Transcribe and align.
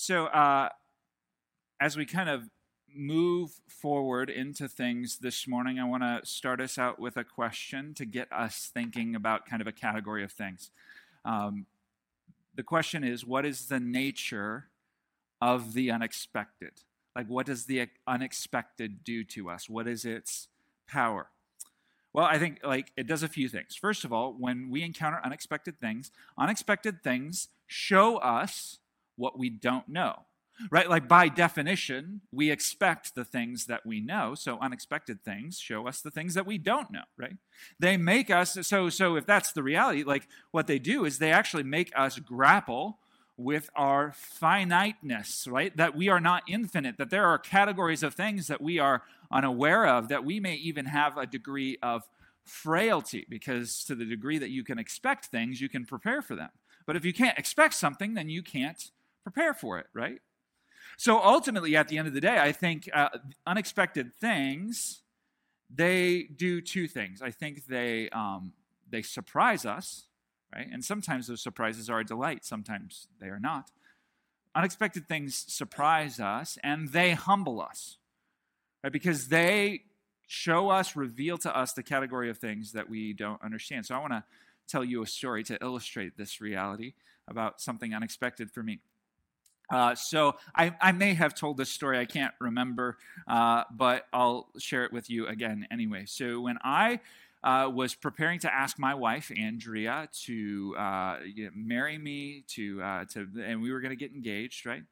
So, 0.00 0.26
uh, 0.26 0.68
as 1.80 1.96
we 1.96 2.06
kind 2.06 2.28
of 2.28 2.48
move 2.94 3.50
forward 3.66 4.30
into 4.30 4.68
things 4.68 5.18
this 5.18 5.48
morning, 5.48 5.80
I 5.80 5.84
want 5.86 6.04
to 6.04 6.20
start 6.22 6.60
us 6.60 6.78
out 6.78 7.00
with 7.00 7.16
a 7.16 7.24
question 7.24 7.94
to 7.94 8.04
get 8.04 8.28
us 8.32 8.70
thinking 8.72 9.16
about 9.16 9.44
kind 9.44 9.60
of 9.60 9.66
a 9.66 9.72
category 9.72 10.22
of 10.22 10.30
things. 10.30 10.70
Um, 11.24 11.66
the 12.54 12.62
question 12.62 13.02
is 13.02 13.26
what 13.26 13.44
is 13.44 13.66
the 13.66 13.80
nature 13.80 14.68
of 15.42 15.72
the 15.72 15.90
unexpected? 15.90 16.74
Like, 17.16 17.26
what 17.26 17.46
does 17.46 17.64
the 17.64 17.88
unexpected 18.06 19.02
do 19.02 19.24
to 19.24 19.50
us? 19.50 19.68
What 19.68 19.88
is 19.88 20.04
its 20.04 20.46
power? 20.86 21.26
Well, 22.12 22.24
I 22.24 22.38
think 22.38 22.60
like 22.62 22.92
it 22.96 23.08
does 23.08 23.24
a 23.24 23.28
few 23.28 23.48
things. 23.48 23.74
First 23.74 24.04
of 24.04 24.12
all, 24.12 24.32
when 24.32 24.70
we 24.70 24.84
encounter 24.84 25.20
unexpected 25.24 25.80
things, 25.80 26.12
unexpected 26.38 27.02
things 27.02 27.48
show 27.66 28.18
us 28.18 28.78
what 29.18 29.38
we 29.38 29.50
don't 29.50 29.88
know 29.88 30.24
right? 30.70 30.88
Like 30.88 31.08
by 31.08 31.28
definition, 31.28 32.22
we 32.32 32.50
expect 32.50 33.14
the 33.14 33.24
things 33.24 33.66
that 33.66 33.86
we 33.86 34.00
know. 34.00 34.34
So 34.34 34.58
unexpected 34.60 35.22
things 35.22 35.58
show 35.58 35.86
us 35.86 36.00
the 36.00 36.10
things 36.10 36.34
that 36.34 36.46
we 36.46 36.58
don't 36.58 36.90
know, 36.90 37.04
right? 37.16 37.36
They 37.78 37.96
make 37.96 38.30
us 38.30 38.58
so 38.66 38.88
so 38.88 39.16
if 39.16 39.26
that's 39.26 39.52
the 39.52 39.62
reality, 39.62 40.02
like 40.02 40.26
what 40.50 40.66
they 40.66 40.78
do 40.78 41.04
is 41.04 41.18
they 41.18 41.32
actually 41.32 41.62
make 41.62 41.92
us 41.96 42.18
grapple 42.18 42.98
with 43.36 43.70
our 43.76 44.12
finiteness, 44.16 45.46
right? 45.46 45.76
That 45.76 45.94
we 45.94 46.08
are 46.08 46.20
not 46.20 46.42
infinite, 46.48 46.98
that 46.98 47.10
there 47.10 47.26
are 47.26 47.38
categories 47.38 48.02
of 48.02 48.14
things 48.14 48.48
that 48.48 48.60
we 48.60 48.78
are 48.78 49.02
unaware 49.30 49.86
of, 49.86 50.08
that 50.08 50.24
we 50.24 50.40
may 50.40 50.54
even 50.54 50.86
have 50.86 51.16
a 51.16 51.26
degree 51.26 51.78
of 51.82 52.02
frailty 52.44 53.26
because 53.28 53.84
to 53.84 53.94
the 53.94 54.06
degree 54.06 54.38
that 54.38 54.50
you 54.50 54.64
can 54.64 54.78
expect 54.78 55.26
things, 55.26 55.60
you 55.60 55.68
can 55.68 55.84
prepare 55.84 56.20
for 56.20 56.34
them. 56.34 56.48
But 56.86 56.96
if 56.96 57.04
you 57.04 57.12
can't 57.12 57.38
expect 57.38 57.74
something, 57.74 58.14
then 58.14 58.28
you 58.30 58.42
can't 58.42 58.90
prepare 59.22 59.54
for 59.54 59.78
it, 59.78 59.86
right? 59.92 60.20
So 60.96 61.22
ultimately, 61.22 61.76
at 61.76 61.88
the 61.88 61.98
end 61.98 62.08
of 62.08 62.14
the 62.14 62.20
day, 62.20 62.38
I 62.38 62.52
think 62.52 62.88
uh, 62.92 63.08
unexpected 63.46 64.14
things 64.20 65.02
they 65.74 66.22
do 66.22 66.60
two 66.60 66.88
things. 66.88 67.20
I 67.20 67.30
think 67.30 67.66
they 67.66 68.08
um, 68.10 68.52
they 68.88 69.02
surprise 69.02 69.66
us, 69.66 70.06
right? 70.54 70.66
And 70.70 70.84
sometimes 70.84 71.26
those 71.26 71.42
surprises 71.42 71.90
are 71.90 72.00
a 72.00 72.04
delight. 72.04 72.44
Sometimes 72.44 73.08
they 73.20 73.28
are 73.28 73.40
not. 73.40 73.70
Unexpected 74.54 75.06
things 75.06 75.44
surprise 75.46 76.20
us, 76.20 76.58
and 76.64 76.88
they 76.88 77.12
humble 77.12 77.60
us, 77.60 77.98
right? 78.82 78.92
Because 78.92 79.28
they 79.28 79.82
show 80.26 80.70
us, 80.70 80.96
reveal 80.96 81.38
to 81.38 81.56
us 81.56 81.72
the 81.72 81.82
category 81.82 82.30
of 82.30 82.38
things 82.38 82.72
that 82.72 82.88
we 82.88 83.12
don't 83.12 83.42
understand. 83.42 83.86
So 83.86 83.94
I 83.94 83.98
want 83.98 84.12
to 84.12 84.24
tell 84.66 84.84
you 84.84 85.02
a 85.02 85.06
story 85.06 85.42
to 85.44 85.58
illustrate 85.62 86.16
this 86.16 86.40
reality 86.40 86.94
about 87.26 87.60
something 87.60 87.94
unexpected 87.94 88.50
for 88.50 88.62
me. 88.62 88.80
Uh, 89.70 89.94
so 89.94 90.36
I, 90.54 90.74
I, 90.80 90.92
may 90.92 91.14
have 91.14 91.34
told 91.34 91.58
this 91.58 91.70
story, 91.70 91.98
I 91.98 92.06
can't 92.06 92.32
remember, 92.40 92.96
uh, 93.26 93.64
but 93.70 94.06
I'll 94.12 94.48
share 94.58 94.84
it 94.84 94.92
with 94.92 95.10
you 95.10 95.26
again 95.26 95.66
anyway. 95.70 96.04
So 96.06 96.40
when 96.40 96.58
I 96.64 97.00
uh, 97.44 97.70
was 97.72 97.94
preparing 97.94 98.38
to 98.40 98.52
ask 98.52 98.78
my 98.78 98.94
wife 98.94 99.30
Andrea 99.36 100.08
to 100.24 100.74
uh, 100.78 101.18
marry 101.54 101.98
me, 101.98 102.44
to 102.48 102.82
uh, 102.82 103.04
to, 103.12 103.28
and 103.44 103.60
we 103.60 103.70
were 103.70 103.80
going 103.80 103.90
to 103.90 103.96
get 103.96 104.12
engaged, 104.12 104.64
right? 104.64 104.82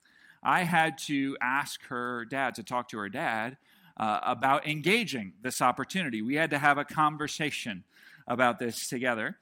I 0.42 0.62
had 0.62 0.98
to 1.06 1.36
ask 1.40 1.82
her 1.84 2.26
dad 2.26 2.54
to 2.56 2.62
talk 2.62 2.90
to 2.90 2.98
her 2.98 3.08
dad 3.08 3.56
about 3.98 4.66
engaging 4.66 5.32
this 5.40 5.62
opportunity. 5.62 6.20
We 6.20 6.36
had 6.36 6.50
to 6.50 6.58
have 6.58 6.76
a 6.76 6.84
conversation 6.84 7.82
about 8.28 8.58
this 8.58 8.88
together, 8.88 9.38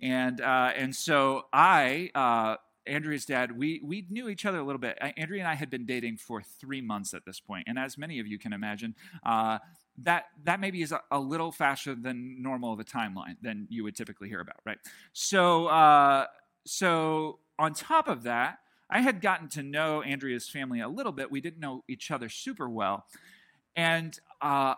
and 0.00 0.40
and 0.40 0.94
so 0.94 1.46
I 1.52 2.60
Andrea's 2.86 3.24
dad, 3.24 3.56
we, 3.56 3.80
we 3.84 4.06
knew 4.10 4.28
each 4.28 4.44
other 4.44 4.58
a 4.58 4.64
little 4.64 4.80
bit. 4.80 4.98
Andrea 5.16 5.40
and 5.40 5.48
I 5.48 5.54
had 5.54 5.70
been 5.70 5.86
dating 5.86 6.18
for 6.18 6.42
three 6.42 6.80
months 6.80 7.14
at 7.14 7.24
this 7.24 7.40
point, 7.40 7.64
and 7.66 7.78
as 7.78 7.96
many 7.96 8.20
of 8.20 8.26
you 8.26 8.38
can 8.38 8.52
imagine, 8.52 8.94
uh, 9.24 9.58
that 9.98 10.24
that 10.44 10.60
maybe 10.60 10.82
is 10.82 10.92
a, 10.92 11.00
a, 11.10 11.20
little 11.20 11.52
faster 11.52 11.94
than 11.94 12.42
normal 12.42 12.72
of 12.72 12.80
a 12.80 12.84
timeline 12.84 13.36
than 13.42 13.66
you 13.70 13.84
would 13.84 13.94
typically 13.94 14.28
hear 14.28 14.40
about, 14.40 14.56
right? 14.66 14.78
So, 15.12 15.66
uh, 15.66 16.26
so 16.66 17.38
on 17.58 17.74
top 17.74 18.08
of 18.08 18.24
that, 18.24 18.58
I 18.90 19.00
had 19.00 19.20
gotten 19.20 19.48
to 19.50 19.62
know 19.62 20.02
Andrea's 20.02 20.48
family 20.48 20.80
a 20.80 20.88
little 20.88 21.12
bit. 21.12 21.30
We 21.30 21.40
didn't 21.40 21.60
know 21.60 21.84
each 21.88 22.10
other 22.10 22.28
super 22.28 22.68
well, 22.68 23.06
and 23.76 24.18
uh, 24.42 24.74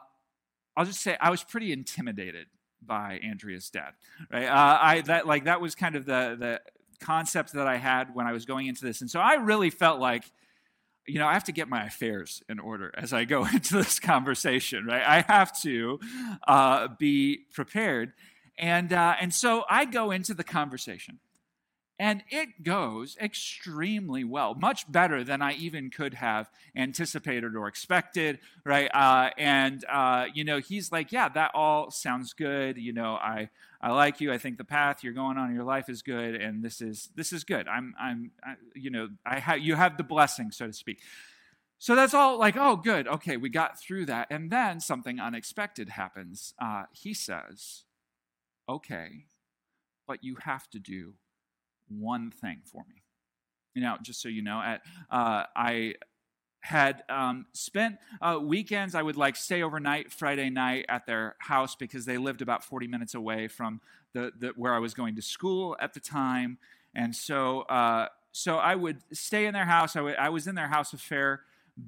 I'll 0.76 0.84
just 0.84 1.00
say 1.00 1.16
I 1.20 1.30
was 1.30 1.42
pretty 1.42 1.72
intimidated 1.72 2.48
by 2.84 3.18
Andrea's 3.22 3.70
dad. 3.70 3.92
Right? 4.30 4.46
Uh, 4.46 4.78
I 4.80 5.00
that 5.02 5.26
like 5.26 5.44
that 5.44 5.60
was 5.60 5.74
kind 5.74 5.96
of 5.96 6.04
the 6.04 6.36
the 6.38 6.60
concept 7.00 7.52
that 7.52 7.66
I 7.66 7.76
had 7.76 8.14
when 8.14 8.26
I 8.26 8.32
was 8.32 8.44
going 8.44 8.66
into 8.66 8.84
this. 8.84 9.00
And 9.00 9.10
so 9.10 9.20
I 9.20 9.34
really 9.34 9.70
felt 9.70 10.00
like, 10.00 10.24
you 11.06 11.18
know, 11.18 11.26
I 11.26 11.34
have 11.34 11.44
to 11.44 11.52
get 11.52 11.68
my 11.68 11.86
affairs 11.86 12.42
in 12.48 12.58
order 12.58 12.92
as 12.96 13.12
I 13.12 13.24
go 13.24 13.44
into 13.52 13.74
this 13.74 13.98
conversation, 13.98 14.86
right? 14.86 15.02
I 15.02 15.20
have 15.32 15.58
to 15.62 16.00
uh, 16.46 16.88
be 16.98 17.40
prepared. 17.52 18.12
And, 18.58 18.92
uh, 18.92 19.16
and 19.20 19.32
so 19.32 19.64
I 19.68 19.84
go 19.84 20.10
into 20.10 20.34
the 20.34 20.44
conversation. 20.44 21.18
And 21.98 22.22
it 22.28 22.62
goes 22.62 23.16
extremely 23.18 24.22
well, 24.22 24.54
much 24.54 24.90
better 24.92 25.24
than 25.24 25.40
I 25.40 25.54
even 25.54 25.88
could 25.88 26.12
have 26.14 26.50
anticipated 26.76 27.56
or 27.56 27.68
expected, 27.68 28.38
right? 28.64 28.90
Uh, 28.92 29.30
and, 29.38 29.82
uh, 29.90 30.26
you 30.34 30.44
know, 30.44 30.58
he's 30.58 30.92
like, 30.92 31.10
yeah, 31.10 31.30
that 31.30 31.52
all 31.54 31.90
sounds 31.90 32.34
good. 32.34 32.76
You 32.76 32.92
know, 32.92 33.14
I, 33.14 33.48
I 33.80 33.92
like 33.92 34.20
you. 34.20 34.30
I 34.30 34.36
think 34.36 34.58
the 34.58 34.64
path 34.64 35.02
you're 35.02 35.14
going 35.14 35.38
on 35.38 35.48
in 35.48 35.54
your 35.54 35.64
life 35.64 35.88
is 35.88 36.02
good. 36.02 36.34
And 36.34 36.62
this 36.62 36.82
is, 36.82 37.08
this 37.14 37.32
is 37.32 37.44
good. 37.44 37.66
I'm, 37.66 37.94
I'm, 37.98 38.30
I, 38.44 38.56
you 38.74 38.90
know, 38.90 39.08
I 39.24 39.38
have, 39.38 39.60
you 39.60 39.74
have 39.74 39.96
the 39.96 40.04
blessing, 40.04 40.50
so 40.50 40.66
to 40.66 40.74
speak. 40.74 40.98
So 41.78 41.94
that's 41.94 42.12
all 42.12 42.38
like, 42.38 42.58
oh, 42.58 42.76
good. 42.76 43.08
Okay, 43.08 43.38
we 43.38 43.48
got 43.48 43.80
through 43.80 44.04
that. 44.06 44.26
And 44.30 44.50
then 44.50 44.80
something 44.80 45.18
unexpected 45.18 45.90
happens. 45.90 46.52
Uh, 46.60 46.84
he 46.92 47.14
says, 47.14 47.84
okay, 48.68 49.24
but 50.06 50.22
you 50.22 50.36
have 50.42 50.68
to 50.70 50.78
do 50.78 51.14
one 51.88 52.30
thing 52.30 52.60
for 52.64 52.84
me. 52.88 53.02
You 53.74 53.82
know, 53.82 53.96
just 54.02 54.22
so 54.22 54.28
you 54.28 54.42
know, 54.42 54.60
at 54.60 54.82
uh, 55.10 55.44
I 55.54 55.94
had 56.66 57.04
um, 57.08 57.46
spent 57.52 57.96
uh, 58.20 58.38
weekends. 58.42 58.94
I 58.94 59.02
would 59.02 59.16
like 59.16 59.36
stay 59.36 59.62
overnight 59.62 60.10
Friday 60.12 60.50
night 60.50 60.86
at 60.88 61.06
their 61.06 61.36
house 61.38 61.76
because 61.76 62.06
they 62.06 62.18
lived 62.18 62.42
about 62.42 62.64
40 62.64 62.88
minutes 62.88 63.14
away 63.14 63.46
from 63.46 63.80
the, 64.14 64.32
the 64.36 64.48
where 64.56 64.74
I 64.74 64.80
was 64.80 64.94
going 64.94 65.14
to 65.16 65.22
school 65.22 65.76
at 65.78 65.94
the 65.94 66.00
time, 66.00 66.58
and 66.94 67.14
so 67.14 67.60
uh, 67.62 68.08
so 68.32 68.56
I 68.56 68.74
would 68.74 68.98
stay 69.12 69.46
in 69.46 69.54
their 69.54 69.64
house. 69.64 69.94
I, 69.94 70.00
w- 70.00 70.16
I 70.18 70.28
was 70.28 70.46
in 70.46 70.56
their 70.56 70.68
house 70.68 70.92
a 70.92 70.98
fair 70.98 71.42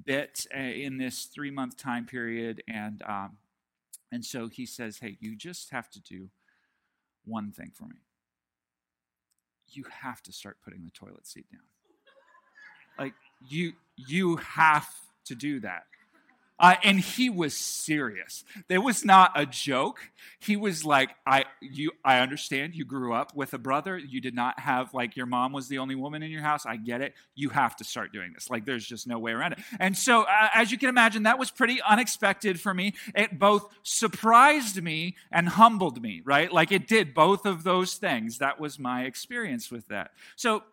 bit 0.05 0.47
uh, 0.55 0.59
in 0.59 0.97
this 0.97 1.25
three 1.25 1.51
month 1.51 1.75
time 1.75 2.05
period, 2.05 2.63
and 2.67 3.01
um, 3.07 3.37
and 4.11 4.23
so 4.23 4.47
he 4.47 4.65
says, 4.65 4.99
"Hey, 4.99 5.17
you 5.19 5.35
just 5.35 5.71
have 5.71 5.89
to 5.91 5.99
do 5.99 6.29
one 7.25 7.51
thing 7.51 7.71
for 7.73 7.85
me." 7.85 7.97
You 9.71 9.85
have 10.01 10.21
to 10.23 10.31
start 10.31 10.57
putting 10.63 10.83
the 10.83 10.91
toilet 10.91 11.25
seat 11.27 11.45
down. 11.51 11.61
Like 12.97 13.13
you 13.47 13.73
you 13.95 14.37
have 14.37 14.89
to 15.25 15.35
do 15.35 15.59
that. 15.61 15.83
Uh, 16.59 16.75
and 16.83 16.99
he 16.99 17.29
was 17.29 17.55
serious. 17.55 18.43
It 18.67 18.79
was 18.79 19.05
not 19.05 19.31
a 19.35 19.45
joke. 19.45 19.99
He 20.39 20.57
was 20.57 20.83
like, 20.83 21.11
I 21.25 21.45
you 21.61 21.91
I 22.03 22.19
understand 22.19 22.75
you 22.75 22.85
grew 22.85 23.13
up 23.13 23.35
with 23.35 23.53
a 23.53 23.57
brother. 23.57 23.97
You 23.97 24.19
did 24.19 24.35
not 24.35 24.59
have 24.59 24.93
like 24.93 25.15
your 25.15 25.25
mom 25.25 25.53
was 25.53 25.67
the 25.67 25.77
only 25.77 25.95
woman 25.95 26.21
in 26.21 26.31
your 26.31 26.41
house. 26.41 26.65
I 26.65 26.75
get 26.75 27.01
it. 27.01 27.13
You 27.35 27.49
have 27.49 27.75
to 27.77 27.83
start 27.83 28.11
doing 28.11 28.33
this. 28.33 28.49
Like 28.49 28.65
there's 28.65 28.85
just 28.85 29.07
no 29.07 29.19
way 29.19 29.31
around 29.31 29.53
it. 29.53 29.59
And 29.79 29.97
so 29.97 30.23
uh, 30.23 30.49
as 30.53 30.71
you 30.71 30.77
can 30.77 30.89
imagine, 30.89 31.23
that 31.23 31.39
was 31.39 31.49
pretty 31.49 31.81
unexpected 31.81 32.59
for 32.59 32.73
me. 32.73 32.93
It 33.15 33.39
both 33.39 33.67
surprised 33.83 34.81
me 34.81 35.15
and 35.31 35.47
humbled 35.47 36.01
me, 36.01 36.21
right? 36.25 36.51
Like 36.51 36.71
it 36.71 36.87
did 36.87 37.13
both 37.13 37.45
of 37.45 37.63
those 37.63 37.95
things. 37.95 38.39
That 38.39 38.59
was 38.59 38.77
my 38.77 39.03
experience 39.03 39.71
with 39.71 39.87
that. 39.87 40.11
So 40.35 40.63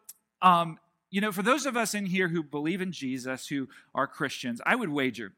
um, 0.43 0.79
you 1.11 1.21
know, 1.21 1.33
for 1.33 1.43
those 1.43 1.67
of 1.67 1.77
us 1.77 1.95
in 1.95 2.07
here 2.07 2.29
who 2.29 2.43
believe 2.43 2.81
in 2.81 2.93
Jesus, 2.93 3.47
who 3.47 3.69
are 3.95 4.07
Christians, 4.07 4.61
I 4.67 4.75
would 4.75 4.89
wager 4.89 5.33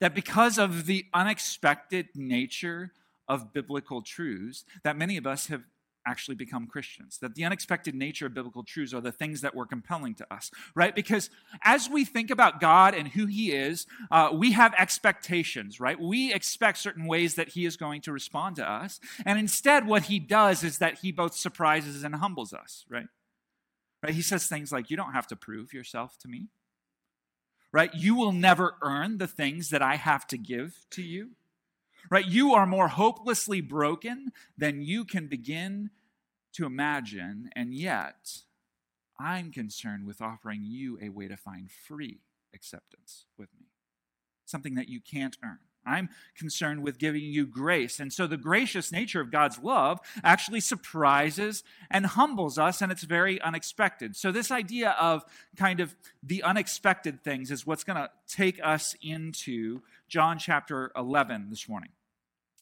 that 0.00 0.14
because 0.14 0.58
of 0.58 0.86
the 0.86 1.06
unexpected 1.12 2.08
nature 2.14 2.92
of 3.28 3.52
biblical 3.52 4.02
truths, 4.02 4.64
that 4.82 4.96
many 4.96 5.16
of 5.16 5.26
us 5.26 5.46
have 5.48 5.62
actually 6.08 6.34
become 6.34 6.66
Christians. 6.66 7.18
That 7.18 7.34
the 7.34 7.44
unexpected 7.44 7.94
nature 7.94 8.26
of 8.26 8.34
biblical 8.34 8.64
truths 8.64 8.94
are 8.94 9.00
the 9.00 9.12
things 9.12 9.42
that 9.42 9.54
were 9.54 9.66
compelling 9.66 10.14
to 10.16 10.34
us, 10.34 10.50
right? 10.74 10.94
Because 10.94 11.28
as 11.62 11.90
we 11.90 12.04
think 12.04 12.30
about 12.30 12.60
God 12.60 12.94
and 12.94 13.08
who 13.08 13.26
He 13.26 13.52
is, 13.52 13.86
uh, 14.10 14.30
we 14.32 14.52
have 14.52 14.72
expectations, 14.78 15.78
right? 15.78 16.00
We 16.00 16.32
expect 16.32 16.78
certain 16.78 17.06
ways 17.06 17.34
that 17.34 17.50
He 17.50 17.66
is 17.66 17.76
going 17.76 18.00
to 18.02 18.12
respond 18.12 18.56
to 18.56 18.68
us. 18.68 19.00
And 19.26 19.38
instead, 19.38 19.86
what 19.86 20.04
He 20.04 20.18
does 20.18 20.64
is 20.64 20.78
that 20.78 21.00
He 21.00 21.12
both 21.12 21.34
surprises 21.34 22.02
and 22.02 22.14
humbles 22.14 22.54
us, 22.54 22.86
right? 22.88 23.08
Right? 24.02 24.14
He 24.14 24.22
says 24.22 24.46
things 24.46 24.72
like, 24.72 24.90
You 24.90 24.96
don't 24.96 25.12
have 25.12 25.26
to 25.28 25.36
prove 25.36 25.74
yourself 25.74 26.16
to 26.20 26.28
me 26.28 26.48
right? 27.78 27.94
You 27.94 28.16
will 28.16 28.32
never 28.32 28.74
earn 28.82 29.18
the 29.18 29.28
things 29.28 29.70
that 29.70 29.82
I 29.82 29.94
have 29.94 30.26
to 30.28 30.36
give 30.36 30.84
to 30.90 31.00
you, 31.00 31.36
right? 32.10 32.26
You 32.26 32.52
are 32.52 32.66
more 32.66 32.88
hopelessly 32.88 33.60
broken 33.60 34.32
than 34.56 34.82
you 34.82 35.04
can 35.04 35.28
begin 35.28 35.90
to 36.54 36.66
imagine, 36.66 37.50
and 37.54 37.72
yet 37.72 38.38
I'm 39.16 39.52
concerned 39.52 40.08
with 40.08 40.20
offering 40.20 40.62
you 40.64 40.98
a 41.00 41.10
way 41.10 41.28
to 41.28 41.36
find 41.36 41.70
free 41.70 42.18
acceptance 42.52 43.26
with 43.38 43.50
me, 43.60 43.66
something 44.44 44.74
that 44.74 44.88
you 44.88 45.00
can't 45.00 45.36
earn. 45.44 45.60
I'm 45.88 46.08
concerned 46.36 46.82
with 46.82 46.98
giving 46.98 47.22
you 47.22 47.46
grace. 47.46 48.00
And 48.00 48.12
so 48.12 48.26
the 48.26 48.36
gracious 48.36 48.92
nature 48.92 49.20
of 49.20 49.30
God's 49.30 49.58
love 49.58 50.00
actually 50.22 50.60
surprises 50.60 51.64
and 51.90 52.06
humbles 52.06 52.58
us, 52.58 52.82
and 52.82 52.92
it's 52.92 53.04
very 53.04 53.40
unexpected. 53.40 54.16
So, 54.16 54.30
this 54.30 54.50
idea 54.50 54.90
of 55.00 55.24
kind 55.56 55.80
of 55.80 55.96
the 56.22 56.42
unexpected 56.42 57.22
things 57.22 57.50
is 57.50 57.66
what's 57.66 57.84
going 57.84 57.96
to 57.96 58.10
take 58.28 58.60
us 58.62 58.94
into 59.02 59.80
John 60.08 60.38
chapter 60.38 60.92
11 60.96 61.46
this 61.50 61.68
morning. 61.68 61.90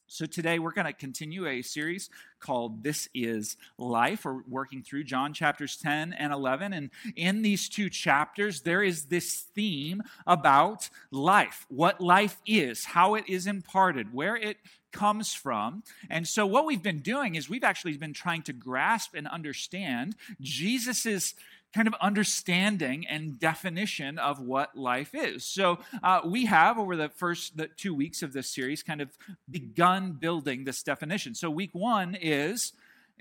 So, 0.09 0.25
today 0.25 0.61
we're 0.61 0.71
going 0.71 0.87
to 0.87 0.93
continue 0.93 1.49
a 1.49 1.63
series 1.63 2.11
called 2.39 2.85
This 2.85 3.09
is 3.13 3.57
Life. 3.77 4.25
We're 4.25 4.43
working 4.49 4.85
through 4.85 5.03
John 5.03 5.35
chapters 5.35 5.77
10 5.77 6.13
and 6.13 6.33
11. 6.33 6.73
And 6.73 6.91
in 7.17 7.43
these 7.43 7.69
two 7.69 7.91
chapters, 7.91 8.61
there 8.61 8.85
is 8.85 9.07
this 9.07 9.47
theme 9.57 10.05
about 10.25 10.91
life 11.11 11.67
what 11.69 12.01
life 12.01 12.41
is, 12.47 12.85
how 12.85 13.17
it 13.17 13.25
is 13.29 13.49
imparted, 13.49 14.15
where 14.15 14.37
it 14.37 14.59
comes 14.93 15.35
from. 15.35 15.83
And 16.09 16.27
so, 16.29 16.47
what 16.47 16.67
we've 16.67 16.83
been 16.83 17.01
doing 17.01 17.35
is 17.35 17.49
we've 17.49 17.65
actually 17.65 17.97
been 17.97 18.13
trying 18.13 18.43
to 18.43 18.53
grasp 18.53 19.13
and 19.13 19.27
understand 19.27 20.15
Jesus's 20.41 21.35
kind 21.77 21.87
of 21.87 21.95
understanding 22.01 23.07
and 23.07 23.39
definition 23.39 24.19
of 24.19 24.41
what 24.41 24.75
life 24.75 25.11
is. 25.15 25.45
So 25.45 25.79
uh, 26.03 26.21
we 26.25 26.47
have 26.47 26.79
over 26.79 26.97
the 26.97 27.11
first 27.11 27.59
the 27.59 27.69
two 27.69 27.95
weeks 27.95 28.23
of 28.23 28.33
this 28.33 28.49
series 28.49 28.83
kind 28.83 29.03
of 29.03 29.11
begun 29.51 30.13
building 30.13 30.65
this 30.65 30.83
definition. 30.83 31.35
So 31.35 31.51
week 31.51 31.75
one 31.75 32.15
is 32.15 32.73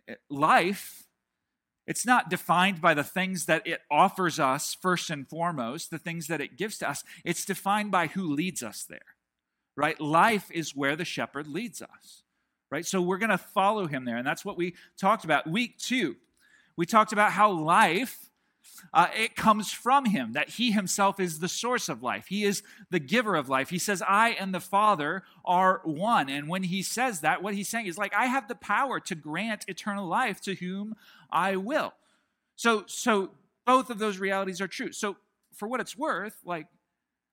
uh, 0.09 0.13
life. 0.29 1.03
It's 1.85 2.05
not 2.05 2.29
defined 2.29 2.79
by 2.79 2.93
the 2.93 3.03
things 3.03 3.45
that 3.45 3.67
it 3.67 3.81
offers 3.91 4.39
us 4.39 4.73
first 4.73 5.09
and 5.09 5.27
foremost, 5.27 5.91
the 5.91 5.99
things 5.99 6.27
that 6.27 6.39
it 6.39 6.57
gives 6.57 6.77
to 6.77 6.89
us. 6.89 7.03
It's 7.25 7.43
defined 7.43 7.91
by 7.91 8.07
who 8.07 8.33
leads 8.33 8.63
us 8.63 8.85
there, 8.87 9.15
right? 9.75 9.99
Life 9.99 10.49
is 10.49 10.73
where 10.73 10.95
the 10.95 11.03
shepherd 11.03 11.45
leads 11.45 11.81
us, 11.81 12.23
right? 12.71 12.85
So 12.85 13.01
we're 13.01 13.17
going 13.17 13.31
to 13.31 13.37
follow 13.37 13.85
him 13.85 14.05
there. 14.05 14.15
And 14.15 14.25
that's 14.25 14.45
what 14.45 14.57
we 14.57 14.75
talked 14.97 15.25
about. 15.25 15.45
Week 15.45 15.77
two, 15.77 16.15
we 16.77 16.85
talked 16.85 17.11
about 17.11 17.33
how 17.33 17.51
life 17.51 18.24
uh, 18.93 19.07
it 19.15 19.35
comes 19.35 19.71
from 19.71 20.05
him, 20.05 20.33
that 20.33 20.49
he 20.49 20.71
himself 20.71 21.19
is 21.19 21.39
the 21.39 21.47
source 21.47 21.89
of 21.89 22.03
life. 22.03 22.27
He 22.27 22.43
is 22.43 22.63
the 22.89 22.99
giver 22.99 23.35
of 23.35 23.49
life. 23.49 23.69
He 23.69 23.79
says, 23.79 24.01
I 24.07 24.29
and 24.31 24.53
the 24.53 24.59
Father 24.59 25.23
are 25.43 25.81
one. 25.83 26.29
And 26.29 26.47
when 26.47 26.63
he 26.63 26.81
says 26.81 27.21
that, 27.21 27.43
what 27.43 27.53
he's 27.53 27.69
saying 27.69 27.87
is 27.87 27.97
like, 27.97 28.13
I 28.13 28.27
have 28.27 28.47
the 28.47 28.55
power 28.55 28.99
to 29.01 29.15
grant 29.15 29.65
eternal 29.67 30.07
life 30.07 30.41
to 30.41 30.55
whom 30.55 30.95
I 31.29 31.55
will. 31.55 31.93
So, 32.55 32.83
so 32.87 33.31
both 33.65 33.89
of 33.89 33.99
those 33.99 34.17
realities 34.17 34.61
are 34.61 34.67
true. 34.67 34.91
So, 34.91 35.17
for 35.53 35.67
what 35.67 35.79
it's 35.79 35.97
worth, 35.97 36.37
like, 36.45 36.67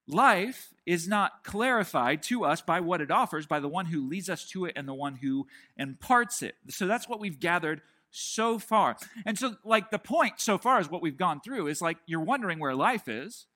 life 0.06 0.73
is 0.87 1.08
not 1.08 1.44
clarified 1.44 2.23
to 2.23 2.44
us 2.44 2.61
by 2.61 2.81
what 2.81 3.00
it 3.00 3.11
offers, 3.11 3.46
by 3.46 3.61
the 3.61 3.69
one 3.69 3.87
who 3.87 4.08
leads 4.08 4.29
us 4.29 4.49
to 4.50 4.64
it 4.64 4.73
and 4.76 4.87
the 4.87 4.94
one 4.94 5.17
who 5.17 5.46
imparts 5.76 6.43
it. 6.43 6.55
So, 6.69 6.87
that's 6.87 7.08
what 7.08 7.20
we've 7.20 7.40
gathered 7.40 7.82
so 8.12 8.58
far. 8.58 8.96
And 9.26 9.38
so, 9.38 9.56
like, 9.64 9.90
the 9.90 9.98
point 9.98 10.34
so 10.36 10.58
far 10.58 10.80
is 10.80 10.90
what 10.90 11.02
we've 11.02 11.16
gone 11.16 11.40
through 11.40 11.66
is 11.66 11.82
like 11.82 11.98
you're 12.06 12.20
wondering 12.20 12.60
where 12.60 12.74
life 12.74 13.08
is. 13.08 13.46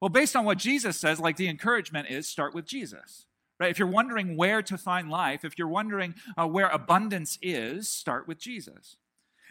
Well, 0.00 0.10
based 0.10 0.36
on 0.36 0.44
what 0.44 0.58
Jesus 0.58 0.98
says, 0.98 1.18
like 1.18 1.36
the 1.36 1.48
encouragement 1.48 2.08
is 2.10 2.28
start 2.28 2.54
with 2.54 2.66
Jesus, 2.66 3.24
right? 3.58 3.70
If 3.70 3.78
you're 3.78 3.88
wondering 3.88 4.36
where 4.36 4.60
to 4.60 4.76
find 4.76 5.08
life, 5.08 5.42
if 5.44 5.58
you're 5.58 5.68
wondering 5.68 6.14
uh, 6.36 6.46
where 6.46 6.68
abundance 6.68 7.38
is, 7.40 7.88
start 7.88 8.28
with 8.28 8.38
Jesus. 8.38 8.96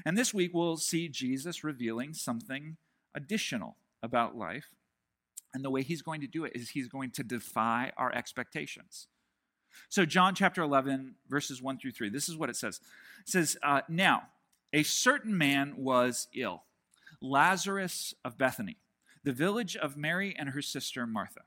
And 0.05 0.15
this 0.17 0.33
week 0.33 0.51
we'll 0.53 0.77
see 0.77 1.07
Jesus 1.07 1.63
revealing 1.63 2.13
something 2.13 2.77
additional 3.15 3.77
about 4.03 4.37
life. 4.37 4.67
And 5.53 5.63
the 5.63 5.71
way 5.71 5.81
he's 5.81 6.01
going 6.01 6.21
to 6.21 6.27
do 6.27 6.43
it 6.43 6.51
is 6.53 6.71
he's 6.71 6.89
going 6.89 7.11
to 7.11 7.23
defy 7.23 7.91
our 7.97 8.13
expectations. 8.13 9.07
So, 9.89 10.06
John 10.06 10.36
chapter 10.36 10.62
11, 10.62 11.16
verses 11.30 11.62
1 11.62 11.77
through 11.77 11.92
3, 11.92 12.10
this 12.10 12.30
is 12.30 12.38
what 12.38 12.50
it 12.50 12.56
says. 12.56 12.80
It 13.22 13.30
says, 13.30 13.57
uh, 13.63 13.81
Now, 13.88 14.24
a 14.74 14.83
certain 14.83 15.38
man 15.38 15.75
was 15.77 16.27
ill, 16.36 16.63
Lazarus 17.22 18.13
of 18.24 18.38
Bethany, 18.38 18.77
the 19.24 19.33
village 19.33 19.75
of 19.75 19.98
Mary 19.98 20.36
and 20.38 20.50
her 20.50 20.62
sister 20.62 21.07
Martha. 21.07 21.42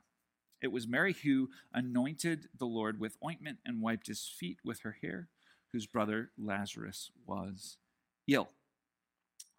It 0.61 0.71
was 0.71 0.87
Mary 0.87 1.13
who 1.13 1.49
anointed 1.73 2.49
the 2.57 2.65
Lord 2.65 2.99
with 2.99 3.17
ointment 3.23 3.59
and 3.65 3.81
wiped 3.81 4.07
his 4.07 4.27
feet 4.27 4.57
with 4.63 4.81
her 4.81 4.97
hair, 5.01 5.29
whose 5.71 5.85
brother 5.85 6.31
Lazarus 6.37 7.11
was 7.25 7.77
ill. 8.27 8.49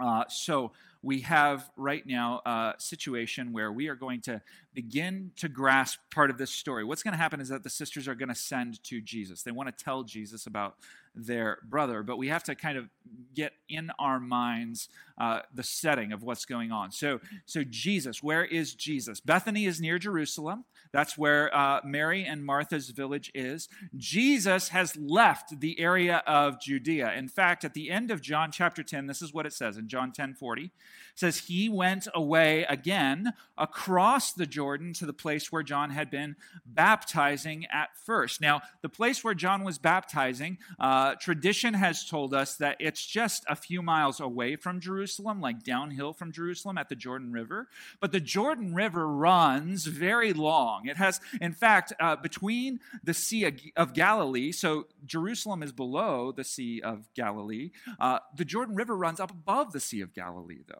Uh, 0.02 0.24
so 0.28 0.72
we 1.02 1.20
have 1.20 1.70
right 1.76 2.06
now 2.06 2.40
a 2.44 2.74
situation 2.78 3.52
where 3.52 3.72
we 3.72 3.88
are 3.88 3.94
going 3.94 4.20
to 4.22 4.42
begin 4.74 5.32
to 5.36 5.48
grasp 5.48 5.98
part 6.12 6.30
of 6.30 6.38
this 6.38 6.50
story. 6.50 6.84
What's 6.84 7.02
going 7.02 7.12
to 7.12 7.18
happen 7.18 7.40
is 7.40 7.48
that 7.48 7.62
the 7.62 7.70
sisters 7.70 8.06
are 8.06 8.14
going 8.14 8.28
to 8.28 8.34
send 8.34 8.82
to 8.84 9.00
Jesus. 9.00 9.42
They 9.42 9.50
want 9.50 9.76
to 9.76 9.84
tell 9.84 10.02
Jesus 10.04 10.46
about 10.46 10.76
their 11.14 11.58
brother, 11.64 12.02
but 12.02 12.18
we 12.18 12.28
have 12.28 12.44
to 12.44 12.54
kind 12.54 12.78
of 12.78 12.88
get 13.34 13.52
in 13.68 13.90
our 13.98 14.20
minds 14.20 14.88
uh, 15.18 15.40
the 15.52 15.62
setting 15.62 16.12
of 16.12 16.22
what's 16.22 16.44
going 16.44 16.70
on. 16.70 16.92
So, 16.92 17.20
so 17.46 17.64
Jesus, 17.64 18.22
where 18.22 18.44
is 18.44 18.74
Jesus? 18.74 19.20
Bethany 19.20 19.66
is 19.66 19.80
near 19.80 19.98
Jerusalem. 19.98 20.64
That's 20.92 21.18
where 21.18 21.54
uh, 21.54 21.80
Mary 21.84 22.24
and 22.24 22.44
Martha's 22.44 22.90
village 22.90 23.30
is. 23.34 23.68
Jesus 23.96 24.68
has 24.68 24.96
left 24.96 25.60
the 25.60 25.80
area 25.80 26.22
of 26.26 26.60
Judea. 26.60 27.12
In 27.14 27.28
fact, 27.28 27.64
at 27.64 27.74
the 27.74 27.90
end 27.90 28.10
of 28.10 28.20
John 28.20 28.52
chapter 28.52 28.82
10, 28.82 29.06
this 29.06 29.22
is 29.22 29.34
what 29.34 29.46
it 29.46 29.52
says 29.52 29.76
in 29.76 29.88
John 29.88 30.12
10 30.12 30.34
40 30.34 30.70
says 31.14 31.38
he 31.38 31.68
went 31.68 32.08
away 32.14 32.64
again 32.64 33.32
across 33.58 34.32
the 34.32 34.46
Jordan 34.46 34.92
to 34.94 35.06
the 35.06 35.12
place 35.12 35.52
where 35.52 35.62
John 35.62 35.90
had 35.90 36.10
been 36.10 36.36
baptizing 36.64 37.66
at 37.70 37.96
first. 37.96 38.40
Now, 38.40 38.62
the 38.82 38.88
place 38.88 39.22
where 39.22 39.34
John 39.34 39.64
was 39.64 39.78
baptizing, 39.78 40.58
uh, 40.78 41.14
tradition 41.16 41.74
has 41.74 42.08
told 42.08 42.32
us 42.32 42.56
that 42.56 42.76
it's 42.80 43.04
just 43.04 43.44
a 43.48 43.56
few 43.56 43.82
miles 43.82 44.20
away 44.20 44.56
from 44.56 44.80
Jerusalem, 44.80 45.40
like 45.40 45.62
downhill 45.62 46.12
from 46.12 46.32
Jerusalem 46.32 46.78
at 46.78 46.88
the 46.88 46.96
Jordan 46.96 47.32
River. 47.32 47.68
But 48.00 48.12
the 48.12 48.20
Jordan 48.20 48.74
River 48.74 49.06
runs 49.06 49.84
very 49.86 50.32
long. 50.32 50.86
It 50.86 50.96
has, 50.96 51.20
in 51.40 51.52
fact, 51.52 51.92
uh, 52.00 52.16
between 52.16 52.80
the 53.04 53.14
Sea 53.14 53.52
of 53.76 53.92
Galilee, 53.92 54.52
so 54.52 54.86
Jerusalem 55.04 55.62
is 55.62 55.72
below 55.72 56.32
the 56.32 56.44
Sea 56.44 56.80
of 56.80 57.12
Galilee, 57.14 57.70
uh, 57.98 58.20
the 58.34 58.44
Jordan 58.44 58.74
River 58.74 58.96
runs 58.96 59.20
up 59.20 59.30
above 59.30 59.72
the 59.72 59.80
Sea 59.80 60.00
of 60.00 60.14
Galilee, 60.14 60.62
though. 60.66 60.79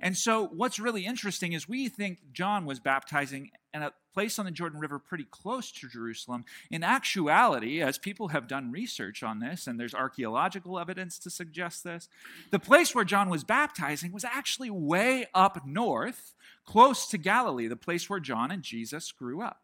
And 0.00 0.16
so, 0.16 0.46
what's 0.46 0.78
really 0.78 1.04
interesting 1.04 1.52
is 1.52 1.68
we 1.68 1.88
think 1.88 2.32
John 2.32 2.64
was 2.64 2.78
baptizing 2.78 3.50
in 3.74 3.82
a 3.82 3.92
place 4.14 4.38
on 4.38 4.44
the 4.44 4.50
Jordan 4.50 4.80
River 4.80 4.98
pretty 4.98 5.26
close 5.30 5.70
to 5.72 5.88
Jerusalem. 5.88 6.44
In 6.70 6.82
actuality, 6.82 7.82
as 7.82 7.98
people 7.98 8.28
have 8.28 8.48
done 8.48 8.72
research 8.72 9.22
on 9.22 9.40
this, 9.40 9.66
and 9.66 9.78
there's 9.78 9.94
archaeological 9.94 10.78
evidence 10.78 11.18
to 11.20 11.30
suggest 11.30 11.84
this, 11.84 12.08
the 12.50 12.58
place 12.58 12.94
where 12.94 13.04
John 13.04 13.28
was 13.28 13.44
baptizing 13.44 14.12
was 14.12 14.24
actually 14.24 14.70
way 14.70 15.26
up 15.34 15.66
north, 15.66 16.34
close 16.64 17.06
to 17.08 17.18
Galilee, 17.18 17.68
the 17.68 17.76
place 17.76 18.08
where 18.08 18.20
John 18.20 18.50
and 18.50 18.62
Jesus 18.62 19.12
grew 19.12 19.42
up, 19.42 19.62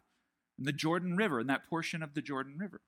in 0.59 0.65
the 0.65 0.73
Jordan 0.73 1.17
River, 1.17 1.41
in 1.41 1.47
that 1.47 1.69
portion 1.69 2.03
of 2.03 2.15
the 2.15 2.23
Jordan 2.23 2.57
River. 2.59 2.81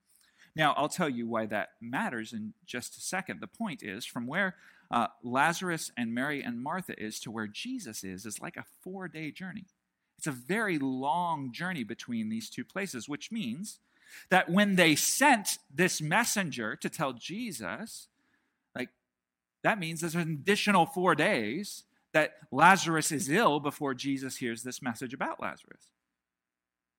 Now, 0.57 0.73
I'll 0.77 0.89
tell 0.89 1.11
you 1.11 1.27
why 1.29 1.47
that 1.47 1.71
matters 1.83 2.33
in 2.33 2.55
just 2.65 2.97
a 2.97 3.01
second. 3.01 3.41
The 3.41 3.47
point 3.47 3.83
is, 3.83 4.07
from 4.07 4.27
where 4.27 4.57
uh, 4.91 5.09
Lazarus 5.23 5.91
and 5.97 6.15
Mary 6.15 6.43
and 6.43 6.63
Martha 6.63 7.01
is 7.03 7.21
to 7.21 7.31
where 7.31 7.47
Jesus 7.47 8.05
is, 8.05 8.25
is 8.27 8.41
like 8.41 8.57
a 8.57 8.65
four 8.83 9.09
day 9.09 9.31
journey. 9.31 9.67
It's 10.19 10.27
a 10.27 10.33
very 10.33 10.79
long 10.79 11.53
journey 11.53 11.85
between 11.85 12.29
these 12.29 12.49
two 12.49 12.65
places, 12.65 13.09
which 13.09 13.31
means 13.31 13.81
that 14.31 14.49
when 14.49 14.77
they 14.77 14.95
sent 14.95 15.59
this 15.73 16.01
messenger 16.01 16.77
to 16.77 16.89
tell 16.89 17.13
Jesus, 17.13 18.09
like, 18.75 18.89
that 19.63 19.79
means 19.79 20.01
there's 20.01 20.15
an 20.15 20.21
additional 20.21 20.87
four 20.87 21.15
days 21.15 21.85
that 22.13 22.35
Lazarus 22.51 23.13
is 23.13 23.29
ill 23.29 23.61
before 23.61 23.93
Jesus 23.93 24.39
hears 24.39 24.63
this 24.63 24.81
message 24.81 25.13
about 25.13 25.41
Lazarus. 25.41 25.91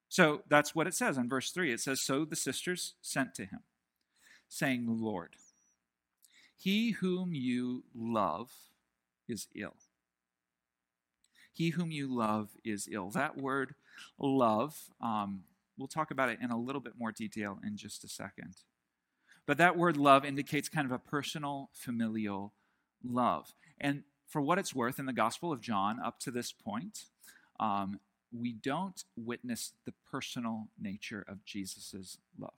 So 0.09 0.41
that's 0.47 0.75
what 0.75 0.87
it 0.87 0.93
says 0.93 1.17
in 1.17 1.27
verse 1.27 1.51
3. 1.51 1.73
It 1.73 1.79
says, 1.79 2.01
So 2.01 2.23
the 2.23 2.35
sisters 2.35 2.93
sent 3.01 3.33
to 3.35 3.45
him, 3.45 3.61
saying, 4.47 4.85
Lord, 4.87 5.35
he 6.57 6.91
whom 6.91 7.33
you 7.33 7.83
love 7.95 8.51
is 9.27 9.47
ill. 9.55 9.75
He 11.53 11.69
whom 11.69 11.91
you 11.91 12.13
love 12.13 12.49
is 12.65 12.87
ill. 12.91 13.09
That 13.11 13.37
word 13.37 13.75
love, 14.19 14.75
um, 15.01 15.43
we'll 15.77 15.87
talk 15.87 16.11
about 16.11 16.29
it 16.29 16.39
in 16.41 16.51
a 16.51 16.59
little 16.59 16.81
bit 16.81 16.93
more 16.97 17.11
detail 17.11 17.59
in 17.65 17.77
just 17.77 18.03
a 18.03 18.07
second. 18.07 18.55
But 19.45 19.57
that 19.59 19.77
word 19.77 19.97
love 19.97 20.25
indicates 20.25 20.67
kind 20.67 20.85
of 20.85 20.91
a 20.91 20.99
personal, 20.99 21.69
familial 21.73 22.53
love. 23.03 23.53
And 23.79 24.03
for 24.27 24.41
what 24.41 24.59
it's 24.59 24.75
worth, 24.75 24.99
in 24.99 25.05
the 25.05 25.13
Gospel 25.13 25.51
of 25.53 25.61
John, 25.61 25.99
up 25.99 26.19
to 26.21 26.31
this 26.31 26.51
point, 26.51 27.05
um, 27.59 27.99
we 28.31 28.51
don't 28.51 29.03
witness 29.15 29.73
the 29.85 29.93
personal 30.11 30.67
nature 30.79 31.23
of 31.27 31.45
Jesus' 31.45 32.17
love 32.37 32.51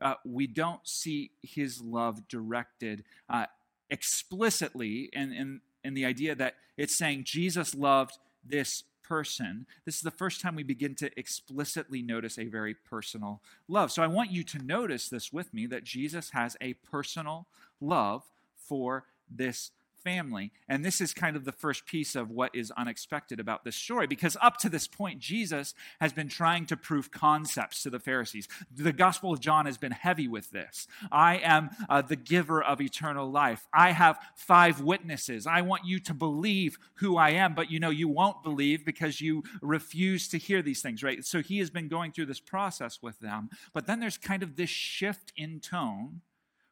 uh, 0.00 0.14
we 0.24 0.46
don't 0.46 0.86
see 0.86 1.30
his 1.42 1.80
love 1.80 2.28
directed 2.28 3.04
uh, 3.28 3.46
explicitly 3.90 5.08
in, 5.12 5.32
in, 5.32 5.60
in 5.84 5.94
the 5.94 6.04
idea 6.04 6.34
that 6.34 6.56
it's 6.76 6.96
saying 6.96 7.24
Jesus 7.24 7.74
loved 7.74 8.18
this 8.44 8.84
person. 9.02 9.66
This 9.84 9.96
is 9.96 10.02
the 10.02 10.10
first 10.10 10.40
time 10.40 10.56
we 10.56 10.62
begin 10.62 10.94
to 10.96 11.10
explicitly 11.18 12.02
notice 12.02 12.38
a 12.38 12.46
very 12.46 12.74
personal 12.74 13.40
love. 13.68 13.92
So 13.92 14.02
I 14.02 14.08
want 14.08 14.30
you 14.32 14.42
to 14.44 14.58
notice 14.58 15.08
this 15.08 15.32
with 15.32 15.54
me 15.54 15.66
that 15.66 15.84
Jesus 15.84 16.30
has 16.30 16.56
a 16.60 16.74
personal 16.74 17.46
love 17.80 18.24
for 18.56 19.04
this 19.30 19.70
family. 20.06 20.52
And 20.68 20.84
this 20.84 21.00
is 21.00 21.12
kind 21.12 21.34
of 21.34 21.44
the 21.44 21.50
first 21.50 21.84
piece 21.84 22.14
of 22.14 22.30
what 22.30 22.54
is 22.54 22.70
unexpected 22.76 23.40
about 23.40 23.64
this 23.64 23.74
story, 23.74 24.06
because 24.06 24.36
up 24.40 24.56
to 24.58 24.68
this 24.68 24.86
point, 24.86 25.18
Jesus 25.18 25.74
has 26.00 26.12
been 26.12 26.28
trying 26.28 26.64
to 26.66 26.76
prove 26.76 27.10
concepts 27.10 27.82
to 27.82 27.90
the 27.90 27.98
Pharisees. 27.98 28.46
The 28.72 28.92
Gospel 28.92 29.32
of 29.32 29.40
John 29.40 29.66
has 29.66 29.78
been 29.78 29.90
heavy 29.90 30.28
with 30.28 30.52
this. 30.52 30.86
I 31.10 31.38
am 31.38 31.70
uh, 31.88 32.02
the 32.02 32.14
giver 32.14 32.62
of 32.62 32.80
eternal 32.80 33.28
life. 33.28 33.66
I 33.74 33.90
have 33.90 34.20
five 34.36 34.80
witnesses. 34.80 35.44
I 35.44 35.62
want 35.62 35.84
you 35.84 35.98
to 35.98 36.14
believe 36.14 36.78
who 36.98 37.16
I 37.16 37.30
am, 37.30 37.54
but 37.54 37.72
you 37.72 37.80
know, 37.80 37.90
you 37.90 38.06
won't 38.06 38.44
believe 38.44 38.84
because 38.84 39.20
you 39.20 39.42
refuse 39.60 40.28
to 40.28 40.38
hear 40.38 40.62
these 40.62 40.82
things, 40.82 41.02
right? 41.02 41.24
So 41.24 41.42
he 41.42 41.58
has 41.58 41.70
been 41.70 41.88
going 41.88 42.12
through 42.12 42.26
this 42.26 42.38
process 42.38 43.02
with 43.02 43.18
them. 43.18 43.50
But 43.74 43.88
then 43.88 43.98
there's 43.98 44.18
kind 44.18 44.44
of 44.44 44.54
this 44.54 44.70
shift 44.70 45.32
in 45.36 45.58
tone 45.58 46.20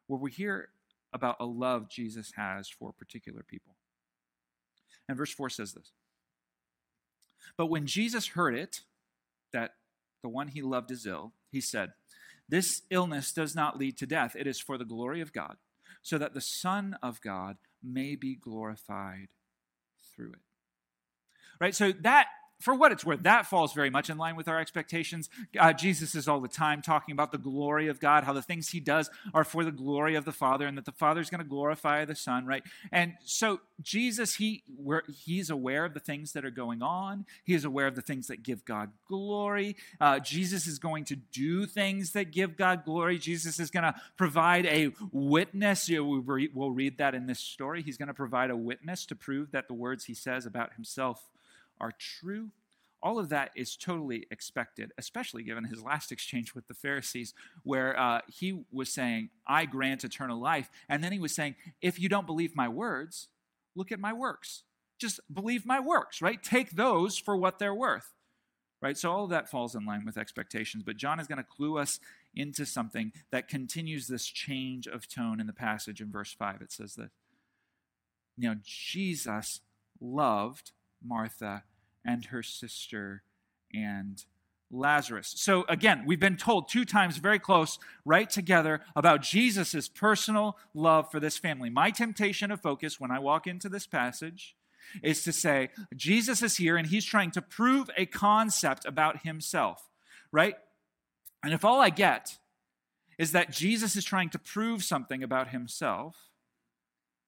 where 0.07 0.19
we 0.19 0.31
hear 0.31 0.69
about 1.15 1.37
a 1.39 1.45
love 1.45 1.89
Jesus 1.89 2.33
has 2.35 2.69
for 2.69 2.91
particular 2.91 3.43
people. 3.47 3.75
And 5.07 5.17
verse 5.17 5.31
4 5.31 5.49
says 5.49 5.73
this 5.73 5.91
But 7.57 7.67
when 7.67 7.87
Jesus 7.87 8.27
heard 8.27 8.55
it, 8.55 8.81
that 9.53 9.71
the 10.21 10.29
one 10.29 10.49
he 10.49 10.61
loved 10.61 10.91
is 10.91 11.05
ill, 11.05 11.33
he 11.51 11.61
said, 11.61 11.93
This 12.49 12.81
illness 12.91 13.31
does 13.31 13.55
not 13.55 13.79
lead 13.79 13.97
to 13.97 14.05
death. 14.05 14.35
It 14.35 14.45
is 14.45 14.59
for 14.59 14.77
the 14.77 14.85
glory 14.85 15.21
of 15.21 15.33
God, 15.33 15.55
so 16.01 16.17
that 16.17 16.33
the 16.33 16.41
Son 16.41 16.97
of 17.01 17.21
God 17.21 17.57
may 17.81 18.15
be 18.15 18.35
glorified 18.35 19.29
through 20.13 20.33
it. 20.33 20.41
Right? 21.59 21.73
So 21.73 21.93
that 22.01 22.27
for 22.59 22.73
what 22.73 22.91
it's 22.91 23.05
worth, 23.05 23.23
that 23.23 23.45
falls 23.45 23.73
very 23.73 23.89
much 23.89 24.09
in 24.09 24.17
line 24.17 24.35
with 24.35 24.47
our 24.47 24.59
expectations. 24.59 25.29
Uh, 25.59 25.73
Jesus 25.73 26.15
is 26.15 26.27
all 26.27 26.39
the 26.39 26.47
time 26.47 26.81
talking 26.81 27.13
about 27.13 27.31
the 27.31 27.37
glory 27.37 27.87
of 27.87 27.99
God, 27.99 28.23
how 28.23 28.33
the 28.33 28.41
things 28.41 28.69
he 28.69 28.79
does 28.79 29.09
are 29.33 29.43
for 29.43 29.63
the 29.63 29.71
glory 29.71 30.15
of 30.15 30.25
the 30.25 30.31
Father, 30.31 30.65
and 30.65 30.77
that 30.77 30.85
the 30.85 30.91
Father 30.91 31.21
is 31.21 31.29
going 31.29 31.43
to 31.43 31.47
glorify 31.47 32.05
the 32.05 32.15
Son, 32.15 32.45
right? 32.45 32.63
And 32.91 33.13
so 33.23 33.59
Jesus, 33.81 34.35
he 34.35 34.63
he's 35.25 35.49
aware 35.49 35.85
of 35.85 35.93
the 35.93 35.99
things 35.99 36.31
that 36.33 36.45
are 36.45 36.51
going 36.51 36.81
on. 36.81 37.25
He 37.43 37.53
is 37.53 37.65
aware 37.65 37.87
of 37.87 37.95
the 37.95 38.01
things 38.01 38.27
that 38.27 38.43
give 38.43 38.63
God 38.63 38.91
glory. 39.07 39.75
Uh, 39.99 40.19
Jesus 40.19 40.65
is 40.65 40.79
going 40.79 41.05
to 41.05 41.15
do 41.15 41.65
things 41.65 42.13
that 42.13 42.31
give 42.31 42.55
God 42.55 42.85
glory. 42.85 43.17
Jesus 43.17 43.59
is 43.59 43.69
going 43.69 43.83
to 43.83 43.95
provide 44.17 44.65
a 44.65 44.91
witness. 45.11 45.89
You 45.89 46.05
we'll 46.53 46.71
read 46.71 46.97
that 46.99 47.15
in 47.15 47.27
this 47.27 47.39
story. 47.39 47.81
He's 47.81 47.97
going 47.97 48.07
to 48.07 48.13
provide 48.13 48.49
a 48.49 48.57
witness 48.57 49.05
to 49.07 49.15
prove 49.15 49.51
that 49.51 49.67
the 49.67 49.73
words 49.73 50.05
he 50.05 50.13
says 50.13 50.45
about 50.45 50.73
himself 50.73 51.29
are 51.79 51.91
true. 51.97 52.49
All 53.01 53.19
of 53.19 53.29
that 53.29 53.51
is 53.55 53.75
totally 53.75 54.25
expected, 54.31 54.91
especially 54.97 55.43
given 55.43 55.65
his 55.65 55.83
last 55.83 56.11
exchange 56.11 56.55
with 56.55 56.67
the 56.67 56.73
Pharisees, 56.73 57.33
where 57.63 57.97
uh, 57.99 58.21
he 58.27 58.63
was 58.71 58.91
saying, 58.91 59.29
I 59.45 59.65
grant 59.65 60.03
eternal 60.03 60.39
life. 60.39 60.69
And 60.89 61.03
then 61.03 61.11
he 61.11 61.19
was 61.19 61.35
saying, 61.35 61.55
If 61.81 61.99
you 61.99 62.09
don't 62.09 62.25
believe 62.25 62.55
my 62.55 62.67
words, 62.67 63.27
look 63.75 63.91
at 63.91 63.99
my 63.99 64.13
works. 64.13 64.63
Just 64.97 65.19
believe 65.31 65.65
my 65.65 65.79
works, 65.79 66.21
right? 66.21 66.41
Take 66.41 66.71
those 66.71 67.17
for 67.17 67.35
what 67.35 67.59
they're 67.59 67.75
worth, 67.75 68.13
right? 68.81 68.97
So 68.97 69.11
all 69.11 69.25
of 69.25 69.29
that 69.29 69.51
falls 69.51 69.75
in 69.75 69.85
line 69.85 70.03
with 70.05 70.17
expectations. 70.17 70.83
But 70.83 70.97
John 70.97 71.19
is 71.19 71.27
going 71.27 71.37
to 71.37 71.43
clue 71.43 71.77
us 71.77 71.99
into 72.33 72.65
something 72.65 73.11
that 73.31 73.47
continues 73.47 74.07
this 74.07 74.25
change 74.25 74.87
of 74.87 75.07
tone 75.07 75.39
in 75.39 75.47
the 75.47 75.53
passage 75.53 76.01
in 76.01 76.11
verse 76.11 76.33
5. 76.33 76.61
It 76.61 76.71
says 76.71 76.95
that, 76.95 77.11
Now, 78.37 78.55
Jesus 78.63 79.61
loved 79.99 80.71
Martha 81.03 81.63
and 82.03 82.25
her 82.25 82.43
sister 82.43 83.23
and 83.73 84.23
Lazarus. 84.71 85.33
So 85.37 85.65
again, 85.69 86.03
we've 86.05 86.19
been 86.19 86.37
told 86.37 86.67
two 86.67 86.85
times 86.85 87.17
very 87.17 87.39
close, 87.39 87.79
right 88.03 88.29
together, 88.29 88.81
about 88.95 89.21
Jesus' 89.21 89.87
personal 89.87 90.57
love 90.73 91.11
for 91.11 91.19
this 91.19 91.37
family. 91.37 91.69
My 91.69 91.91
temptation 91.91 92.51
of 92.51 92.61
focus 92.61 92.99
when 92.99 93.11
I 93.11 93.19
walk 93.19 93.47
into 93.47 93.69
this 93.69 93.87
passage 93.87 94.55
is 95.03 95.23
to 95.23 95.31
say, 95.31 95.69
Jesus 95.95 96.41
is 96.41 96.57
here 96.57 96.77
and 96.77 96.87
he's 96.87 97.05
trying 97.05 97.31
to 97.31 97.41
prove 97.41 97.89
a 97.97 98.05
concept 98.05 98.85
about 98.85 99.23
himself, 99.23 99.89
right? 100.31 100.55
And 101.43 101.53
if 101.53 101.63
all 101.63 101.79
I 101.79 101.89
get 101.89 102.37
is 103.17 103.31
that 103.31 103.51
Jesus 103.51 103.95
is 103.95 104.03
trying 104.03 104.29
to 104.29 104.39
prove 104.39 104.83
something 104.83 105.23
about 105.23 105.49
himself, 105.49 106.17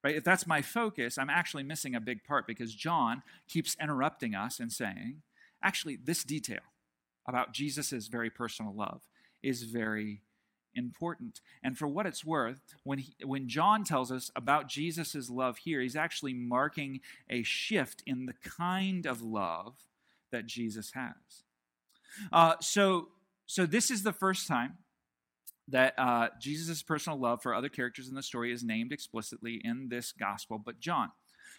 Right? 0.04 0.16
If 0.16 0.24
that's 0.24 0.48
my 0.48 0.62
focus, 0.62 1.18
I'm 1.18 1.30
actually 1.30 1.64
missing 1.64 1.96
a 1.96 2.00
big 2.00 2.24
part 2.24 2.48
because 2.48 2.74
John 2.74 3.24
keeps 3.48 3.76
interrupting 3.82 4.36
us 4.36 4.60
and 4.60 4.72
saying, 4.72 5.22
actually, 5.62 5.98
this 5.98 6.24
detail 6.24 6.62
about 7.28 7.54
Jesus' 7.54 8.08
very 8.08 8.30
personal 8.30 8.74
love 8.74 9.02
is 9.44 9.64
very 9.64 10.22
important. 10.76 11.42
And 11.64 11.78
for 11.78 11.88
what 11.88 12.06
it's 12.06 12.24
worth, 12.24 12.62
when, 12.84 13.00
he, 13.00 13.14
when 13.24 13.50
John 13.50 13.84
tells 13.84 14.12
us 14.12 14.32
about 14.36 14.70
Jesus' 14.70 15.30
love 15.30 15.58
here, 15.58 15.82
he's 15.82 15.96
actually 15.96 16.34
marking 16.34 17.02
a 17.30 17.44
shift 17.44 18.04
in 18.06 18.28
the 18.28 18.34
kind 18.34 19.06
of 19.06 19.22
love 19.22 19.74
that 20.32 20.46
Jesus 20.46 20.92
has. 20.94 21.44
Uh, 22.32 22.56
so, 22.62 23.10
so 23.46 23.66
this 23.66 23.92
is 23.92 24.04
the 24.04 24.14
first 24.14 24.48
time 24.48 24.78
that 25.68 25.94
uh, 25.98 26.30
Jesus' 26.40 26.82
personal 26.82 27.20
love 27.20 27.42
for 27.42 27.54
other 27.54 27.70
characters 27.70 28.08
in 28.08 28.16
the 28.16 28.24
story 28.24 28.52
is 28.52 28.64
named 28.64 28.92
explicitly 28.92 29.62
in 29.64 29.90
this 29.90 30.12
gospel, 30.12 30.58
but 30.58 30.80
John 30.80 31.12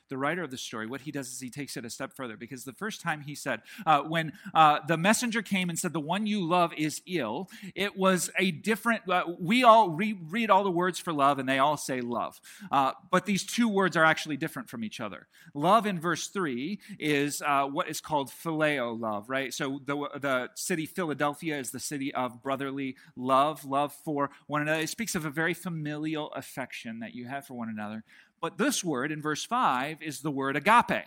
the 0.09 0.19
writer 0.19 0.43
of 0.43 0.51
the 0.51 0.59
story, 0.59 0.87
what 0.87 1.03
he 1.03 1.11
does 1.11 1.29
is 1.29 1.41
he 1.41 1.51
takes 1.51 1.77
it 1.77 1.85
a 1.85 1.91
step 1.91 2.13
further 2.15 2.37
because 2.37 2.65
the 2.65 2.73
first 2.73 3.01
time 3.01 3.23
he 3.23 3.35
said, 3.35 3.63
uh, 3.87 4.03
when 4.03 4.33
uh, 4.55 4.81
the 4.87 4.97
messenger 4.97 5.43
came 5.43 5.69
and 5.69 5.79
said, 5.79 5.93
The 5.93 6.01
one 6.01 6.27
you 6.27 6.47
love 6.47 6.73
is 6.77 7.03
ill, 7.07 7.49
it 7.75 7.97
was 7.97 8.31
a 8.39 8.51
different, 8.51 9.09
uh, 9.09 9.25
we 9.39 9.65
all 9.65 9.91
re- 9.91 10.19
read 10.29 10.51
all 10.51 10.65
the 10.65 10.71
words 10.71 10.99
for 10.99 11.13
love 11.13 11.39
and 11.39 11.49
they 11.49 11.59
all 11.59 11.77
say 11.77 12.01
love. 12.01 12.41
Uh, 12.71 12.93
but 13.11 13.27
these 13.27 13.45
two 13.45 13.69
words 13.69 13.97
are 13.97 14.05
actually 14.05 14.37
different 14.37 14.69
from 14.69 14.85
each 14.85 15.01
other. 15.01 15.27
Love 15.55 15.87
in 15.87 16.01
verse 16.01 16.29
3 16.29 16.79
is 16.99 17.43
uh, 17.43 17.65
what 17.65 17.89
is 17.89 18.01
called 18.01 18.31
phileo 18.31 18.99
love, 18.99 19.29
right? 19.29 19.53
So 19.53 19.81
the, 19.85 19.97
the 20.19 20.51
city 20.55 20.87
Philadelphia 20.87 21.59
is 21.59 21.71
the 21.71 21.81
city 21.81 22.15
of 22.15 22.43
brotherly 22.43 22.97
love, 23.17 23.65
love 23.65 23.93
for 24.05 24.31
one 24.47 24.63
another. 24.63 24.81
It 24.81 24.89
speaks 24.89 25.15
of 25.15 25.25
a 25.25 25.31
very 25.31 25.55
familial 25.55 26.33
affection 26.33 27.01
that 27.01 27.15
you 27.15 27.27
have 27.27 27.47
for 27.47 27.55
one 27.55 27.69
another. 27.69 28.05
But 28.41 28.59
this 28.59 28.85
word 28.85 29.13
in 29.13 29.23
verse 29.23 29.45
5 29.45 30.03
is 30.03 30.21
the 30.21 30.31
word 30.31 30.57
agape. 30.57 31.07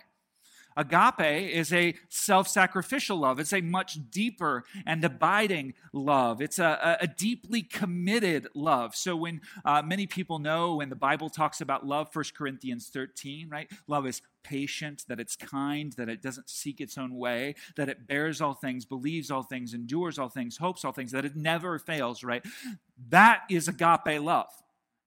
Agape 0.76 1.50
is 1.52 1.72
a 1.72 1.94
self 2.08 2.48
sacrificial 2.48 3.18
love. 3.18 3.38
It's 3.38 3.52
a 3.52 3.60
much 3.60 3.98
deeper 4.10 4.64
and 4.86 5.04
abiding 5.04 5.74
love. 5.92 6.40
It's 6.40 6.58
a, 6.58 6.96
a 7.00 7.06
deeply 7.06 7.62
committed 7.62 8.48
love. 8.54 8.94
So, 8.94 9.16
when 9.16 9.40
uh, 9.64 9.82
many 9.82 10.06
people 10.06 10.38
know 10.38 10.76
when 10.76 10.88
the 10.88 10.96
Bible 10.96 11.28
talks 11.28 11.60
about 11.60 11.86
love, 11.86 12.08
1 12.12 12.24
Corinthians 12.36 12.88
13, 12.88 13.48
right? 13.48 13.70
Love 13.86 14.06
is 14.06 14.22
patient, 14.42 15.04
that 15.08 15.20
it's 15.20 15.36
kind, 15.36 15.92
that 15.92 16.08
it 16.08 16.22
doesn't 16.22 16.48
seek 16.48 16.80
its 16.80 16.98
own 16.98 17.14
way, 17.14 17.54
that 17.76 17.88
it 17.88 18.06
bears 18.06 18.40
all 18.40 18.54
things, 18.54 18.84
believes 18.84 19.30
all 19.30 19.42
things, 19.42 19.74
endures 19.74 20.18
all 20.18 20.28
things, 20.28 20.56
hopes 20.56 20.84
all 20.84 20.92
things, 20.92 21.12
that 21.12 21.24
it 21.24 21.36
never 21.36 21.78
fails, 21.78 22.24
right? 22.24 22.44
That 23.10 23.42
is 23.50 23.68
agape 23.68 24.20
love. 24.20 24.50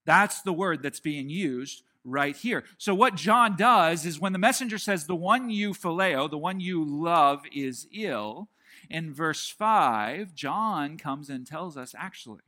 That's 0.06 0.42
the 0.44 0.54
word 0.54 0.84
that's 0.84 1.00
being 1.00 1.30
used 1.30 1.82
right 2.06 2.38
here. 2.38 2.64
So, 2.78 2.96
what 2.96 3.16
John 3.16 3.58
does 3.58 4.06
is 4.06 4.20
when 4.20 4.32
the 4.32 4.40
messenger 4.40 4.78
says, 4.78 5.06
The 5.06 5.16
one 5.16 5.50
you 5.50 5.74
phileo, 5.74 6.30
the 6.30 6.38
one 6.38 6.60
you 6.60 6.86
love, 6.86 7.44
is 7.52 7.88
ill, 7.94 8.50
in 8.90 9.14
verse 9.14 9.50
5, 9.50 10.34
John 10.36 10.98
comes 10.98 11.30
and 11.30 11.46
tells 11.46 11.76
us 11.76 11.94
actually, 11.98 12.44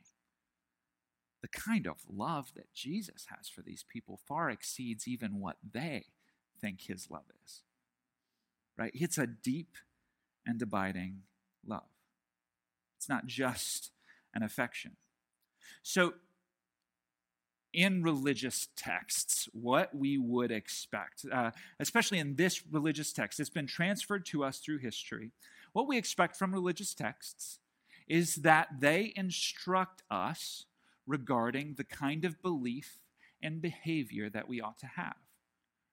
the 1.42 1.48
kind 1.48 1.88
of 1.88 1.98
love 2.10 2.54
that 2.56 2.74
Jesus 2.74 3.28
has 3.36 3.48
for 3.48 3.62
these 3.62 3.84
people 3.88 4.20
far 4.28 4.50
exceeds 4.50 5.08
even 5.08 5.40
what 5.40 5.58
they 5.74 6.06
think 6.60 6.82
his 6.82 7.10
love 7.10 7.26
is. 7.46 7.62
Right? 8.78 8.92
It's 8.94 9.18
a 9.18 9.28
deep 9.28 9.78
and 10.46 10.62
abiding 10.62 11.24
love. 11.66 11.90
It's 12.98 13.10
not 13.10 13.26
just 13.26 13.92
an 14.34 14.44
affection. 14.44 14.98
So, 15.84 16.14
in 17.74 18.02
religious 18.02 18.68
texts 18.76 19.48
what 19.54 19.94
we 19.96 20.18
would 20.18 20.52
expect, 20.52 21.26
uh, 21.32 21.52
especially 21.80 22.20
in 22.20 22.36
this 22.36 22.64
religious 22.72 23.14
text. 23.14 23.40
It's 23.40 23.50
been 23.50 23.68
transferred 23.68 24.26
to 24.28 24.44
us 24.44 24.60
through 24.60 24.80
history. 24.80 25.32
What 25.74 25.88
we 25.88 25.98
expect 25.98 26.38
from 26.38 26.54
religious 26.54 26.94
texts 26.94 27.60
is 28.08 28.36
that 28.36 28.68
they 28.80 29.14
instruct 29.16 30.02
us 30.10 30.66
regarding 31.06 31.76
the 31.76 31.84
kind 31.84 32.26
of 32.26 32.42
belief 32.42 33.00
and 33.42 33.62
behavior 33.62 34.30
that 34.30 34.48
we 34.48 34.62
ought 34.62 34.80
to 34.80 34.88
have. 34.88 35.16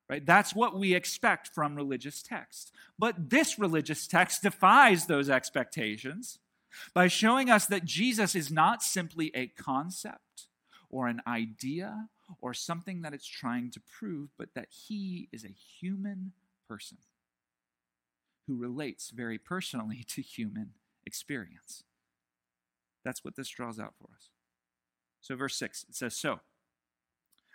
Right? 0.09 0.25
That's 0.25 0.55
what 0.55 0.79
we 0.79 0.95
expect 0.95 1.49
from 1.49 1.77
religious 1.77 2.23
texts. 2.23 2.71
But 2.99 3.31
this 3.31 3.59
religious 3.59 4.07
text 4.07 4.43
defies 4.43 5.07
those 5.07 5.31
expectations 5.31 6.39
by 6.93 7.09
showing 7.09 7.51
us 7.51 7.67
that 7.67 7.85
Jesus 7.85 8.35
is 8.35 8.51
not 8.51 8.83
simply 8.83 9.31
a 9.35 9.47
concept 9.47 10.49
or 10.95 11.09
an 11.09 11.21
idea 11.27 12.07
or 12.41 12.55
something 12.55 13.03
that 13.03 13.13
it's 13.13 13.27
trying 13.27 13.69
to 13.69 13.81
prove, 13.81 14.29
but 14.39 14.51
that 14.55 14.69
he 14.71 15.29
is 15.33 15.45
a 15.45 15.49
human 15.49 16.31
person 16.69 16.99
who 18.47 18.57
relates 18.57 19.11
very 19.11 19.37
personally 19.37 20.05
to 20.07 20.23
human 20.23 20.71
experience. 21.05 21.83
That's 23.05 23.25
what 23.25 23.35
this 23.35 23.49
draws 23.49 23.81
out 23.81 23.95
for 23.99 24.15
us. 24.15 24.31
So, 25.21 25.35
verse 25.35 25.57
6, 25.57 25.87
it 25.89 25.97
says, 25.97 26.15
So, 26.15 26.39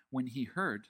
when 0.10 0.28
he 0.28 0.44
heard 0.44 0.88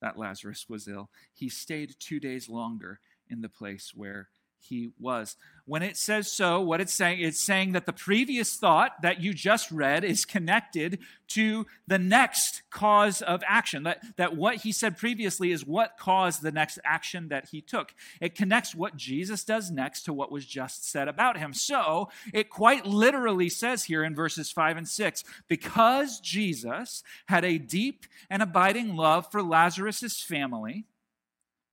that 0.00 0.18
Lazarus 0.18 0.66
was 0.68 0.88
ill, 0.88 1.08
he 1.32 1.48
stayed 1.48 1.94
two 2.00 2.18
days 2.18 2.48
longer 2.48 2.98
in 3.28 3.42
the 3.42 3.48
place 3.48 3.92
where 3.94 4.28
he 4.62 4.90
was. 4.98 5.36
When 5.64 5.82
it 5.82 5.96
says 5.96 6.30
so, 6.30 6.60
what 6.60 6.80
it's 6.80 6.92
saying, 6.92 7.20
it's 7.20 7.40
saying 7.40 7.72
that 7.72 7.86
the 7.86 7.92
previous 7.92 8.56
thought 8.56 9.02
that 9.02 9.20
you 9.20 9.32
just 9.32 9.70
read 9.70 10.04
is 10.04 10.24
connected 10.24 10.98
to 11.28 11.66
the 11.86 11.98
next 11.98 12.62
cause 12.70 13.22
of 13.22 13.42
action. 13.46 13.84
That, 13.84 14.02
that 14.16 14.36
what 14.36 14.56
he 14.56 14.72
said 14.72 14.96
previously 14.96 15.52
is 15.52 15.64
what 15.64 15.96
caused 15.98 16.42
the 16.42 16.50
next 16.50 16.78
action 16.84 17.28
that 17.28 17.48
he 17.50 17.60
took. 17.60 17.94
It 18.20 18.34
connects 18.34 18.74
what 18.74 18.96
Jesus 18.96 19.44
does 19.44 19.70
next 19.70 20.02
to 20.02 20.12
what 20.12 20.32
was 20.32 20.44
just 20.44 20.90
said 20.90 21.08
about 21.08 21.38
him. 21.38 21.54
So 21.54 22.08
it 22.32 22.50
quite 22.50 22.84
literally 22.84 23.48
says 23.48 23.84
here 23.84 24.02
in 24.02 24.14
verses 24.14 24.50
5 24.50 24.76
and 24.76 24.88
6 24.88 25.24
because 25.48 26.20
Jesus 26.20 27.02
had 27.26 27.44
a 27.44 27.58
deep 27.58 28.06
and 28.28 28.42
abiding 28.42 28.96
love 28.96 29.30
for 29.30 29.42
Lazarus's 29.42 30.20
family, 30.20 30.86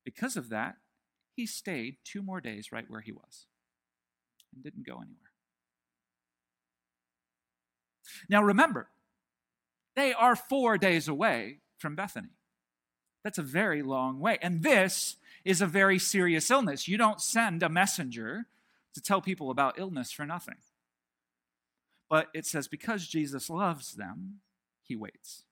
because 0.05 0.37
of 0.37 0.49
that, 0.49 0.75
he 1.39 1.45
stayed 1.45 1.95
two 2.03 2.21
more 2.21 2.41
days 2.41 2.69
right 2.69 2.83
where 2.89 2.99
he 2.99 3.13
was 3.13 3.45
and 4.53 4.61
didn't 4.61 4.85
go 4.85 4.95
anywhere. 4.95 5.31
Now 8.27 8.43
remember, 8.43 8.89
they 9.95 10.11
are 10.11 10.35
four 10.35 10.77
days 10.77 11.07
away 11.07 11.59
from 11.77 11.95
Bethany. 11.95 12.35
That's 13.23 13.37
a 13.37 13.43
very 13.43 13.81
long 13.81 14.19
way. 14.19 14.37
And 14.41 14.63
this 14.63 15.15
is 15.45 15.61
a 15.61 15.65
very 15.65 15.97
serious 15.97 16.51
illness. 16.51 16.89
You 16.89 16.97
don't 16.97 17.21
send 17.21 17.63
a 17.63 17.69
messenger 17.69 18.47
to 18.93 19.01
tell 19.01 19.21
people 19.21 19.49
about 19.49 19.79
illness 19.79 20.11
for 20.11 20.25
nothing. 20.25 20.57
But 22.09 22.27
it 22.33 22.45
says, 22.45 22.67
because 22.67 23.07
Jesus 23.07 23.49
loves 23.49 23.93
them, 23.93 24.41
he 24.83 24.97
waits. 24.97 25.43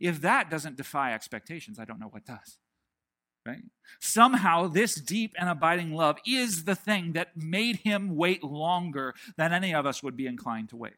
If 0.00 0.20
that 0.22 0.50
doesn't 0.50 0.78
defy 0.78 1.14
expectations, 1.14 1.78
I 1.78 1.84
don't 1.84 2.00
know 2.00 2.08
what 2.08 2.26
does 2.26 2.58
right? 3.46 3.62
Somehow, 4.00 4.68
this 4.68 4.94
deep 4.94 5.34
and 5.38 5.48
abiding 5.48 5.92
love 5.92 6.18
is 6.26 6.64
the 6.64 6.74
thing 6.74 7.12
that 7.12 7.36
made 7.36 7.76
him 7.76 8.16
wait 8.16 8.42
longer 8.42 9.14
than 9.36 9.52
any 9.52 9.74
of 9.74 9.86
us 9.86 10.02
would 10.02 10.16
be 10.16 10.26
inclined 10.26 10.70
to 10.70 10.76
wait. 10.76 10.94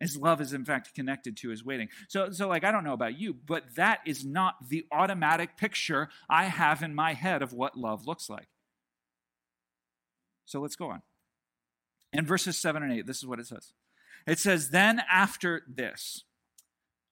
His 0.00 0.16
love 0.16 0.40
is, 0.40 0.52
in 0.52 0.64
fact, 0.64 0.94
connected 0.94 1.36
to 1.38 1.48
his 1.48 1.64
waiting. 1.64 1.88
So, 2.08 2.30
so, 2.30 2.48
like, 2.48 2.64
I 2.64 2.70
don't 2.70 2.84
know 2.84 2.92
about 2.92 3.18
you, 3.18 3.34
but 3.34 3.64
that 3.76 4.00
is 4.06 4.24
not 4.24 4.68
the 4.68 4.84
automatic 4.92 5.56
picture 5.56 6.10
I 6.28 6.44
have 6.44 6.82
in 6.82 6.94
my 6.94 7.14
head 7.14 7.42
of 7.42 7.54
what 7.54 7.78
love 7.78 8.06
looks 8.06 8.28
like. 8.28 8.48
So 10.44 10.60
let's 10.60 10.76
go 10.76 10.90
on. 10.90 11.02
In 12.12 12.26
verses 12.26 12.58
7 12.58 12.82
and 12.82 12.92
8, 12.92 13.06
this 13.06 13.18
is 13.18 13.26
what 13.26 13.40
it 13.40 13.46
says. 13.46 13.72
It 14.26 14.38
says, 14.38 14.70
Then 14.70 15.02
after 15.10 15.62
this, 15.66 16.24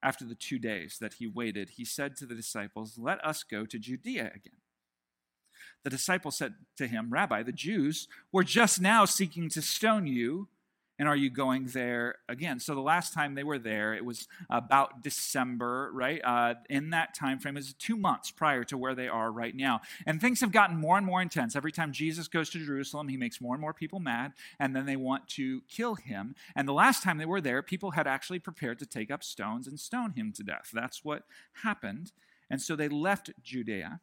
after 0.05 0.25
the 0.25 0.35
two 0.35 0.59
days 0.59 0.99
that 1.01 1.15
he 1.15 1.27
waited, 1.27 1.71
he 1.71 1.85
said 1.85 2.15
to 2.17 2.27
the 2.27 2.35
disciples, 2.35 2.99
Let 2.99 3.25
us 3.25 3.43
go 3.43 3.65
to 3.65 3.79
Judea 3.79 4.27
again. 4.35 4.61
The 5.83 5.91
disciples 5.91 6.37
said 6.37 6.55
to 6.77 6.87
him, 6.87 7.11
Rabbi, 7.11 7.43
the 7.43 7.53
Jews 7.53 8.07
were 8.31 8.45
just 8.45 8.81
now 8.81 9.07
seeking 9.07 9.49
to 9.49 9.63
stone 9.63 10.07
you 10.07 10.49
and 10.99 11.09
are 11.09 11.17
you 11.17 11.29
going 11.29 11.67
there 11.67 12.17
again? 12.29 12.61
So 12.61 12.75
the 12.75 12.81
last 12.81 13.13
time 13.13 13.35
they 13.35 13.43
were 13.43 13.59
there, 13.59 13.95
it 13.95 14.05
was 14.05 14.29
about 14.49 15.03
December, 15.03 15.91
right? 15.93 16.21
Uh, 16.23 16.55
in 16.71 16.91
that 16.91 17.15
time 17.15 17.41
frame, 17.41 17.57
is 17.57 17.75
two 17.75 17.97
months 17.97 18.31
prior 18.31 18.63
to 18.65 18.79
where 18.79 18.95
they 18.95 19.09
are 19.09 19.33
right 19.33 19.55
now. 19.55 19.81
And 20.07 20.21
things 20.21 20.41
have 20.41 20.53
gotten 20.53 20.77
more 20.77 20.97
and 20.97 21.05
more 21.05 21.21
intense. 21.21 21.57
Every 21.57 21.73
time 21.73 21.93
Jesus 21.93 22.29
goes 22.29 22.49
to 22.51 22.65
Jerusalem, 22.65 23.09
he 23.09 23.17
makes 23.17 23.41
more 23.41 23.55
and 23.55 23.61
more 23.61 23.75
people 23.75 23.99
mad, 23.99 24.33
and 24.61 24.75
then 24.75 24.87
they 24.87 24.97
want 24.97 25.29
to 25.31 25.63
kill 25.69 25.97
him. 25.97 26.37
And 26.55 26.69
the 26.69 26.73
last 26.73 27.03
time 27.03 27.19
they 27.19 27.27
were 27.27 27.41
there, 27.41 27.63
people 27.63 27.93
had 27.93 28.07
actually 28.07 28.39
prepared 28.39 28.79
to 28.79 28.87
take 28.87 29.11
up 29.11 29.25
stones 29.25 29.67
and 29.67 29.81
stone 29.81 30.13
him 30.13 30.33
to 30.35 30.45
death. 30.45 30.71
That's 30.73 31.05
what 31.05 31.25
happened. 31.65 32.13
And 32.49 32.63
so 32.63 32.77
they 32.77 32.89
left 32.89 33.31
Judea, 33.43 34.01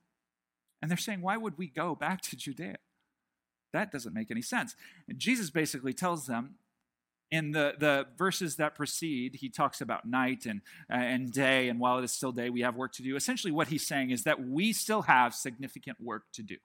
and 0.82 0.92
they're 0.92 0.98
saying, 0.98 1.22
Why 1.22 1.38
would 1.38 1.58
we 1.58 1.68
go 1.68 1.96
back 1.96 2.22
to 2.24 2.36
Judea? 2.36 2.78
That 3.72 3.92
doesn't 3.92 4.14
make 4.14 4.32
any 4.32 4.42
sense. 4.42 4.76
And 5.08 5.18
Jesus 5.18 5.50
basically 5.50 5.94
tells 5.94 6.28
them, 6.28 6.56
in 7.32 7.52
the, 7.52 7.74
the 7.80 8.06
verses 8.18 8.58
that 8.58 8.76
precede, 8.76 9.36
he 9.36 9.50
talks 9.50 9.80
about 9.80 10.06
night 10.06 10.46
and, 10.46 10.62
uh, 10.92 10.98
and 10.98 11.32
day, 11.32 11.70
and 11.70 11.80
while 11.80 11.98
it 11.98 12.04
is 12.04 12.12
still 12.12 12.34
day, 12.34 12.50
we 12.50 12.62
have 12.62 12.76
work 12.76 12.92
to 12.94 13.04
do. 13.04 13.16
Essentially, 13.16 13.52
what 13.52 13.70
he's 13.70 13.88
saying 13.88 14.12
is 14.12 14.24
that 14.24 14.46
we 14.46 14.74
still 14.74 15.04
have 15.04 15.34
significant 15.34 15.98
work 16.02 16.24
to 16.34 16.44
do. 16.44 16.58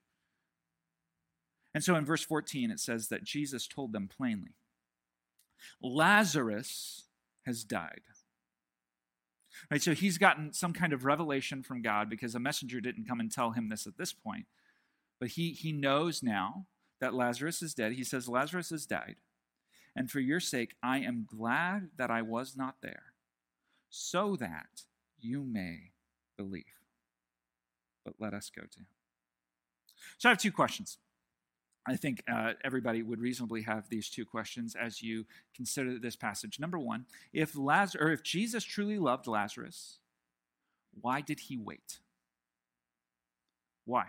And 1.73 1.85
so 1.85 1.95
in 1.95 2.05
verse 2.05 2.25
14, 2.25 2.71
it 2.71 2.81
says 2.81 3.09
that 3.09 3.23
Jesus 3.23 3.67
told 3.67 3.93
them 3.93 4.09
plainly 4.09 4.55
Lazarus 5.81 7.05
has 7.45 7.65
died. 7.65 8.01
Right, 9.71 9.81
so 9.81 9.95
he's 9.95 10.19
gotten 10.19 10.53
some 10.53 10.73
kind 10.73 10.93
of 10.93 11.05
revelation 11.05 11.63
from 11.63 11.81
God 11.81 12.11
because 12.11 12.35
a 12.35 12.41
messenger 12.41 12.81
didn't 12.81 13.09
come 13.09 13.21
and 13.21 13.31
tell 13.31 13.53
him 13.53 13.69
this 13.69 13.87
at 13.87 13.97
this 13.97 14.13
point. 14.13 14.47
But 15.19 15.31
he, 15.31 15.53
he 15.53 15.73
knows 15.73 16.23
now 16.23 16.67
that 17.01 17.15
Lazarus 17.15 17.63
is 17.63 17.73
dead. 17.73 17.93
He 17.93 18.05
says, 18.05 18.29
Lazarus 18.29 18.71
has 18.71 18.85
died. 18.85 19.17
And 19.97 20.11
for 20.11 20.21
your 20.21 20.41
sake, 20.41 20.77
I 20.83 20.99
am 20.99 21.27
glad 21.27 21.89
that 21.97 22.11
I 22.11 22.21
was 22.21 22.55
not 22.55 22.77
there, 22.83 23.15
so 23.89 24.37
that 24.37 24.85
you 25.19 25.43
may 25.43 25.93
believe. 26.37 26.65
But 28.05 28.15
let 28.21 28.35
us 28.35 28.51
go 28.55 28.63
to 28.63 28.79
him. 28.79 28.87
So 30.19 30.29
I 30.29 30.33
have 30.33 30.39
two 30.39 30.53
questions. 30.53 30.99
I 31.89 31.97
think 31.97 32.23
uh, 32.31 32.53
everybody 32.65 33.03
would 33.03 33.21
reasonably 33.21 33.63
have 33.63 33.89
these 33.89 34.11
two 34.11 34.25
questions 34.27 34.75
as 34.75 35.03
you 35.03 35.25
consider 35.55 35.99
this 35.99 36.17
passage. 36.17 36.59
Number 36.59 36.79
one, 36.79 37.07
if 37.33 37.57
Lazarus, 37.57 38.03
or 38.03 38.13
if 38.13 38.23
Jesus 38.23 38.65
truly 38.65 38.99
loved 38.99 39.27
Lazarus, 39.27 39.99
why 41.01 41.21
did 41.21 41.41
he 41.41 41.57
wait? 41.57 42.01
Why? 43.85 44.07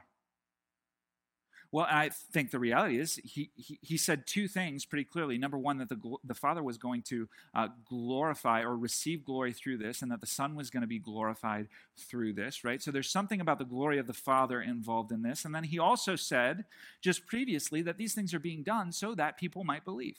Well, 1.78 1.86
I 1.88 2.10
think 2.10 2.50
the 2.50 2.58
reality 2.58 3.00
is 3.00 3.20
he, 3.24 3.52
he, 3.54 3.78
he, 3.84 3.98
said 3.98 4.26
two 4.26 4.48
things 4.48 4.84
pretty 4.84 5.04
clearly. 5.04 5.38
Number 5.38 5.60
one, 5.60 5.78
that 5.78 5.90
the, 5.90 6.16
the 6.24 6.34
Father 6.34 6.64
was 6.64 6.80
going 6.80 7.04
to 7.04 7.30
uh, 7.54 7.68
glorify 7.88 8.64
or 8.64 8.76
receive 8.76 9.24
glory 9.24 9.54
through 9.54 9.78
this, 9.78 10.02
and 10.02 10.12
that 10.12 10.20
the 10.20 10.26
Son 10.26 10.56
was 10.56 10.72
going 10.72 10.82
to 10.82 10.88
be 10.88 10.98
glorified 10.98 11.68
through 11.96 12.34
this, 12.34 12.64
right? 12.64 12.82
So 12.82 12.90
there's 12.90 13.12
something 13.12 13.40
about 13.40 13.60
the 13.60 13.64
glory 13.64 14.00
of 14.00 14.08
the 14.08 14.14
Father 14.14 14.60
involved 14.60 15.12
in 15.12 15.22
this. 15.22 15.46
And 15.46 15.54
then 15.54 15.66
he 15.66 15.78
also 15.78 16.16
said 16.16 16.66
just 17.00 17.28
previously 17.28 17.84
that 17.84 18.00
these 18.00 18.16
things 18.16 18.34
are 18.34 18.40
being 18.40 18.64
done 18.64 18.92
so 18.92 19.14
that 19.14 19.38
people 19.38 19.64
might 19.64 19.86
believe. 19.86 20.18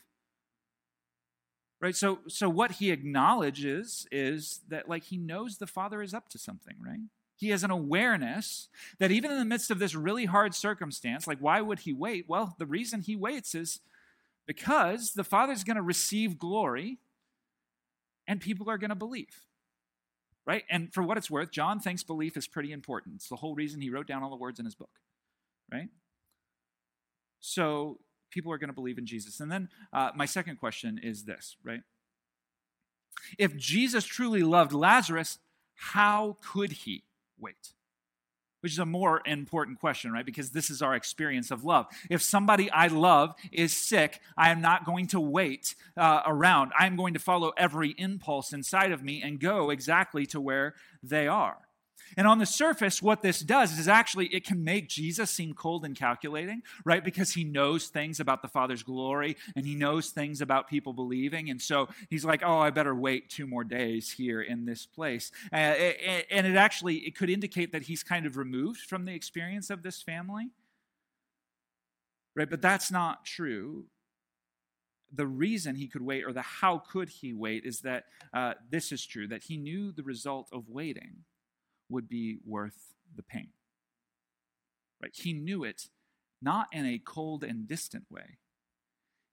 Right? 1.80 1.96
So, 1.96 2.20
so 2.28 2.48
what 2.48 2.70
he 2.70 2.92
acknowledges 2.92 4.06
is 4.12 4.60
that, 4.68 4.88
like, 4.88 5.02
he 5.02 5.16
knows 5.16 5.58
the 5.58 5.66
Father 5.66 6.02
is 6.02 6.14
up 6.14 6.28
to 6.28 6.38
something, 6.38 6.76
right? 6.80 7.00
He 7.38 7.50
has 7.50 7.62
an 7.62 7.70
awareness 7.70 8.68
that 8.98 9.12
even 9.12 9.30
in 9.30 9.38
the 9.38 9.44
midst 9.44 9.70
of 9.70 9.78
this 9.78 9.94
really 9.94 10.24
hard 10.24 10.54
circumstance, 10.54 11.28
like 11.28 11.38
why 11.38 11.60
would 11.60 11.80
he 11.80 11.92
wait? 11.92 12.24
Well, 12.28 12.56
the 12.58 12.66
reason 12.66 13.00
he 13.00 13.14
waits 13.14 13.54
is 13.54 13.78
because 14.46 15.12
the 15.12 15.22
Father's 15.22 15.62
going 15.62 15.76
to 15.76 15.82
receive 15.82 16.36
glory 16.36 16.98
and 18.26 18.40
people 18.40 18.68
are 18.68 18.76
going 18.76 18.90
to 18.90 18.96
believe. 18.96 19.46
Right? 20.46 20.64
And 20.68 20.92
for 20.92 21.02
what 21.02 21.16
it's 21.16 21.30
worth, 21.30 21.52
John 21.52 21.78
thinks 21.78 22.02
belief 22.02 22.36
is 22.36 22.48
pretty 22.48 22.72
important. 22.72 23.16
It's 23.16 23.28
the 23.28 23.36
whole 23.36 23.54
reason 23.54 23.80
he 23.80 23.90
wrote 23.90 24.08
down 24.08 24.22
all 24.22 24.30
the 24.30 24.36
words 24.36 24.58
in 24.58 24.64
his 24.64 24.74
book. 24.74 24.90
Right? 25.70 25.90
So 27.38 28.00
people 28.30 28.50
are 28.50 28.58
going 28.58 28.68
to 28.68 28.74
believe 28.74 28.98
in 28.98 29.06
Jesus. 29.06 29.38
And 29.38 29.52
then 29.52 29.68
uh, 29.92 30.10
my 30.16 30.26
second 30.26 30.56
question 30.56 30.98
is 31.00 31.24
this, 31.24 31.56
right? 31.62 31.82
If 33.38 33.56
Jesus 33.56 34.04
truly 34.04 34.42
loved 34.42 34.72
Lazarus, 34.72 35.38
how 35.74 36.36
could 36.42 36.72
he? 36.72 37.04
Wait? 37.40 37.72
Which 38.60 38.72
is 38.72 38.78
a 38.80 38.86
more 38.86 39.22
important 39.24 39.78
question, 39.78 40.10
right? 40.10 40.26
Because 40.26 40.50
this 40.50 40.68
is 40.68 40.82
our 40.82 40.94
experience 40.94 41.52
of 41.52 41.64
love. 41.64 41.86
If 42.10 42.22
somebody 42.22 42.68
I 42.70 42.88
love 42.88 43.34
is 43.52 43.72
sick, 43.72 44.20
I 44.36 44.50
am 44.50 44.60
not 44.60 44.84
going 44.84 45.06
to 45.08 45.20
wait 45.20 45.76
uh, 45.96 46.22
around. 46.26 46.72
I 46.78 46.86
am 46.86 46.96
going 46.96 47.14
to 47.14 47.20
follow 47.20 47.52
every 47.56 47.94
impulse 47.98 48.52
inside 48.52 48.90
of 48.90 49.02
me 49.02 49.22
and 49.22 49.38
go 49.38 49.70
exactly 49.70 50.26
to 50.26 50.40
where 50.40 50.74
they 51.02 51.28
are. 51.28 51.67
And 52.16 52.26
on 52.26 52.38
the 52.38 52.46
surface, 52.46 53.02
what 53.02 53.22
this 53.22 53.40
does 53.40 53.78
is 53.78 53.86
actually 53.86 54.26
it 54.26 54.44
can 54.44 54.64
make 54.64 54.88
Jesus 54.88 55.30
seem 55.30 55.54
cold 55.54 55.84
and 55.84 55.94
calculating, 55.94 56.62
right? 56.84 57.04
Because 57.04 57.32
he 57.32 57.44
knows 57.44 57.88
things 57.88 58.18
about 58.18 58.42
the 58.42 58.48
Father's 58.48 58.82
glory 58.82 59.36
and 59.54 59.66
he 59.66 59.74
knows 59.74 60.10
things 60.10 60.40
about 60.40 60.68
people 60.68 60.92
believing. 60.92 61.50
And 61.50 61.60
so 61.60 61.88
he's 62.08 62.24
like, 62.24 62.42
oh, 62.44 62.58
I 62.58 62.70
better 62.70 62.94
wait 62.94 63.28
two 63.28 63.46
more 63.46 63.64
days 63.64 64.10
here 64.10 64.40
in 64.40 64.64
this 64.64 64.86
place. 64.86 65.30
Uh, 65.52 65.56
and 65.56 66.46
it 66.46 66.56
actually 66.56 66.96
it 66.96 67.16
could 67.16 67.30
indicate 67.30 67.72
that 67.72 67.82
he's 67.82 68.02
kind 68.02 68.26
of 68.26 68.36
removed 68.36 68.80
from 68.80 69.04
the 69.04 69.14
experience 69.14 69.70
of 69.70 69.82
this 69.82 70.02
family. 70.02 70.50
Right? 72.34 72.48
But 72.48 72.62
that's 72.62 72.90
not 72.90 73.24
true. 73.24 73.86
the 75.12 75.26
reason 75.26 75.74
he 75.74 75.88
could 75.88 76.02
wait, 76.02 76.24
or 76.24 76.32
the 76.32 76.42
how 76.42 76.78
could 76.78 77.08
he 77.08 77.32
wait, 77.32 77.64
is 77.64 77.80
that 77.80 78.04
uh, 78.32 78.54
this 78.70 78.92
is 78.92 79.04
true 79.04 79.26
that 79.28 79.44
he 79.44 79.56
knew 79.56 79.92
the 79.92 80.02
result 80.02 80.48
of 80.52 80.68
waiting 80.68 81.24
would 81.88 82.08
be 82.08 82.38
worth 82.44 82.94
the 83.14 83.22
pain. 83.22 83.48
Right? 85.02 85.12
He 85.14 85.32
knew 85.32 85.64
it 85.64 85.88
not 86.40 86.68
in 86.72 86.86
a 86.86 87.00
cold 87.04 87.42
and 87.42 87.66
distant 87.66 88.04
way, 88.10 88.38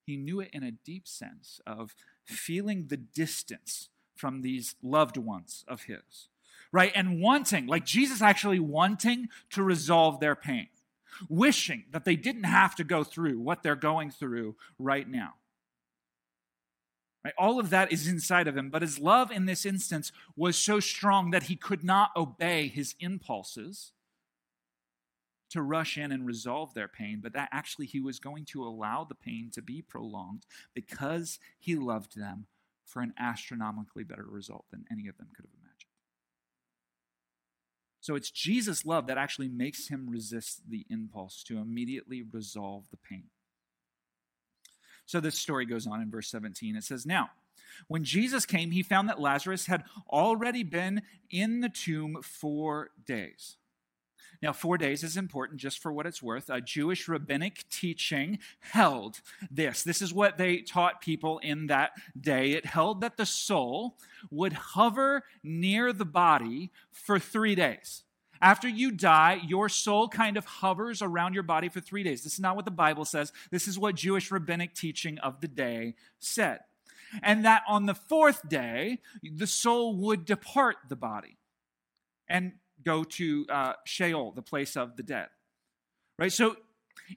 he 0.06 0.16
knew 0.16 0.40
it 0.40 0.50
in 0.52 0.62
a 0.62 0.70
deep 0.70 1.06
sense 1.06 1.60
of 1.66 1.94
feeling 2.24 2.86
the 2.86 2.96
distance 2.96 3.88
from 4.14 4.42
these 4.42 4.76
loved 4.82 5.16
ones 5.16 5.64
of 5.68 5.84
his, 5.84 6.28
right? 6.72 6.92
And 6.94 7.20
wanting, 7.20 7.66
like 7.66 7.84
Jesus 7.84 8.22
actually 8.22 8.60
wanting 8.60 9.28
to 9.50 9.62
resolve 9.62 10.20
their 10.20 10.36
pain, 10.36 10.68
wishing 11.28 11.84
that 11.90 12.04
they 12.04 12.16
didn't 12.16 12.44
have 12.44 12.74
to 12.76 12.84
go 12.84 13.04
through 13.04 13.40
what 13.40 13.62
they're 13.62 13.76
going 13.76 14.10
through 14.10 14.56
right 14.78 15.08
now. 15.08 15.34
Right? 17.26 17.34
All 17.36 17.58
of 17.58 17.70
that 17.70 17.90
is 17.90 18.06
inside 18.06 18.46
of 18.46 18.56
him, 18.56 18.70
but 18.70 18.82
his 18.82 19.00
love 19.00 19.32
in 19.32 19.46
this 19.46 19.66
instance 19.66 20.12
was 20.36 20.56
so 20.56 20.78
strong 20.78 21.32
that 21.32 21.42
he 21.44 21.56
could 21.56 21.82
not 21.82 22.12
obey 22.14 22.68
his 22.68 22.94
impulses 23.00 23.90
to 25.50 25.60
rush 25.60 25.98
in 25.98 26.12
and 26.12 26.24
resolve 26.24 26.72
their 26.72 26.86
pain, 26.86 27.18
but 27.20 27.32
that 27.32 27.48
actually 27.50 27.86
he 27.86 27.98
was 27.98 28.20
going 28.20 28.44
to 28.44 28.62
allow 28.62 29.02
the 29.02 29.16
pain 29.16 29.50
to 29.54 29.60
be 29.60 29.82
prolonged 29.82 30.46
because 30.72 31.40
he 31.58 31.74
loved 31.74 32.16
them 32.16 32.46
for 32.84 33.02
an 33.02 33.12
astronomically 33.18 34.04
better 34.04 34.26
result 34.28 34.66
than 34.70 34.84
any 34.88 35.08
of 35.08 35.16
them 35.16 35.26
could 35.34 35.46
have 35.46 35.60
imagined. 35.60 35.90
So 37.98 38.14
it's 38.14 38.30
Jesus' 38.30 38.86
love 38.86 39.08
that 39.08 39.18
actually 39.18 39.48
makes 39.48 39.88
him 39.88 40.08
resist 40.08 40.70
the 40.70 40.86
impulse 40.88 41.42
to 41.48 41.58
immediately 41.58 42.22
resolve 42.22 42.84
the 42.92 42.98
pain. 42.98 43.30
So 45.06 45.20
this 45.20 45.38
story 45.38 45.66
goes 45.66 45.86
on 45.86 46.00
in 46.00 46.10
verse 46.10 46.28
17. 46.28 46.76
It 46.76 46.84
says, 46.84 47.06
Now, 47.06 47.30
when 47.88 48.04
Jesus 48.04 48.46
came, 48.46 48.70
he 48.70 48.82
found 48.82 49.08
that 49.08 49.20
Lazarus 49.20 49.66
had 49.66 49.84
already 50.10 50.62
been 50.62 51.02
in 51.30 51.60
the 51.60 51.68
tomb 51.68 52.18
four 52.22 52.90
days. 53.06 53.56
Now, 54.42 54.52
four 54.52 54.76
days 54.76 55.02
is 55.02 55.16
important 55.16 55.60
just 55.60 55.78
for 55.78 55.92
what 55.92 56.06
it's 56.06 56.22
worth. 56.22 56.50
A 56.50 56.60
Jewish 56.60 57.08
rabbinic 57.08 57.64
teaching 57.70 58.38
held 58.60 59.20
this. 59.50 59.82
This 59.82 60.02
is 60.02 60.12
what 60.12 60.36
they 60.36 60.58
taught 60.58 61.00
people 61.00 61.38
in 61.38 61.68
that 61.68 61.92
day. 62.20 62.52
It 62.52 62.66
held 62.66 63.00
that 63.00 63.16
the 63.16 63.26
soul 63.26 63.96
would 64.30 64.52
hover 64.52 65.24
near 65.42 65.92
the 65.92 66.04
body 66.04 66.70
for 66.92 67.18
three 67.18 67.54
days. 67.54 68.02
After 68.40 68.68
you 68.68 68.90
die, 68.90 69.40
your 69.46 69.68
soul 69.68 70.08
kind 70.08 70.36
of 70.36 70.44
hovers 70.44 71.02
around 71.02 71.34
your 71.34 71.42
body 71.42 71.68
for 71.68 71.80
three 71.80 72.02
days. 72.02 72.22
This 72.22 72.34
is 72.34 72.40
not 72.40 72.56
what 72.56 72.64
the 72.64 72.70
Bible 72.70 73.04
says. 73.04 73.32
This 73.50 73.68
is 73.68 73.78
what 73.78 73.94
Jewish 73.94 74.30
rabbinic 74.30 74.74
teaching 74.74 75.18
of 75.18 75.40
the 75.40 75.48
day 75.48 75.94
said. 76.18 76.60
And 77.22 77.44
that 77.44 77.62
on 77.68 77.86
the 77.86 77.94
fourth 77.94 78.48
day, 78.48 79.00
the 79.22 79.46
soul 79.46 79.96
would 79.96 80.24
depart 80.24 80.76
the 80.88 80.96
body 80.96 81.38
and 82.28 82.52
go 82.84 83.04
to 83.04 83.46
uh, 83.48 83.72
Sheol, 83.84 84.32
the 84.32 84.42
place 84.42 84.76
of 84.76 84.96
the 84.96 85.02
dead. 85.02 85.28
Right? 86.18 86.32
So 86.32 86.56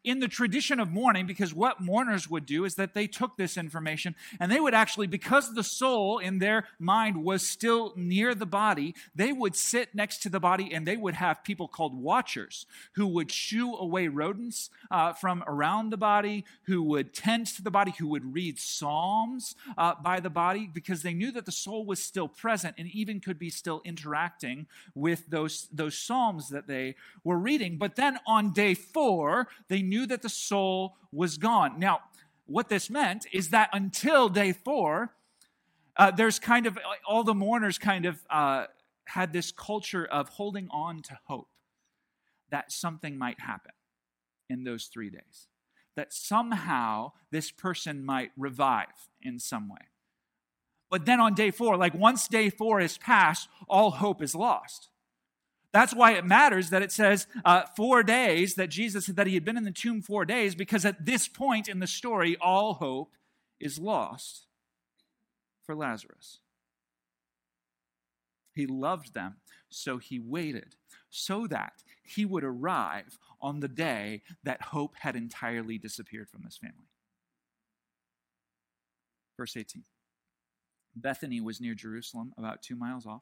in 0.04 0.20
the 0.20 0.28
tradition 0.28 0.80
of 0.80 0.92
mourning, 0.92 1.26
because 1.26 1.54
what 1.54 1.82
mourners 1.82 2.30
would 2.30 2.46
do 2.46 2.66
is 2.66 2.76
that 2.76 2.94
they 2.94 3.08
took 3.08 3.38
this 3.38 3.58
information 3.58 4.16
and 4.40 4.52
they 4.52 4.60
would 4.60 4.74
actually, 4.74 5.08
because 5.08 5.54
the 5.54 5.64
soul 5.64 6.20
in 6.20 6.40
their 6.40 6.66
mind 6.80 7.24
was 7.24 7.46
still 7.46 7.94
near 7.96 8.34
the 8.36 8.46
body, 8.46 8.96
they 9.16 9.32
would 9.32 9.56
sit 9.56 9.96
next 9.96 10.22
to 10.24 10.30
the 10.30 10.40
body 10.40 10.74
and 10.74 10.86
they 10.86 10.98
would 10.98 11.16
have 11.16 11.44
people 11.44 11.68
called 11.68 11.96
watchers 11.96 12.66
who 12.94 13.08
would 13.08 13.32
shoo 13.32 13.76
away 13.76 14.08
rodents 14.08 14.70
uh, 14.92 15.14
from 15.14 15.44
around 15.48 15.90
the 15.90 15.98
body, 15.98 16.46
who 16.64 16.82
would 16.82 17.14
tend 17.14 17.48
to 17.48 17.62
the 17.62 17.72
body, 17.72 17.94
who 18.00 18.08
would 18.08 18.34
read 18.34 18.60
psalms 18.60 19.56
uh, 19.78 19.94
by 20.02 20.20
the 20.20 20.30
body, 20.30 20.70
because 20.72 21.02
they 21.02 21.14
knew 21.14 21.32
that 21.32 21.46
the 21.46 21.52
soul 21.52 21.86
was 21.86 22.02
still 22.02 22.28
present 22.28 22.76
and 22.78 22.88
even 22.90 23.20
could 23.20 23.40
be 23.40 23.50
still 23.50 23.82
interacting 23.84 24.68
with 24.96 25.30
those, 25.30 25.68
those 25.72 25.98
psalms 25.98 26.50
that 26.50 26.68
they 26.68 26.96
were 27.24 27.38
reading. 27.38 27.78
But 27.78 27.96
then 27.96 28.20
on 28.26 28.54
day 28.54 28.74
four, 28.74 29.48
they 29.68 29.79
knew 29.82 30.06
that 30.08 30.22
the 30.22 30.30
soul 30.30 30.96
was 31.12 31.38
gone. 31.38 31.80
Now, 31.80 32.02
what 32.46 32.70
this 32.70 32.90
meant 32.90 33.26
is 33.32 33.50
that 33.50 33.70
until 33.74 34.30
day 34.30 34.54
four, 34.54 35.14
uh, 35.96 36.12
there's 36.12 36.40
kind 36.40 36.66
of 36.66 36.78
all 37.08 37.24
the 37.24 37.34
mourners 37.34 37.78
kind 37.78 38.06
of 38.06 38.20
uh, 38.30 38.66
had 39.06 39.34
this 39.34 39.52
culture 39.52 40.06
of 40.06 40.30
holding 40.30 40.68
on 40.72 41.02
to 41.04 41.20
hope 41.26 41.50
that 42.52 42.72
something 42.72 43.18
might 43.18 43.40
happen 43.40 43.72
in 44.50 44.64
those 44.64 44.86
three 44.86 45.10
days, 45.10 45.48
that 45.96 46.14
somehow 46.14 47.12
this 47.32 47.52
person 47.52 48.04
might 48.04 48.32
revive 48.38 49.10
in 49.22 49.40
some 49.40 49.70
way. 49.70 49.88
But 50.90 51.06
then 51.06 51.20
on 51.20 51.36
day 51.36 51.52
four, 51.52 51.78
like 51.78 51.94
once 51.94 52.28
day 52.28 52.50
four 52.50 52.80
is 52.80 52.98
passed, 52.98 53.48
all 53.68 53.92
hope 53.92 54.24
is 54.24 54.34
lost. 54.34 54.90
That's 55.72 55.94
why 55.94 56.14
it 56.14 56.26
matters 56.26 56.72
that 56.72 56.82
it 56.82 56.92
says 56.92 57.28
uh, 57.46 57.64
four 57.76 58.02
days 58.02 58.56
that 58.56 58.70
Jesus 58.70 59.06
said 59.06 59.16
that 59.18 59.28
he 59.28 59.36
had 59.36 59.46
been 59.46 59.58
in 59.58 59.66
the 59.66 59.72
tomb 59.72 60.02
four 60.02 60.26
days, 60.26 60.56
because 60.56 60.84
at 60.84 61.06
this 61.06 61.28
point 61.28 61.68
in 61.68 61.80
the 61.80 61.88
story, 61.88 62.36
all 62.42 62.76
hope 62.76 63.14
is 63.60 63.78
lost 63.78 64.48
for 65.64 65.76
Lazarus. 65.76 66.40
He 68.54 68.66
loved 68.66 69.14
them, 69.14 69.36
so 69.70 70.00
he 70.00 70.20
waited, 70.20 70.76
so 71.10 71.46
that 71.48 71.84
he 72.04 72.26
would 72.26 72.44
arrive 72.44 73.20
on 73.40 73.60
the 73.60 73.68
day 73.68 74.24
that 74.44 74.62
hope 74.62 74.96
had 75.00 75.16
entirely 75.16 75.78
disappeared 75.78 76.30
from 76.30 76.42
this 76.44 76.58
family. 76.58 76.90
Verse 79.38 79.56
18 79.56 79.84
Bethany 80.96 81.40
was 81.40 81.62
near 81.62 81.76
Jerusalem, 81.76 82.34
about 82.38 82.64
two 82.64 82.76
miles 82.76 83.06
off 83.06 83.22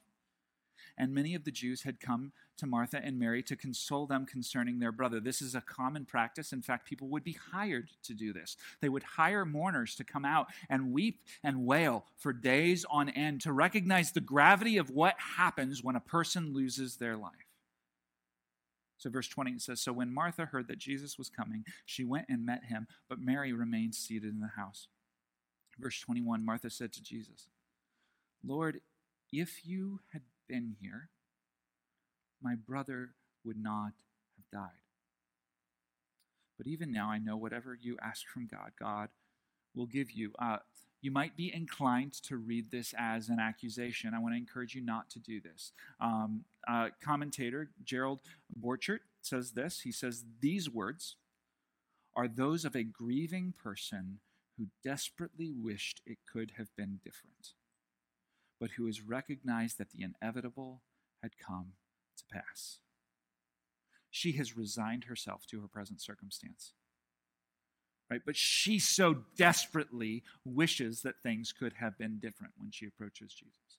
and 0.97 1.13
many 1.13 1.35
of 1.35 1.43
the 1.43 1.51
Jews 1.51 1.83
had 1.83 1.99
come 1.99 2.31
to 2.57 2.65
Martha 2.65 2.99
and 3.03 3.19
Mary 3.19 3.43
to 3.43 3.55
console 3.55 4.07
them 4.07 4.25
concerning 4.25 4.79
their 4.79 4.91
brother. 4.91 5.19
This 5.19 5.41
is 5.41 5.55
a 5.55 5.61
common 5.61 6.05
practice. 6.05 6.51
In 6.51 6.61
fact, 6.61 6.87
people 6.87 7.07
would 7.09 7.23
be 7.23 7.37
hired 7.51 7.89
to 8.03 8.13
do 8.13 8.33
this. 8.33 8.57
They 8.81 8.89
would 8.89 9.03
hire 9.03 9.45
mourners 9.45 9.95
to 9.95 10.03
come 10.03 10.25
out 10.25 10.47
and 10.69 10.91
weep 10.91 11.21
and 11.43 11.65
wail 11.65 12.05
for 12.17 12.33
days 12.33 12.85
on 12.89 13.09
end 13.09 13.41
to 13.41 13.53
recognize 13.53 14.11
the 14.11 14.21
gravity 14.21 14.77
of 14.77 14.89
what 14.89 15.15
happens 15.19 15.83
when 15.83 15.95
a 15.95 16.01
person 16.01 16.53
loses 16.53 16.97
their 16.97 17.15
life. 17.15 17.33
So, 18.97 19.11
verse 19.11 19.27
20 19.27 19.51
it 19.51 19.61
says 19.61 19.79
So 19.79 19.93
when 19.93 20.13
Martha 20.13 20.45
heard 20.45 20.67
that 20.67 20.79
Jesus 20.79 21.17
was 21.17 21.29
coming, 21.29 21.63
she 21.85 22.03
went 22.03 22.25
and 22.29 22.45
met 22.45 22.65
him, 22.65 22.87
but 23.07 23.21
Mary 23.21 23.53
remained 23.53 23.95
seated 23.95 24.33
in 24.33 24.39
the 24.39 24.59
house. 24.61 24.87
Verse 25.79 25.99
21 26.01 26.43
Martha 26.43 26.69
said 26.69 26.91
to 26.93 27.03
Jesus, 27.03 27.47
Lord, 28.43 28.81
if 29.31 29.65
you 29.65 29.99
had 30.13 30.23
been 30.47 30.75
here, 30.81 31.09
my 32.41 32.55
brother 32.55 33.11
would 33.43 33.57
not 33.61 33.93
have 34.35 34.49
died. 34.51 34.69
But 36.57 36.67
even 36.67 36.91
now, 36.91 37.09
I 37.09 37.19
know 37.19 37.37
whatever 37.37 37.77
you 37.79 37.97
ask 38.01 38.27
from 38.27 38.47
God, 38.47 38.71
God 38.79 39.09
will 39.75 39.85
give 39.85 40.11
you. 40.11 40.31
Uh, 40.39 40.57
you 41.01 41.11
might 41.11 41.37
be 41.37 41.53
inclined 41.53 42.13
to 42.23 42.37
read 42.37 42.71
this 42.71 42.93
as 42.97 43.29
an 43.29 43.39
accusation. 43.39 44.13
I 44.13 44.19
want 44.19 44.33
to 44.33 44.37
encourage 44.37 44.73
you 44.73 44.81
not 44.81 45.09
to 45.11 45.19
do 45.19 45.39
this. 45.39 45.71
Um, 46.01 46.43
uh, 46.67 46.89
commentator 47.03 47.69
Gerald 47.83 48.19
Borchert 48.59 49.01
says 49.21 49.51
this. 49.51 49.81
He 49.81 49.91
says, 49.91 50.23
These 50.41 50.69
words 50.69 51.15
are 52.15 52.27
those 52.27 52.65
of 52.65 52.75
a 52.75 52.83
grieving 52.83 53.53
person 53.61 54.19
who 54.57 54.65
desperately 54.83 55.51
wished 55.51 56.01
it 56.07 56.17
could 56.31 56.53
have 56.57 56.75
been 56.75 56.99
different 57.03 57.53
but 58.59 58.71
who 58.71 58.85
has 58.85 59.01
recognized 59.01 59.77
that 59.77 59.91
the 59.91 60.03
inevitable 60.03 60.81
had 61.21 61.31
come 61.37 61.73
to 62.17 62.23
pass. 62.31 62.79
She 64.09 64.33
has 64.33 64.57
resigned 64.57 65.05
herself 65.05 65.45
to 65.47 65.61
her 65.61 65.67
present 65.67 66.01
circumstance. 66.01 66.73
Right? 68.09 68.21
But 68.25 68.37
she 68.37 68.79
so 68.79 69.17
desperately 69.35 70.23
wishes 70.45 71.01
that 71.01 71.21
things 71.21 71.51
could 71.51 71.73
have 71.73 71.97
been 71.97 72.19
different 72.19 72.53
when 72.57 72.71
she 72.71 72.85
approaches 72.85 73.33
Jesus. 73.33 73.77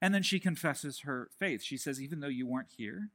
And 0.00 0.14
then 0.14 0.22
she 0.22 0.40
confesses 0.40 1.00
her 1.00 1.28
faith. 1.38 1.62
She 1.62 1.76
says, 1.76 2.00
Even 2.00 2.20
though 2.20 2.28
you 2.28 2.46
weren't 2.46 2.72
here, 2.76 3.10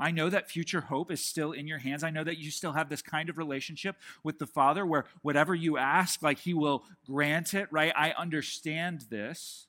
I 0.00 0.10
know 0.10 0.30
that 0.30 0.50
future 0.50 0.80
hope 0.80 1.12
is 1.12 1.22
still 1.22 1.52
in 1.52 1.66
your 1.66 1.78
hands. 1.78 2.02
I 2.02 2.10
know 2.10 2.24
that 2.24 2.38
you 2.38 2.50
still 2.50 2.72
have 2.72 2.88
this 2.88 3.02
kind 3.02 3.28
of 3.28 3.36
relationship 3.36 3.96
with 4.24 4.38
the 4.38 4.46
Father 4.46 4.86
where 4.86 5.04
whatever 5.20 5.54
you 5.54 5.76
ask, 5.76 6.22
like 6.22 6.38
He 6.38 6.54
will 6.54 6.84
grant 7.06 7.52
it, 7.52 7.68
right? 7.70 7.92
I 7.94 8.12
understand 8.12 9.04
this, 9.10 9.66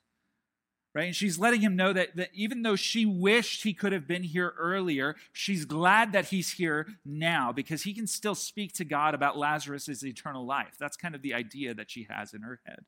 right? 0.94 1.04
And 1.04 1.16
she's 1.16 1.38
letting 1.38 1.60
him 1.60 1.76
know 1.76 1.92
that, 1.92 2.16
that 2.16 2.30
even 2.32 2.62
though 2.62 2.76
she 2.76 3.04
wished 3.04 3.62
he 3.62 3.74
could 3.74 3.92
have 3.92 4.06
been 4.06 4.22
here 4.22 4.54
earlier, 4.58 5.16
she's 5.32 5.64
glad 5.64 6.12
that 6.12 6.26
he's 6.26 6.52
here 6.52 6.86
now 7.04 7.52
because 7.52 7.82
he 7.82 7.92
can 7.92 8.06
still 8.06 8.34
speak 8.34 8.72
to 8.74 8.84
God 8.84 9.14
about 9.14 9.38
Lazarus' 9.38 10.02
eternal 10.02 10.46
life. 10.46 10.76
That's 10.78 10.96
kind 10.96 11.14
of 11.14 11.22
the 11.22 11.34
idea 11.34 11.74
that 11.74 11.90
she 11.90 12.06
has 12.10 12.34
in 12.34 12.42
her 12.42 12.60
head. 12.66 12.84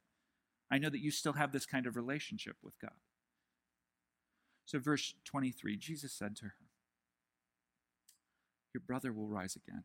I 0.70 0.78
know 0.78 0.90
that 0.90 1.00
you 1.00 1.10
still 1.10 1.34
have 1.34 1.52
this 1.52 1.66
kind 1.66 1.86
of 1.86 1.96
relationship 1.96 2.56
with 2.62 2.78
God. 2.80 2.90
So, 4.66 4.78
verse 4.78 5.14
23, 5.24 5.76
Jesus 5.76 6.12
said 6.12 6.36
to 6.36 6.44
her, 6.46 6.54
your 8.74 8.82
brother 8.86 9.12
will 9.12 9.28
rise 9.28 9.56
again. 9.56 9.84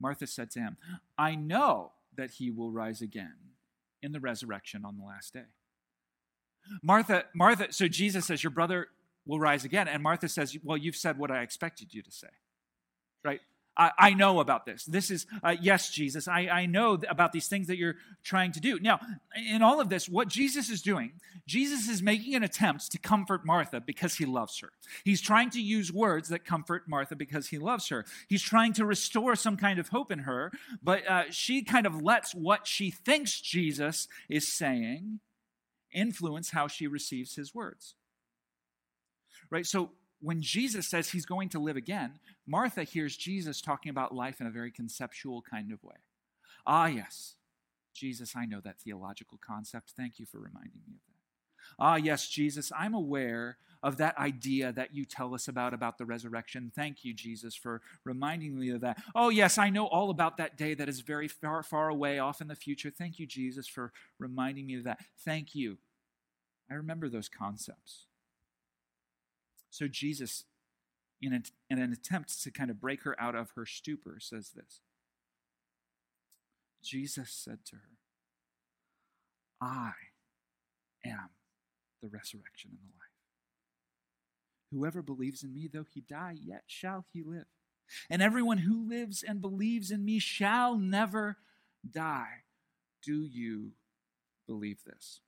Martha 0.00 0.26
said 0.26 0.50
to 0.50 0.60
him, 0.60 0.76
I 1.16 1.36
know 1.36 1.92
that 2.16 2.32
he 2.32 2.50
will 2.50 2.72
rise 2.72 3.00
again 3.00 3.34
in 4.02 4.12
the 4.12 4.20
resurrection 4.20 4.84
on 4.84 4.98
the 4.98 5.04
last 5.04 5.32
day. 5.32 5.44
Martha, 6.82 7.24
Martha, 7.34 7.72
so 7.72 7.88
Jesus 7.88 8.26
says, 8.26 8.42
Your 8.42 8.50
brother 8.50 8.88
will 9.24 9.40
rise 9.40 9.64
again. 9.64 9.88
And 9.88 10.02
Martha 10.02 10.28
says, 10.28 10.56
Well, 10.62 10.76
you've 10.76 10.96
said 10.96 11.18
what 11.18 11.30
I 11.30 11.42
expected 11.42 11.94
you 11.94 12.02
to 12.02 12.10
say. 12.10 12.28
Right? 13.24 13.40
I, 13.76 14.14
know 14.14 14.40
about 14.40 14.66
this. 14.66 14.84
This 14.84 15.10
is, 15.10 15.26
uh, 15.42 15.56
yes, 15.60 15.90
Jesus, 15.90 16.28
I, 16.28 16.40
I 16.48 16.66
know 16.66 16.98
about 17.08 17.32
these 17.32 17.48
things 17.48 17.68
that 17.68 17.78
you're 17.78 17.96
trying 18.22 18.52
to 18.52 18.60
do. 18.60 18.78
Now, 18.78 19.00
in 19.50 19.62
all 19.62 19.80
of 19.80 19.88
this, 19.88 20.08
what 20.08 20.28
Jesus 20.28 20.68
is 20.68 20.82
doing, 20.82 21.12
Jesus 21.46 21.88
is 21.88 22.02
making 22.02 22.34
an 22.34 22.42
attempt 22.42 22.92
to 22.92 22.98
comfort 22.98 23.46
Martha 23.46 23.80
because 23.80 24.16
he 24.16 24.26
loves 24.26 24.58
her. 24.60 24.72
He's 25.04 25.22
trying 25.22 25.50
to 25.50 25.60
use 25.60 25.90
words 25.90 26.28
that 26.28 26.44
comfort 26.44 26.86
Martha 26.86 27.16
because 27.16 27.48
he 27.48 27.58
loves 27.58 27.88
her. 27.88 28.04
He's 28.28 28.42
trying 28.42 28.74
to 28.74 28.84
restore 28.84 29.36
some 29.36 29.56
kind 29.56 29.78
of 29.78 29.88
hope 29.88 30.12
in 30.12 30.20
her, 30.20 30.52
but 30.82 31.06
uh, 31.08 31.24
she 31.30 31.62
kind 31.62 31.86
of 31.86 32.02
lets 32.02 32.34
what 32.34 32.66
she 32.66 32.90
thinks 32.90 33.40
Jesus 33.40 34.06
is 34.28 34.52
saying 34.52 35.20
influence 35.92 36.50
how 36.50 36.68
she 36.68 36.86
receives 36.86 37.36
his 37.36 37.54
words. 37.54 37.94
Right? 39.50 39.66
So 39.66 39.90
when 40.22 40.40
Jesus 40.40 40.88
says 40.88 41.10
he's 41.10 41.26
going 41.26 41.48
to 41.50 41.58
live 41.58 41.76
again, 41.76 42.20
Martha 42.46 42.84
hears 42.84 43.16
Jesus 43.16 43.60
talking 43.60 43.90
about 43.90 44.14
life 44.14 44.40
in 44.40 44.46
a 44.46 44.50
very 44.50 44.70
conceptual 44.70 45.42
kind 45.42 45.72
of 45.72 45.82
way. 45.82 45.96
Ah, 46.66 46.86
yes, 46.86 47.34
Jesus, 47.92 48.34
I 48.36 48.46
know 48.46 48.60
that 48.60 48.80
theological 48.80 49.38
concept. 49.44 49.92
Thank 49.96 50.18
you 50.18 50.26
for 50.26 50.38
reminding 50.38 50.82
me 50.86 50.94
of 50.94 51.00
that. 51.06 51.78
Ah, 51.78 51.96
yes, 51.96 52.28
Jesus, 52.28 52.72
I'm 52.76 52.94
aware 52.94 53.56
of 53.82 53.96
that 53.96 54.16
idea 54.16 54.72
that 54.72 54.94
you 54.94 55.04
tell 55.04 55.34
us 55.34 55.48
about 55.48 55.74
about 55.74 55.98
the 55.98 56.04
resurrection. 56.04 56.70
Thank 56.74 57.04
you, 57.04 57.12
Jesus, 57.12 57.56
for 57.56 57.82
reminding 58.04 58.56
me 58.56 58.70
of 58.70 58.80
that. 58.82 59.02
Oh, 59.14 59.28
yes, 59.28 59.58
I 59.58 59.70
know 59.70 59.86
all 59.86 60.10
about 60.10 60.36
that 60.36 60.56
day 60.56 60.74
that 60.74 60.88
is 60.88 61.00
very 61.00 61.26
far, 61.26 61.64
far 61.64 61.88
away 61.88 62.20
off 62.20 62.40
in 62.40 62.46
the 62.46 62.54
future. 62.54 62.90
Thank 62.90 63.18
you, 63.18 63.26
Jesus, 63.26 63.66
for 63.66 63.92
reminding 64.20 64.66
me 64.66 64.76
of 64.76 64.84
that. 64.84 65.00
Thank 65.24 65.54
you. 65.54 65.78
I 66.70 66.74
remember 66.74 67.08
those 67.08 67.28
concepts. 67.28 68.06
So 69.72 69.88
Jesus, 69.88 70.44
in, 71.22 71.32
a, 71.32 71.40
in 71.70 71.78
an 71.80 71.92
attempt 71.92 72.42
to 72.42 72.50
kind 72.50 72.70
of 72.70 72.78
break 72.78 73.04
her 73.04 73.18
out 73.18 73.34
of 73.34 73.52
her 73.56 73.64
stupor, 73.64 74.18
says 74.20 74.50
this 74.54 74.82
Jesus 76.84 77.30
said 77.30 77.60
to 77.66 77.76
her, 77.76 77.96
I 79.62 79.92
am 81.06 81.30
the 82.02 82.08
resurrection 82.08 82.72
and 82.72 82.80
the 82.80 82.98
life. 82.98 83.08
Whoever 84.72 85.00
believes 85.00 85.42
in 85.42 85.54
me, 85.54 85.70
though 85.72 85.86
he 85.90 86.02
die, 86.02 86.34
yet 86.38 86.64
shall 86.66 87.06
he 87.10 87.22
live. 87.22 87.46
And 88.10 88.20
everyone 88.20 88.58
who 88.58 88.86
lives 88.86 89.22
and 89.22 89.40
believes 89.40 89.90
in 89.90 90.04
me 90.04 90.18
shall 90.18 90.76
never 90.76 91.38
die. 91.90 92.42
Do 93.02 93.24
you 93.24 93.72
believe 94.46 94.84
this? 94.84 95.20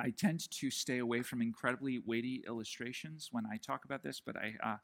I 0.00 0.10
tend 0.10 0.50
to 0.50 0.70
stay 0.70 0.98
away 0.98 1.22
from 1.22 1.42
incredibly 1.42 2.00
weighty 2.04 2.42
illustrations 2.46 3.28
when 3.32 3.44
I 3.46 3.58
talk 3.58 3.84
about 3.84 4.02
this, 4.02 4.20
but 4.24 4.36
I, 4.36 4.54
uh, 4.62 4.76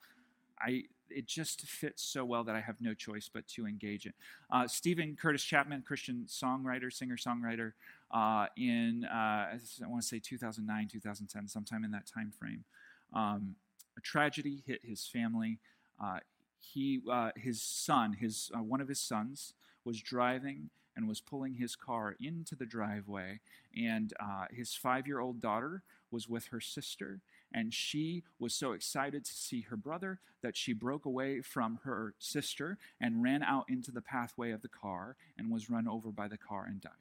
I, 0.61 0.85
it 1.09 1.27
just 1.27 1.63
fits 1.63 2.03
so 2.03 2.25
well 2.25 2.45
that 2.45 2.55
I 2.55 2.61
have 2.61 2.77
no 2.81 2.93
choice 2.93 3.31
but 3.33 3.47
to 3.49 3.67
engage 3.67 4.07
it. 4.07 4.15
Uh, 4.51 4.67
Steven 4.67 5.17
Curtis 5.17 5.43
Chapman, 5.43 5.83
Christian 5.83 6.27
songwriter, 6.29 6.93
singer 6.93 7.17
songwriter, 7.17 7.73
uh, 8.11 8.47
in 8.57 9.05
uh, 9.05 9.57
I 9.57 9.59
want 9.87 10.03
to 10.03 10.09
say 10.09 10.19
2009, 10.19 10.89
2010, 10.93 11.49
sometime 11.49 11.85
in 11.85 11.91
that 11.93 12.07
time 12.07 12.33
frame, 12.39 12.65
um, 13.13 13.57
a 13.97 14.01
tragedy 14.01 14.63
hit 14.67 14.81
his 14.83 15.07
family. 15.07 15.59
Uh, 16.03 16.19
he, 16.61 17.01
uh, 17.11 17.31
his 17.37 17.63
son, 17.63 18.13
his 18.13 18.51
one 18.55 18.81
of 18.81 18.89
his 18.89 19.01
sons, 19.01 19.55
was 19.85 20.01
driving 20.01 20.71
and 20.97 21.07
was 21.07 21.21
pulling 21.21 21.55
his 21.55 21.77
car 21.77 22.17
into 22.21 22.55
the 22.55 22.67
driveway. 22.67 23.41
And 23.77 24.13
uh, 24.19 24.47
his 24.51 24.75
five 24.75 25.07
year 25.07 25.21
old 25.21 25.41
daughter 25.41 25.83
was 26.11 26.29
with 26.29 26.47
her 26.47 26.61
sister. 26.61 27.21
And 27.53 27.73
she 27.73 28.25
was 28.39 28.55
so 28.55 28.73
excited 28.73 29.25
to 29.25 29.33
see 29.33 29.63
her 29.63 29.77
brother 29.77 30.19
that 30.43 30.57
she 30.57 30.73
broke 30.73 31.05
away 31.05 31.41
from 31.43 31.81
her 31.85 32.15
sister 32.19 32.79
and 33.01 33.23
ran 33.23 33.43
out 33.43 33.67
into 33.69 33.91
the 33.91 34.01
pathway 34.01 34.51
of 34.51 34.63
the 34.63 34.69
car 34.69 35.17
and 35.39 35.51
was 35.51 35.71
run 35.71 35.87
over 35.87 36.11
by 36.11 36.29
the 36.29 36.39
car 36.39 36.65
and 36.67 36.81
died. 36.81 36.93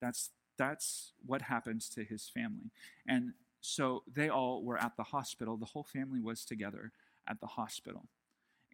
That's, 0.00 0.30
that's 0.56 1.12
what 1.24 1.42
happens 1.42 1.88
to 1.90 2.04
his 2.04 2.28
family. 2.28 2.70
And 3.06 3.32
so 3.60 4.02
they 4.12 4.28
all 4.28 4.62
were 4.62 4.78
at 4.78 4.96
the 4.96 5.04
hospital. 5.04 5.56
The 5.56 5.66
whole 5.66 5.84
family 5.84 6.20
was 6.20 6.44
together 6.44 6.92
at 7.26 7.40
the 7.40 7.46
hospital 7.46 8.04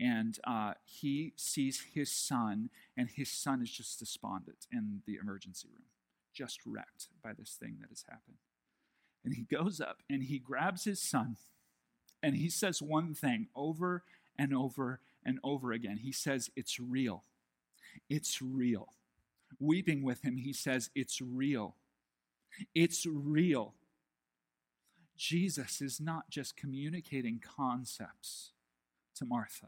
and 0.00 0.38
uh, 0.44 0.74
he 0.84 1.32
sees 1.36 1.82
his 1.92 2.10
son, 2.10 2.70
and 2.96 3.08
his 3.08 3.30
son 3.30 3.62
is 3.62 3.70
just 3.70 3.98
despondent 3.98 4.66
in 4.72 5.02
the 5.06 5.16
emergency 5.20 5.68
room, 5.72 5.86
just 6.32 6.60
wrecked 6.64 7.08
by 7.22 7.32
this 7.32 7.56
thing 7.60 7.78
that 7.80 7.88
has 7.88 8.04
happened. 8.08 8.38
And 9.24 9.34
he 9.34 9.42
goes 9.42 9.80
up 9.80 9.98
and 10.08 10.22
he 10.22 10.38
grabs 10.38 10.84
his 10.84 11.00
son, 11.00 11.36
and 12.22 12.36
he 12.36 12.48
says 12.48 12.80
one 12.80 13.14
thing 13.14 13.48
over 13.56 14.04
and 14.38 14.54
over 14.54 15.00
and 15.24 15.40
over 15.42 15.72
again. 15.72 15.98
He 15.98 16.12
says, 16.12 16.50
It's 16.54 16.78
real. 16.78 17.24
It's 18.08 18.40
real. 18.40 18.92
Weeping 19.58 20.02
with 20.02 20.22
him, 20.22 20.36
he 20.36 20.52
says, 20.52 20.90
It's 20.94 21.20
real. 21.20 21.74
It's 22.74 23.04
real. 23.06 23.74
Jesus 25.16 25.80
is 25.80 26.00
not 26.00 26.30
just 26.30 26.56
communicating 26.56 27.40
concepts 27.40 28.52
to 29.16 29.24
Martha. 29.24 29.66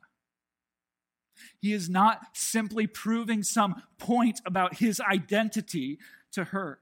He 1.61 1.72
is 1.72 1.88
not 1.88 2.20
simply 2.33 2.87
proving 2.87 3.42
some 3.42 3.83
point 3.98 4.40
about 4.44 4.76
his 4.76 5.00
identity 5.00 5.98
to 6.33 6.44
her. 6.44 6.81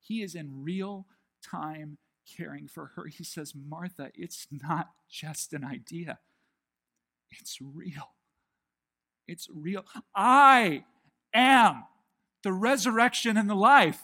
He 0.00 0.22
is 0.22 0.34
in 0.34 0.62
real 0.64 1.06
time 1.42 1.98
caring 2.36 2.68
for 2.68 2.92
her. 2.94 3.06
He 3.06 3.24
says, 3.24 3.54
Martha, 3.54 4.10
it's 4.14 4.46
not 4.50 4.90
just 5.08 5.52
an 5.52 5.64
idea, 5.64 6.18
it's 7.30 7.58
real. 7.60 8.10
It's 9.26 9.48
real. 9.54 9.84
I 10.14 10.84
am 11.34 11.84
the 12.42 12.52
resurrection 12.52 13.36
and 13.36 13.48
the 13.48 13.54
life. 13.54 14.02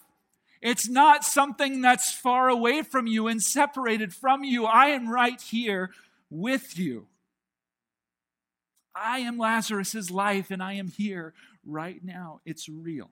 It's 0.61 0.89
not 0.89 1.25
something 1.25 1.81
that's 1.81 2.13
far 2.13 2.49
away 2.49 2.83
from 2.83 3.07
you 3.07 3.27
and 3.27 3.43
separated 3.43 4.13
from 4.15 4.45
you. 4.45 4.67
I 4.67 4.89
am 4.89 5.09
right 5.09 5.41
here 5.41 5.91
with 6.31 6.79
you. 6.79 7.07
I 8.95 9.19
am 9.21 9.39
Lazarus's 9.39 10.11
life 10.11 10.51
and 10.51 10.63
I 10.63 10.75
am 10.75 10.89
here 10.89 11.35
right 11.65 12.03
now. 12.05 12.41
It's 12.45 12.69
real. 12.69 13.11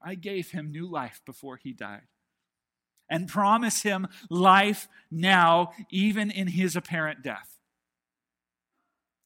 I 0.00 0.14
gave 0.14 0.50
him 0.50 0.70
new 0.70 0.86
life 0.86 1.20
before 1.24 1.56
he 1.56 1.72
died 1.72 2.02
and 3.08 3.28
promise 3.28 3.82
him 3.82 4.08
life 4.30 4.88
now, 5.10 5.72
even 5.90 6.30
in 6.30 6.48
his 6.48 6.74
apparent 6.76 7.22
death. 7.22 7.58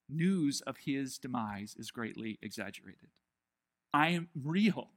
News 0.08 0.60
of 0.62 0.78
his 0.78 1.18
demise 1.18 1.74
is 1.78 1.90
greatly 1.90 2.38
exaggerated. 2.42 3.10
I 3.92 4.08
am 4.08 4.28
real. 4.34 4.88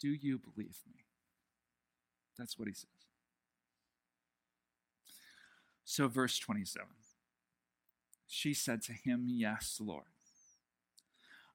Do 0.00 0.08
you 0.08 0.38
believe 0.38 0.78
me? 0.86 1.04
That's 2.38 2.58
what 2.58 2.68
he 2.68 2.74
says. 2.74 2.90
So, 5.84 6.08
verse 6.08 6.38
27. 6.38 6.86
She 8.26 8.54
said 8.54 8.82
to 8.82 8.92
him, 8.92 9.24
Yes, 9.28 9.78
Lord. 9.82 10.04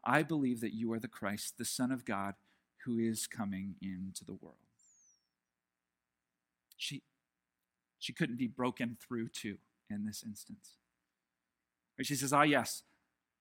I 0.04 0.24
believe 0.24 0.62
that 0.62 0.74
you 0.74 0.92
are 0.94 1.00
the 1.00 1.08
Christ, 1.08 1.58
the 1.58 1.66
Son 1.66 1.92
of 1.92 2.06
God, 2.06 2.34
who 2.86 2.98
is 2.98 3.28
coming 3.28 3.76
into 3.82 4.26
the 4.26 4.34
world. 4.34 4.56
She, 6.76 7.04
she 8.00 8.12
couldn't 8.12 8.38
be 8.38 8.48
broken 8.48 8.98
through 9.00 9.28
to 9.30 9.58
in 9.90 10.06
this 10.06 10.24
instance. 10.26 10.78
She 12.02 12.16
says, 12.16 12.34
Ah, 12.34 12.42
yes, 12.42 12.82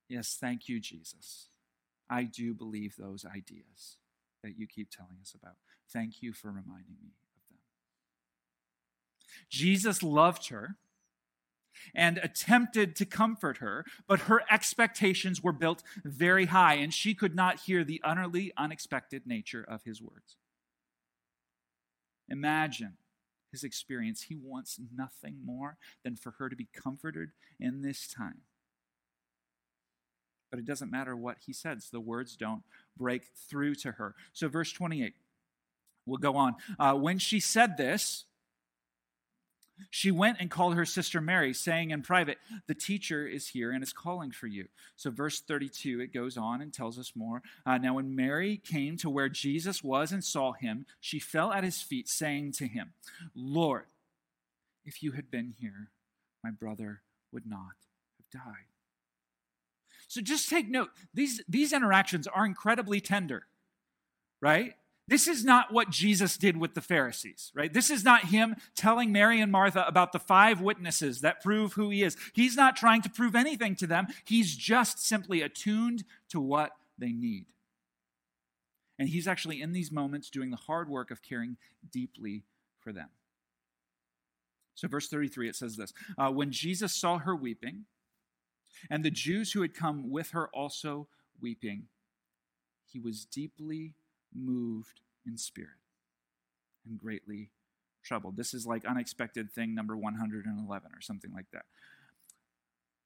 yes, 0.09 0.37
thank 0.39 0.69
you, 0.69 0.81
Jesus. 0.81 1.49
I 2.11 2.25
do 2.25 2.53
believe 2.53 2.97
those 2.99 3.25
ideas 3.25 3.97
that 4.43 4.59
you 4.59 4.67
keep 4.67 4.91
telling 4.91 5.17
us 5.23 5.35
about. 5.35 5.55
Thank 5.91 6.23
you 6.23 6.33
for 6.33 6.49
reminding 6.49 6.97
me 7.03 7.13
of 7.37 7.49
them. 7.49 7.59
Jesus 9.49 10.03
loved 10.03 10.49
her 10.49 10.77
and 11.95 12.19
attempted 12.19 12.97
to 12.97 13.05
comfort 13.05 13.59
her, 13.59 13.85
but 14.07 14.21
her 14.21 14.43
expectations 14.51 15.43
were 15.43 15.53
built 15.53 15.83
very 16.05 16.47
high, 16.47 16.75
and 16.75 16.93
she 16.93 17.15
could 17.15 17.35
not 17.35 17.61
hear 17.61 17.85
the 17.85 18.01
utterly 18.05 18.53
unexpected 18.57 19.27
nature 19.27 19.65
of 19.67 19.85
his 19.85 20.01
words. 20.01 20.37
Imagine 22.29 22.95
his 23.51 23.65
experience. 23.65 24.23
He 24.23 24.37
wants 24.37 24.79
nothing 24.95 25.39
more 25.45 25.77
than 26.05 26.17
for 26.17 26.33
her 26.39 26.49
to 26.49 26.57
be 26.57 26.69
comforted 26.73 27.31
in 27.59 27.83
this 27.83 28.07
time. 28.07 28.43
But 30.51 30.59
it 30.59 30.65
doesn't 30.65 30.91
matter 30.91 31.17
what 31.17 31.39
he 31.47 31.53
says, 31.53 31.91
the 31.91 32.01
words 32.01 32.37
don't 32.37 32.63
break 32.97 33.27
through 33.49 33.77
to 33.77 33.93
her. 33.93 34.15
So, 34.33 34.49
verse 34.49 34.73
28, 34.73 35.15
we'll 36.07 36.19
go 36.19 36.37
on. 36.37 36.57
Uh, 36.79 36.95
when 36.95 37.19
she 37.19 37.39
said 37.39 37.77
this, 37.77 38.25
She 39.89 40.11
went 40.11 40.39
and 40.41 40.51
called 40.51 40.75
her 40.75 40.85
sister 40.85 41.21
Mary, 41.21 41.55
saying 41.55 41.91
in 41.91 42.03
private, 42.03 42.39
The 42.67 42.75
teacher 42.75 43.27
is 43.27 43.49
here 43.49 43.71
and 43.71 43.83
is 43.83 43.93
calling 43.93 44.31
for 44.31 44.47
you. 44.47 44.69
So, 44.97 45.11
verse 45.11 45.41
32, 45.41 46.01
it 46.01 46.13
goes 46.13 46.37
on 46.37 46.61
and 46.61 46.73
tells 46.73 46.99
us 46.99 47.13
more. 47.15 47.43
Uh, 47.65 47.79
now, 47.79 47.95
when 47.95 48.15
Mary 48.15 48.57
came 48.57 48.97
to 48.99 49.11
where 49.11 49.29
Jesus 49.29 49.83
was 49.83 50.13
and 50.13 50.23
saw 50.23 50.53
him, 50.53 50.87
she 51.01 51.19
fell 51.19 51.53
at 51.53 51.65
his 51.65 51.81
feet, 51.81 52.09
saying 52.09 52.53
to 52.53 52.67
him, 52.67 52.93
Lord, 53.35 53.87
if 54.85 55.03
you 55.03 55.13
had 55.13 55.31
been 55.31 55.55
here, 55.59 55.91
my 56.45 56.51
brother 56.51 57.03
would 57.33 57.47
not 57.47 57.77
have 58.19 58.43
died. 58.43 58.65
So, 60.09 60.21
just 60.21 60.51
take 60.51 60.69
note 60.69 60.91
these, 61.15 61.41
these 61.49 61.73
interactions 61.73 62.27
are 62.27 62.45
incredibly 62.45 63.01
tender, 63.01 63.47
right? 64.41 64.75
This 65.11 65.27
is 65.27 65.45
not 65.45 65.73
what 65.73 65.91
Jesus 65.91 66.37
did 66.37 66.57
with 66.57 66.75
the 66.75 66.81
Pharisees, 66.81 67.51
right? 67.53 67.73
This 67.73 67.91
is 67.91 68.05
not 68.05 68.27
him 68.27 68.55
telling 68.77 69.11
Mary 69.11 69.41
and 69.41 69.51
Martha 69.51 69.85
about 69.85 70.13
the 70.13 70.21
five 70.21 70.61
witnesses 70.61 71.21
that 71.23 71.43
prove 71.43 71.73
who 71.73 71.91
he 71.91 72.05
is. 72.05 72.17
He's 72.33 72.55
not 72.55 72.77
trying 72.77 73.03
to 73.03 73.11
prove 73.11 73.35
anything 73.35 73.75
to 73.77 73.89
them. 73.89 74.07
He's 74.25 74.55
just 74.55 75.05
simply 75.05 75.43
attuned 75.43 76.05
to 76.29 76.41
what 76.41 76.71
they 76.97 77.11
need. 77.11 77.47
And 79.01 79.09
he's 79.09 79.27
actually 79.27 79.61
in 79.61 79.73
these 79.73 79.91
moments 79.91 80.31
doing 80.31 80.53
the 80.53 80.57
hard 80.57 80.89
work 80.89 81.11
of 81.11 81.23
caring 81.23 81.57
deeply 81.91 82.45
for 82.79 82.93
them. 82.93 83.09
So, 84.77 84.87
verse 84.87 85.09
33, 85.09 85.49
it 85.49 85.57
says 85.57 85.75
this 85.77 85.93
uh, 86.19 86.31
When 86.31 86.53
Jesus 86.53 86.95
saw 86.95 87.19
her 87.19 87.35
weeping, 87.35 87.87
and 88.89 89.05
the 89.05 89.11
Jews 89.11 89.53
who 89.53 89.63
had 89.63 89.75
come 89.75 90.09
with 90.09 90.31
her 90.31 90.49
also 90.55 91.09
weeping, 91.41 91.89
he 92.87 93.01
was 93.01 93.25
deeply 93.25 93.95
moved 94.35 95.01
in 95.27 95.37
spirit 95.37 95.71
and 96.87 96.99
greatly 96.99 97.51
troubled. 98.03 98.37
This 98.37 98.55
is 98.55 98.67
like 98.67 98.85
unexpected 98.85 99.51
thing 99.51 99.75
number 99.75 99.97
111 99.97 100.91
or 100.95 101.01
something 101.01 101.33
like 101.33 101.51
that. 101.53 101.65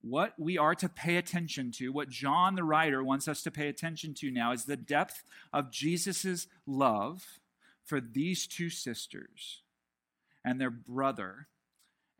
What 0.02 0.34
we 0.38 0.58
are 0.58 0.74
to 0.74 0.88
pay 0.88 1.16
attention 1.16 1.72
to, 1.72 1.90
what 1.90 2.10
John 2.10 2.56
the 2.56 2.64
writer 2.64 3.02
wants 3.02 3.26
us 3.26 3.42
to 3.42 3.50
pay 3.50 3.68
attention 3.68 4.12
to 4.14 4.30
now, 4.30 4.52
is 4.52 4.66
the 4.66 4.76
depth 4.76 5.24
of 5.52 5.70
Jesus' 5.70 6.46
love 6.66 7.40
for 7.84 8.00
these 8.00 8.46
two 8.46 8.68
sisters 8.68 9.62
and 10.44 10.60
their 10.60 10.70
brother, 10.70 11.48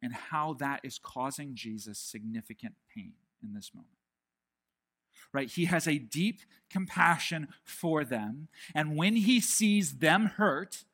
and 0.03 0.15
how 0.15 0.55
that 0.55 0.81
is 0.83 0.99
causing 0.99 1.55
Jesus 1.55 1.99
significant 1.99 2.75
pain 2.95 3.13
in 3.43 3.53
this 3.53 3.73
moment 3.75 3.94
right? 5.35 5.51
He 5.51 5.67
has 5.67 5.87
a 5.87 5.99
deep 5.99 6.41
compassion 6.71 7.49
for 7.65 8.05
them. 8.05 8.49
And 8.75 8.97
when 8.97 9.17
he 9.17 9.41
sees 9.41 9.99
them 9.99 10.27
hurt, 10.37 10.85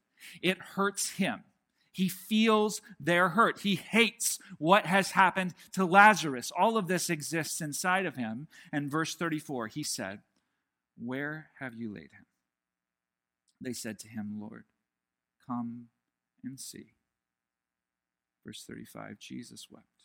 it 0.43 0.59
hurts 0.59 1.11
him. 1.11 1.45
He 1.93 2.09
feels 2.09 2.81
their 2.99 3.31
hurt. 3.31 3.61
He 3.61 3.75
hates 3.75 4.39
what 4.59 4.87
has 4.87 5.11
happened 5.11 5.55
to 5.73 5.85
Lazarus. 5.85 6.51
All 6.57 6.77
of 6.77 6.89
this 6.89 7.11
exists 7.11 7.61
inside 7.61 8.07
of 8.07 8.17
him. 8.17 8.49
And 8.73 8.91
verse 8.91 9.15
34, 9.15 9.67
he 9.69 9.83
said, 9.83 10.21
Where 10.97 11.51
have 11.59 11.75
you 11.75 11.93
laid 11.93 12.11
him? 12.13 12.27
They 13.61 13.75
said 13.75 13.99
to 14.01 14.09
him, 14.09 14.37
Lord, 14.41 14.65
come 15.47 15.89
and 16.43 16.59
see. 16.59 16.93
Verse 18.47 18.65
35, 18.67 19.19
Jesus 19.19 19.67
wept. 19.71 20.00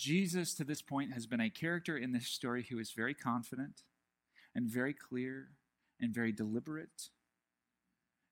Jesus, 0.00 0.54
to 0.54 0.64
this 0.64 0.80
point, 0.80 1.12
has 1.12 1.26
been 1.26 1.42
a 1.42 1.50
character 1.50 1.94
in 1.94 2.12
this 2.12 2.26
story 2.26 2.66
who 2.70 2.78
is 2.78 2.92
very 2.92 3.12
confident 3.12 3.82
and 4.54 4.66
very 4.66 4.94
clear 4.94 5.48
and 6.00 6.14
very 6.14 6.32
deliberate, 6.32 7.10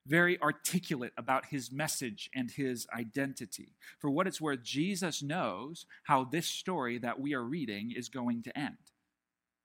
very 0.07 0.40
articulate 0.40 1.12
about 1.18 1.46
his 1.46 1.70
message 1.70 2.31
and 2.35 2.50
his 2.50 2.87
identity. 2.96 3.74
For 3.98 4.09
what 4.09 4.26
it's 4.26 4.40
worth, 4.40 4.62
Jesus 4.62 5.22
knows 5.22 5.85
how 6.04 6.24
this 6.24 6.46
story 6.46 6.96
that 7.00 7.20
we 7.20 7.35
are 7.35 7.44
reading 7.44 7.92
is 7.94 8.09
going 8.09 8.42
to 8.44 8.59
end. 8.59 8.78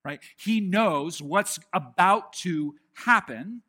Right? 0.04 0.20
He 0.38 0.60
knows 0.60 1.22
what's 1.22 1.58
about 1.72 2.34
to 2.42 2.76
happen, 2.96 3.62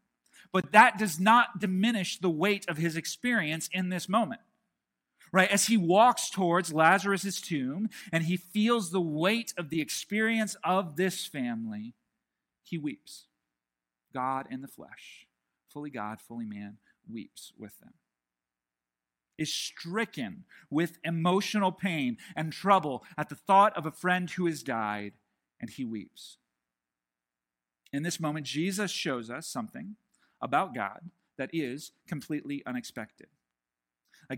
but 0.53 0.73
that 0.73 0.99
does 0.99 1.21
not 1.21 1.61
diminish 1.61 2.19
the 2.19 2.31
weight 2.31 2.69
of 2.69 2.79
his 2.79 2.97
experience 2.97 3.71
in 3.73 3.91
this 3.91 4.09
moment 4.09 4.41
right? 5.35 5.51
As 5.51 5.67
he 5.67 5.77
walks 5.77 6.31
towards 6.31 6.73
Lazarus' 6.73 7.41
tomb 7.41 7.91
and 8.13 8.23
he 8.23 8.37
feels 8.37 8.93
the 8.93 9.01
weight 9.01 9.53
of 9.59 9.69
the 9.69 9.81
experience 9.81 10.57
of 10.63 10.95
this 10.95 11.27
family, 11.27 11.95
he 12.63 12.79
weeps. 12.79 13.27
God 14.13 14.47
in 14.49 14.63
the 14.63 14.69
flesh, 14.69 15.27
fully 15.69 15.91
God, 15.91 16.21
fully 16.21 16.47
man, 16.47 16.79
weeps 17.13 17.53
with 17.59 17.77
them. 17.81 17.95
Is 19.37 19.53
stricken 19.53 20.45
with 20.71 20.99
emotional 21.03 21.73
pain 21.73 22.17
and 22.37 22.53
trouble 22.53 23.03
at 23.19 23.29
the 23.29 23.35
thought 23.35 23.77
of 23.77 23.87
a 23.87 23.91
friend 23.91 24.31
who 24.31 24.47
has 24.47 24.63
died, 24.63 25.15
and 25.61 25.69
he 25.69 25.85
weeps. 25.85 26.39
In 27.93 28.05
this 28.05 28.21
moment, 28.21 28.47
Jesus 28.47 28.93
shows 28.93 29.31
us 29.31 29.49
something 29.49 29.97
about 30.41 30.77
God 30.77 31.11
that 31.37 31.51
is 31.53 31.91
completely 32.07 32.63
unexpected. 32.65 33.27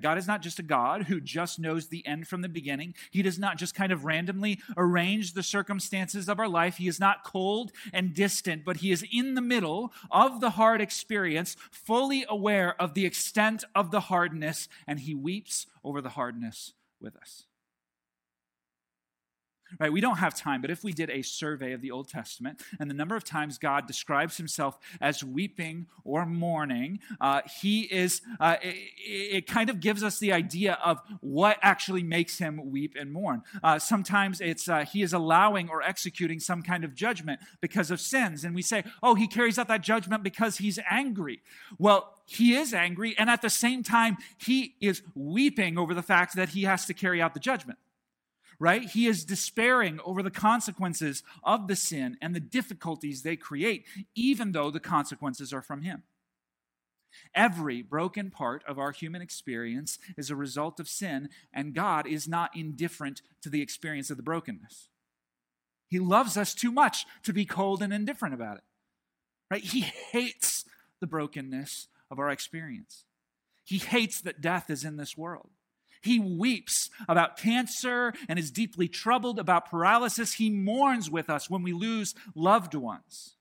God 0.01 0.19
is 0.19 0.27
not 0.27 0.43
just 0.43 0.59
a 0.59 0.63
God 0.63 1.05
who 1.05 1.21
just 1.21 1.59
knows 1.59 1.89
the 1.89 2.07
end 2.07 2.29
from 2.29 2.43
the 2.43 2.49
beginning. 2.49 2.95
He 3.11 3.23
does 3.23 3.39
not 3.39 3.59
just 3.59 3.75
kind 3.75 3.93
of 3.93 4.05
randomly 4.05 4.61
arrange 4.77 5.33
the 5.33 5.43
circumstances 5.43 6.29
of 6.29 6.39
our 6.39 6.49
life. 6.49 6.77
He 6.77 6.89
is 6.89 7.01
not 7.01 7.25
cold 7.25 7.73
and 7.93 8.15
distant, 8.15 8.65
but 8.65 8.79
He 8.79 8.93
is 8.93 9.05
in 9.11 9.35
the 9.35 9.41
middle 9.41 9.93
of 10.11 10.41
the 10.41 10.51
hard 10.51 10.81
experience, 10.81 11.57
fully 11.71 12.25
aware 12.29 12.81
of 12.81 12.95
the 12.95 13.07
extent 13.07 13.65
of 13.75 13.91
the 13.91 14.01
hardness, 14.01 14.69
and 14.87 15.01
He 15.01 15.15
weeps 15.15 15.67
over 15.85 16.01
the 16.01 16.11
hardness 16.11 16.75
with 17.01 17.17
us. 17.17 17.47
Right, 19.81 19.93
we 19.93 20.01
don't 20.01 20.19
have 20.19 20.35
time, 20.35 20.63
but 20.63 20.71
if 20.71 20.85
we 20.85 20.93
did 20.93 21.11
a 21.11 21.23
survey 21.23 21.73
of 21.73 21.81
the 21.81 21.91
Old 21.91 22.09
Testament 22.09 22.63
and 22.79 22.89
the 22.89 22.95
number 22.95 23.17
of 23.17 23.25
times 23.25 23.59
God 23.59 23.87
describes 23.87 24.37
himself 24.37 24.79
as 25.01 25.25
weeping 25.25 25.87
or 26.05 26.25
mourning, 26.25 27.01
uh, 27.21 27.43
he 27.61 27.83
is, 27.83 28.23
uh, 28.39 28.57
it, 28.63 28.77
it, 29.05 29.47
kind 29.47 29.69
of 29.69 29.81
gives 29.81 30.05
us 30.05 30.19
the 30.19 30.33
idea 30.33 30.79
of 30.85 31.01
what 31.21 31.59
actually 31.63 32.05
makes 32.05 32.39
him 32.39 32.71
weep 32.71 32.95
and 32.99 33.13
mourn. 33.13 33.43
Uh, 33.63 33.79
sometimes 33.79 34.41
it's 34.41 34.69
uh, 34.69 34.85
he 34.85 35.03
is 35.03 35.13
allowing 35.13 35.69
or 35.69 35.83
executing 35.83 36.39
some 36.39 36.63
kind 36.63 36.85
of 36.85 36.95
judgment 36.95 37.41
because 37.61 37.91
of 37.91 38.01
sins. 38.01 38.45
And 38.45 38.55
we 38.55 38.63
say, 38.63 38.85
oh, 39.03 39.15
he 39.17 39.27
carries 39.27 39.59
out 39.59 39.69
that 39.69 39.83
judgment 39.83 40.23
because 40.23 40.59
he's 40.59 40.79
angry. 40.89 41.43
Well, 41.77 42.15
he 42.25 42.55
is 42.55 42.73
angry, 42.73 43.17
and 43.19 43.29
at 43.29 43.43
the 43.43 43.51
same 43.51 43.83
time, 43.83 44.17
he 44.39 44.75
is 44.81 45.03
weeping 45.15 45.77
over 45.77 45.93
the 45.93 46.03
fact 46.03 46.35
that 46.37 46.51
he 46.51 46.63
has 46.63 46.87
to 46.87 46.95
carry 46.95 47.21
out 47.21 47.35
the 47.35 47.41
judgment 47.41 47.79
right? 48.59 48.89
He 48.89 49.07
is 49.07 49.25
despairing 49.25 50.01
over 50.05 50.23
the 50.23 50.31
consequences 50.31 51.23
of 51.43 51.69
the 51.69 51.77
sin 51.77 52.17
and 52.21 52.35
the 52.35 52.41
difficulties 52.41 53.23
they 53.23 53.37
create, 53.37 53.85
even 54.15 54.53
though 54.53 54.71
the 54.71 54.81
consequences 54.81 55.53
are 55.53 55.63
from 55.63 55.83
Him. 55.83 56.03
Every 57.35 57.83
broken 57.83 58.31
part 58.31 58.63
of 58.67 58.79
our 58.79 58.93
human 58.93 59.23
experience 59.23 59.99
is 60.17 60.31
a 60.31 60.37
result 60.37 60.81
of 60.81 60.89
sin, 60.89 61.29
and 61.53 61.75
God 61.75 62.07
is 62.07 62.29
not 62.29 62.57
indifferent 62.57 63.23
to 63.43 63.49
the 63.49 63.63
experience 63.63 64.11
of 64.11 64.17
the 64.17 64.23
brokenness. 64.23 64.89
He 65.89 65.99
loves 65.99 66.37
us 66.37 66.55
too 66.55 66.73
much 66.73 67.07
to 67.23 67.33
be 67.33 67.45
cold 67.45 67.83
and 67.83 67.93
indifferent 67.93 68.35
about 68.35 68.59
it. 68.59 68.65
Right? 69.51 69.63
He 69.63 69.81
hates 69.81 70.65
the 71.01 71.07
brokenness 71.07 71.89
of 72.11 72.19
our 72.19 72.31
experience. 72.31 73.05
He 73.65 73.79
hates 73.79 74.21
that 74.21 74.41
death 74.41 74.71
is 74.71 74.85
in 74.85 74.97
this 74.97 75.17
world. 75.17 75.51
He 76.07 76.19
weeps 76.19 76.91
about 77.09 77.37
cancer 77.37 78.15
and 78.29 78.39
is 78.39 78.51
deeply 78.51 78.89
troubled 78.89 79.39
about 79.39 79.71
paralysis. 79.71 80.35
He 80.35 80.51
mourns 80.51 81.11
with 81.11 81.29
us 81.29 81.51
when 81.51 81.63
we 81.63 81.73
lose 81.73 82.15
loved 82.35 82.75
ones 82.75 83.35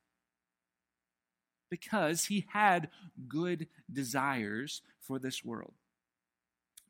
because 1.69 2.25
he 2.25 2.45
had 2.49 2.89
good 3.27 3.67
desires 3.91 4.81
for 4.99 5.19
this 5.19 5.43
world. 5.43 5.73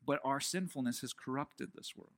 But 0.04 0.20
our 0.24 0.40
sinfulness 0.40 1.00
has 1.00 1.12
corrupted 1.12 1.70
this 1.74 1.96
world. 1.96 2.12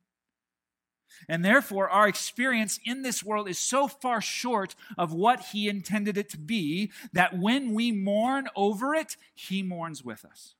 And 1.28 1.44
therefore, 1.44 1.88
our 1.88 2.06
experience 2.06 2.78
in 2.84 3.02
this 3.02 3.24
world 3.24 3.48
is 3.48 3.58
so 3.58 3.88
far 3.88 4.20
short 4.20 4.74
of 4.98 5.12
what 5.12 5.40
he 5.52 5.68
intended 5.68 6.18
it 6.18 6.28
to 6.30 6.38
be 6.38 6.92
that 7.12 7.38
when 7.38 7.72
we 7.72 7.92
mourn 7.92 8.48
over 8.54 8.94
it, 8.94 9.16
he 9.34 9.62
mourns 9.62 10.04
with 10.04 10.24
us. 10.24 10.54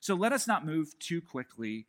So 0.00 0.14
let 0.14 0.32
us 0.32 0.46
not 0.46 0.66
move 0.66 0.98
too 0.98 1.20
quickly 1.20 1.86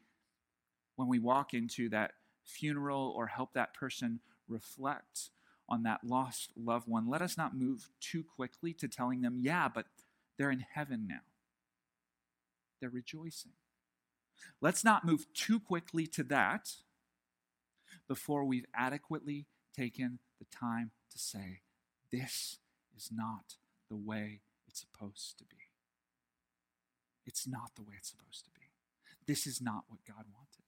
when 0.96 1.08
we 1.08 1.20
walk 1.20 1.54
into 1.54 1.90
that 1.90 2.14
funeral 2.44 3.14
or 3.16 3.28
help 3.28 3.54
that 3.54 3.74
person 3.74 4.20
reflect 4.48 5.30
on 5.68 5.84
that 5.84 6.04
lost 6.04 6.52
loved 6.56 6.88
one. 6.88 7.10
Let 7.10 7.22
us 7.22 7.38
not 7.38 7.58
move 7.58 7.90
too 8.00 8.24
quickly 8.24 8.74
to 8.74 8.88
telling 8.88 9.22
them, 9.22 9.40
yeah, 9.42 9.68
but 9.68 9.86
they're 10.38 10.52
in 10.52 10.66
heaven 10.74 11.08
now. 11.08 11.22
They're 12.80 12.90
rejoicing. 12.90 13.54
Let's 14.62 14.84
not 14.84 15.06
move 15.06 15.26
too 15.34 15.60
quickly 15.60 16.06
to 16.08 16.24
that 16.24 16.74
before 18.08 18.44
we've 18.44 18.66
adequately 18.76 19.48
taken 19.76 20.20
the 20.40 20.46
time 20.46 20.92
to 21.12 21.18
say, 21.18 21.62
this 22.12 22.60
is 22.96 23.10
not 23.12 23.56
the 23.90 23.96
way 23.96 24.42
it's 24.68 24.82
supposed 24.82 25.38
to 25.40 25.46
be. 25.46 25.65
It's 27.26 27.48
not 27.48 27.72
the 27.76 27.82
way 27.82 27.96
it's 27.98 28.10
supposed 28.10 28.46
to 28.46 28.52
be. 28.52 28.62
This 29.28 29.48
is 29.48 29.62
not 29.62 29.84
what 29.88 30.00
God 30.08 30.26
wanted. 30.34 30.64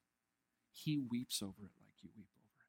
He 0.71 0.97
weeps 0.97 1.41
over 1.41 1.65
it 1.65 1.71
like 1.81 2.01
you 2.01 2.09
weep 2.15 2.29
over 2.35 2.65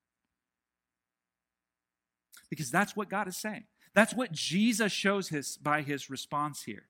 it. 2.40 2.48
Because 2.50 2.70
that's 2.70 2.96
what 2.96 3.08
God 3.08 3.28
is 3.28 3.36
saying. 3.36 3.64
That's 3.94 4.14
what 4.14 4.32
Jesus 4.32 4.92
shows 4.92 5.28
his, 5.28 5.56
by 5.56 5.82
his 5.82 6.10
response 6.10 6.62
here. 6.62 6.84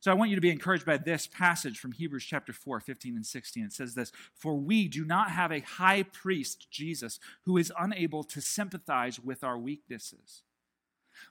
So 0.00 0.10
I 0.10 0.14
want 0.14 0.30
you 0.30 0.36
to 0.36 0.40
be 0.40 0.50
encouraged 0.50 0.86
by 0.86 0.96
this 0.96 1.26
passage 1.26 1.78
from 1.78 1.92
Hebrews 1.92 2.24
chapter 2.24 2.54
4, 2.54 2.80
15 2.80 3.16
and 3.16 3.26
16. 3.26 3.64
It 3.66 3.72
says 3.72 3.94
this 3.94 4.12
For 4.34 4.54
we 4.56 4.88
do 4.88 5.04
not 5.04 5.30
have 5.30 5.52
a 5.52 5.60
high 5.60 6.04
priest, 6.04 6.70
Jesus, 6.70 7.20
who 7.44 7.58
is 7.58 7.72
unable 7.78 8.24
to 8.24 8.40
sympathize 8.40 9.20
with 9.20 9.44
our 9.44 9.58
weaknesses, 9.58 10.42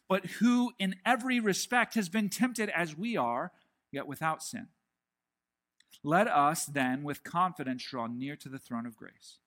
but 0.07 0.25
who 0.39 0.73
in 0.77 0.97
every 1.03 1.39
respect 1.39 1.95
has 1.95 2.09
been 2.09 2.29
tempted 2.29 2.69
as 2.69 2.95
we 2.95 3.17
are, 3.17 3.51
yet 3.91 4.05
without 4.05 4.43
sin. 4.43 4.67
Let 6.03 6.27
us 6.27 6.65
then 6.65 7.03
with 7.03 7.23
confidence 7.23 7.83
draw 7.83 8.07
near 8.07 8.35
to 8.37 8.49
the 8.49 8.59
throne 8.59 8.85
of 8.85 8.95
grace, 8.95 9.39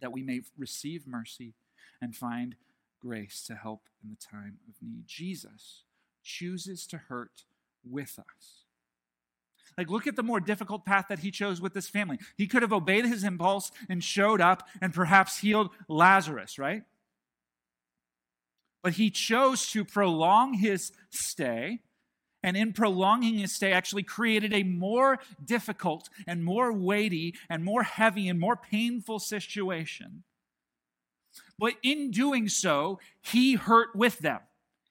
that 0.00 0.12
we 0.12 0.22
may 0.22 0.42
receive 0.56 1.06
mercy 1.06 1.54
and 2.00 2.16
find 2.16 2.56
grace 3.00 3.44
to 3.46 3.54
help 3.54 3.88
in 4.02 4.10
the 4.10 4.16
time 4.16 4.58
of 4.68 4.74
need. 4.80 5.06
Jesus 5.06 5.82
chooses 6.22 6.86
to 6.86 6.96
hurt 6.96 7.44
with 7.88 8.18
us. 8.18 8.64
Like, 9.76 9.90
look 9.90 10.06
at 10.06 10.16
the 10.16 10.22
more 10.22 10.40
difficult 10.40 10.86
path 10.86 11.06
that 11.08 11.18
he 11.18 11.30
chose 11.30 11.60
with 11.60 11.74
this 11.74 11.88
family. 11.88 12.18
He 12.36 12.46
could 12.46 12.62
have 12.62 12.72
obeyed 12.72 13.04
his 13.04 13.24
impulse 13.24 13.72
and 13.88 14.02
showed 14.02 14.40
up 14.40 14.68
and 14.80 14.94
perhaps 14.94 15.38
healed 15.38 15.70
Lazarus, 15.88 16.58
right? 16.58 16.82
But 18.82 18.94
he 18.94 19.10
chose 19.10 19.70
to 19.72 19.84
prolong 19.84 20.54
his 20.54 20.92
stay, 21.10 21.80
and 22.44 22.58
in 22.58 22.74
prolonging 22.74 23.38
his 23.38 23.52
stay, 23.52 23.72
actually 23.72 24.02
created 24.02 24.52
a 24.52 24.62
more 24.62 25.18
difficult 25.42 26.10
and 26.26 26.44
more 26.44 26.70
weighty 26.70 27.34
and 27.48 27.64
more 27.64 27.82
heavy 27.82 28.28
and 28.28 28.38
more 28.38 28.54
painful 28.54 29.18
situation. 29.18 30.24
But 31.58 31.72
in 31.82 32.10
doing 32.10 32.50
so, 32.50 33.00
he 33.22 33.54
hurt 33.54 33.96
with 33.96 34.18
them. 34.18 34.40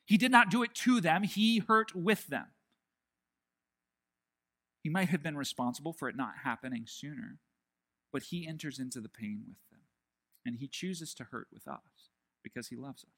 He 0.03 0.17
did 0.17 0.31
not 0.31 0.49
do 0.49 0.63
it 0.63 0.73
to 0.73 0.99
them, 0.99 1.21
he 1.21 1.59
hurt 1.59 1.95
with 1.95 2.25
them. 2.25 2.47
He 4.81 4.89
might 4.89 5.09
have 5.09 5.21
been 5.21 5.37
responsible 5.37 5.93
for 5.93 6.09
it 6.09 6.17
not 6.17 6.33
happening 6.43 6.85
sooner, 6.87 7.37
but 8.11 8.23
he 8.23 8.47
enters 8.47 8.79
into 8.79 8.99
the 8.99 9.09
pain 9.09 9.43
with 9.47 9.59
them. 9.69 9.81
And 10.43 10.55
he 10.57 10.67
chooses 10.67 11.13
to 11.13 11.25
hurt 11.25 11.47
with 11.53 11.67
us 11.67 12.09
because 12.43 12.69
he 12.69 12.75
loves 12.75 13.03
us. 13.03 13.11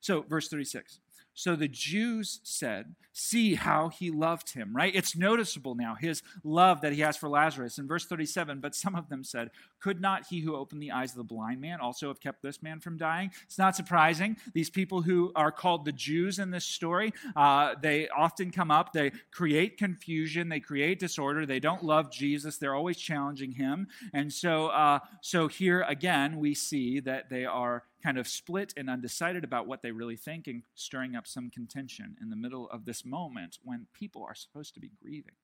So, 0.00 0.22
verse 0.22 0.48
36 0.48 0.98
so 1.34 1.56
the 1.56 1.68
Jews 1.68 2.40
said, 2.44 2.94
See 3.16 3.54
how 3.54 3.90
he 3.90 4.10
loved 4.10 4.54
him, 4.54 4.74
right? 4.74 4.92
It's 4.92 5.14
noticeable 5.14 5.76
now, 5.76 5.94
his 5.94 6.20
love 6.42 6.80
that 6.80 6.92
he 6.92 7.00
has 7.02 7.16
for 7.16 7.28
Lazarus. 7.28 7.78
In 7.78 7.86
verse 7.86 8.06
37, 8.06 8.58
but 8.58 8.74
some 8.74 8.96
of 8.96 9.08
them 9.08 9.22
said, 9.22 9.50
Could 9.80 10.00
not 10.00 10.26
he 10.26 10.40
who 10.40 10.56
opened 10.56 10.82
the 10.82 10.90
eyes 10.90 11.12
of 11.12 11.18
the 11.18 11.24
blind 11.24 11.60
man 11.60 11.78
also 11.80 12.08
have 12.08 12.18
kept 12.18 12.42
this 12.42 12.60
man 12.60 12.80
from 12.80 12.96
dying? 12.96 13.30
It's 13.44 13.58
not 13.58 13.76
surprising. 13.76 14.36
These 14.52 14.70
people 14.70 15.02
who 15.02 15.30
are 15.36 15.52
called 15.52 15.84
the 15.84 15.92
Jews 15.92 16.40
in 16.40 16.50
this 16.50 16.64
story, 16.64 17.12
uh, 17.36 17.76
they 17.80 18.08
often 18.08 18.50
come 18.50 18.72
up, 18.72 18.92
they 18.92 19.12
create 19.30 19.76
confusion, 19.76 20.48
they 20.48 20.60
create 20.60 20.98
disorder, 20.98 21.46
they 21.46 21.60
don't 21.60 21.84
love 21.84 22.10
Jesus, 22.10 22.58
they're 22.58 22.74
always 22.74 22.96
challenging 22.96 23.52
him. 23.52 23.86
And 24.12 24.32
so, 24.32 24.68
uh, 24.68 24.98
so 25.20 25.46
here 25.46 25.84
again, 25.88 26.38
we 26.38 26.54
see 26.54 26.98
that 27.00 27.30
they 27.30 27.44
are 27.44 27.84
kind 28.04 28.18
of 28.18 28.28
split 28.28 28.74
and 28.76 28.90
undecided 28.90 29.44
about 29.44 29.66
what 29.66 29.80
they 29.80 29.90
really 29.90 30.16
think 30.16 30.46
and 30.46 30.62
stirring 30.74 31.03
up 31.12 31.26
some 31.26 31.50
contention 31.50 32.16
in 32.20 32.30
the 32.30 32.36
middle 32.36 32.68
of 32.70 32.84
this 32.84 33.04
moment 33.04 33.58
when 33.62 33.88
people 33.92 34.24
are 34.26 34.34
supposed 34.34 34.74
to 34.74 34.80
be 34.80 34.92
grieving. 35.02 35.34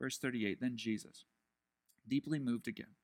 Verse 0.00 0.18
38 0.18 0.60
Then 0.60 0.76
Jesus, 0.76 1.24
deeply 2.08 2.38
moved 2.38 2.68
again, 2.68 2.94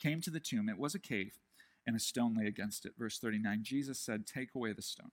came 0.00 0.20
to 0.22 0.30
the 0.30 0.40
tomb. 0.40 0.68
It 0.68 0.78
was 0.78 0.94
a 0.94 0.98
cave, 0.98 1.38
and 1.86 1.94
a 1.94 2.00
stone 2.00 2.34
lay 2.36 2.46
against 2.46 2.86
it. 2.86 2.92
Verse 2.98 3.18
39 3.18 3.60
Jesus 3.62 4.00
said, 4.00 4.26
Take 4.26 4.54
away 4.54 4.72
the 4.72 4.82
stone. 4.82 5.12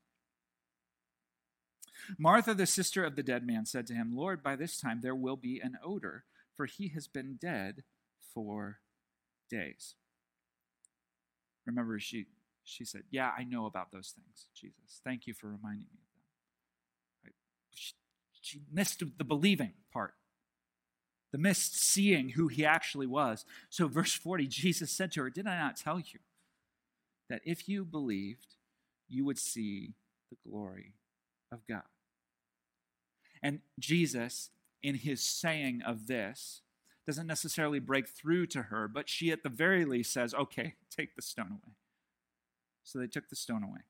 Martha, 2.17 2.53
the 2.53 2.65
sister 2.65 3.03
of 3.03 3.15
the 3.15 3.23
dead 3.23 3.45
man, 3.45 3.65
said 3.65 3.87
to 3.87 3.93
him, 3.93 4.15
Lord, 4.15 4.41
by 4.41 4.55
this 4.55 4.79
time 4.79 5.01
there 5.01 5.15
will 5.15 5.35
be 5.35 5.59
an 5.59 5.77
odor, 5.83 6.25
for 6.55 6.65
he 6.65 6.89
has 6.89 7.07
been 7.07 7.37
dead 7.39 7.83
for 8.33 8.79
days. 9.49 9.95
Remember, 11.65 11.99
she 11.99 12.25
she 12.63 12.85
said, 12.85 13.03
Yeah, 13.11 13.31
I 13.37 13.43
know 13.43 13.65
about 13.65 13.91
those 13.91 14.13
things, 14.15 14.47
Jesus. 14.55 15.01
Thank 15.03 15.27
you 15.27 15.33
for 15.33 15.47
reminding 15.47 15.87
me 15.93 15.99
of 16.01 16.13
them. 16.13 16.23
Right? 17.25 17.35
She, 17.73 17.93
she 18.41 18.61
missed 18.71 19.03
the 19.17 19.23
believing 19.23 19.73
part, 19.91 20.13
the 21.31 21.37
missed 21.37 21.79
seeing 21.79 22.29
who 22.29 22.47
he 22.47 22.65
actually 22.65 23.07
was. 23.07 23.45
So, 23.69 23.87
verse 23.87 24.13
40, 24.13 24.47
Jesus 24.47 24.91
said 24.91 25.11
to 25.13 25.23
her, 25.23 25.29
Did 25.29 25.47
I 25.47 25.57
not 25.57 25.77
tell 25.77 25.99
you 25.99 26.19
that 27.29 27.41
if 27.45 27.67
you 27.67 27.85
believed, 27.85 28.55
you 29.09 29.25
would 29.25 29.39
see 29.39 29.93
the 30.29 30.37
glory 30.49 30.93
of 31.51 31.65
God? 31.67 31.83
And 33.41 33.59
Jesus, 33.77 34.51
in 34.81 34.95
his 34.95 35.21
saying 35.21 35.81
of 35.85 36.07
this, 36.07 36.61
doesn't 37.05 37.27
necessarily 37.27 37.79
break 37.79 38.07
through 38.07 38.47
to 38.47 38.63
her, 38.63 38.87
but 38.87 39.09
she 39.09 39.31
at 39.31 39.43
the 39.43 39.49
very 39.49 39.83
least 39.83 40.13
says, 40.13 40.33
Okay, 40.33 40.75
take 40.89 41.15
the 41.15 41.21
stone 41.21 41.47
away. 41.47 41.73
So 42.83 42.99
they 42.99 43.07
took 43.07 43.29
the 43.29 43.35
stone 43.35 43.63
away. 43.63 43.81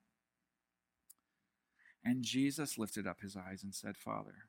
And 2.05 2.23
Jesus 2.23 2.77
lifted 2.77 3.07
up 3.07 3.21
his 3.21 3.35
eyes 3.35 3.63
and 3.63 3.73
said, 3.73 3.97
Father, 3.97 4.47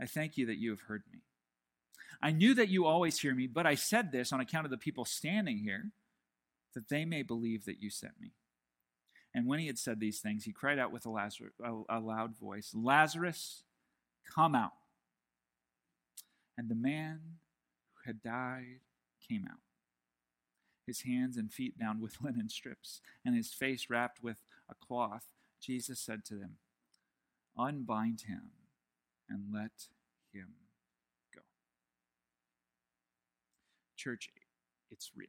I 0.00 0.06
thank 0.06 0.36
you 0.36 0.46
that 0.46 0.58
you 0.58 0.70
have 0.70 0.82
heard 0.82 1.02
me. 1.12 1.20
I 2.22 2.30
knew 2.30 2.54
that 2.54 2.68
you 2.68 2.86
always 2.86 3.18
hear 3.18 3.34
me, 3.34 3.46
but 3.46 3.66
I 3.66 3.74
said 3.74 4.12
this 4.12 4.32
on 4.32 4.40
account 4.40 4.64
of 4.64 4.70
the 4.70 4.78
people 4.78 5.04
standing 5.04 5.58
here, 5.58 5.90
that 6.74 6.88
they 6.88 7.04
may 7.04 7.22
believe 7.22 7.64
that 7.64 7.80
you 7.80 7.90
sent 7.90 8.20
me. 8.20 8.32
And 9.34 9.46
when 9.46 9.58
he 9.58 9.66
had 9.66 9.78
said 9.78 10.00
these 10.00 10.20
things, 10.20 10.44
he 10.44 10.52
cried 10.52 10.78
out 10.78 10.92
with 10.92 11.04
a, 11.04 11.82
a, 11.90 12.00
loud 12.00 12.38
voice, 12.38 12.72
Lazarus, 12.74 13.64
come 14.34 14.54
out. 14.54 14.72
And 16.56 16.70
the 16.70 16.74
man 16.74 17.20
who 17.94 18.10
had 18.10 18.22
died 18.22 18.80
came 19.28 19.44
out 19.50 19.58
his 20.86 21.02
hands 21.02 21.36
and 21.36 21.52
feet 21.52 21.78
bound 21.78 22.00
with 22.00 22.18
linen 22.22 22.48
strips, 22.48 23.00
and 23.24 23.34
his 23.34 23.52
face 23.52 23.88
wrapped 23.90 24.22
with 24.22 24.38
a 24.70 24.74
cloth, 24.74 25.26
Jesus 25.60 26.00
said 26.00 26.24
to 26.26 26.34
them, 26.34 26.56
Unbind 27.58 28.22
him 28.28 28.50
and 29.28 29.44
let 29.52 29.88
him 30.32 30.48
go. 31.34 31.40
Church, 33.96 34.30
it's 34.90 35.12
real. 35.16 35.28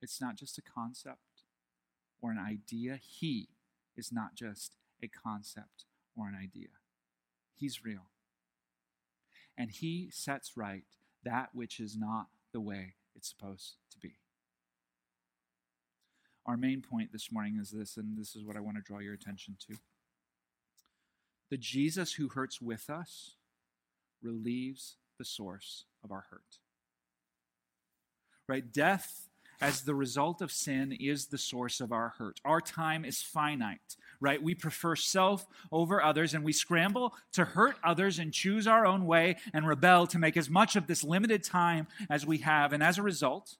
It's 0.00 0.20
not 0.20 0.36
just 0.36 0.58
a 0.58 0.62
concept 0.62 1.42
or 2.20 2.30
an 2.30 2.38
idea. 2.38 2.98
He 3.02 3.48
is 3.96 4.12
not 4.12 4.34
just 4.34 4.76
a 5.02 5.08
concept 5.08 5.84
or 6.16 6.28
an 6.28 6.36
idea. 6.40 6.68
He's 7.54 7.84
real. 7.84 8.06
And 9.56 9.70
he 9.70 10.08
sets 10.12 10.56
right 10.56 10.84
that 11.24 11.50
which 11.52 11.80
is 11.80 11.96
not 11.96 12.26
the 12.52 12.60
way 12.60 12.94
it's 13.16 13.28
supposed 13.28 13.76
to 13.92 13.98
be. 13.98 14.14
Our 16.46 16.56
main 16.56 16.82
point 16.82 17.12
this 17.12 17.32
morning 17.32 17.58
is 17.60 17.70
this, 17.70 17.96
and 17.96 18.18
this 18.18 18.36
is 18.36 18.44
what 18.44 18.56
I 18.56 18.60
want 18.60 18.76
to 18.76 18.82
draw 18.82 18.98
your 18.98 19.14
attention 19.14 19.56
to. 19.68 19.76
The 21.50 21.56
Jesus 21.56 22.14
who 22.14 22.28
hurts 22.28 22.60
with 22.60 22.90
us 22.90 23.36
relieves 24.22 24.96
the 25.18 25.24
source 25.24 25.84
of 26.02 26.10
our 26.10 26.24
hurt. 26.30 26.58
Right? 28.48 28.70
Death 28.70 29.28
as 29.60 29.82
the 29.82 29.94
result 29.94 30.42
of 30.42 30.52
sin 30.52 30.92
is 30.92 31.26
the 31.26 31.38
source 31.38 31.80
of 31.80 31.92
our 31.92 32.14
hurt. 32.18 32.40
Our 32.44 32.60
time 32.60 33.04
is 33.04 33.22
finite, 33.22 33.96
right? 34.24 34.42
We 34.42 34.54
prefer 34.54 34.96
self 34.96 35.46
over 35.70 36.02
others 36.02 36.32
and 36.32 36.42
we 36.42 36.52
scramble 36.52 37.14
to 37.34 37.44
hurt 37.44 37.76
others 37.84 38.18
and 38.18 38.32
choose 38.32 38.66
our 38.66 38.86
own 38.86 39.04
way 39.06 39.36
and 39.52 39.68
rebel 39.68 40.06
to 40.08 40.18
make 40.18 40.36
as 40.38 40.48
much 40.48 40.76
of 40.76 40.86
this 40.86 41.04
limited 41.04 41.44
time 41.44 41.86
as 42.08 42.24
we 42.24 42.38
have. 42.38 42.72
And 42.72 42.82
as 42.82 42.96
a 42.96 43.02
result, 43.02 43.58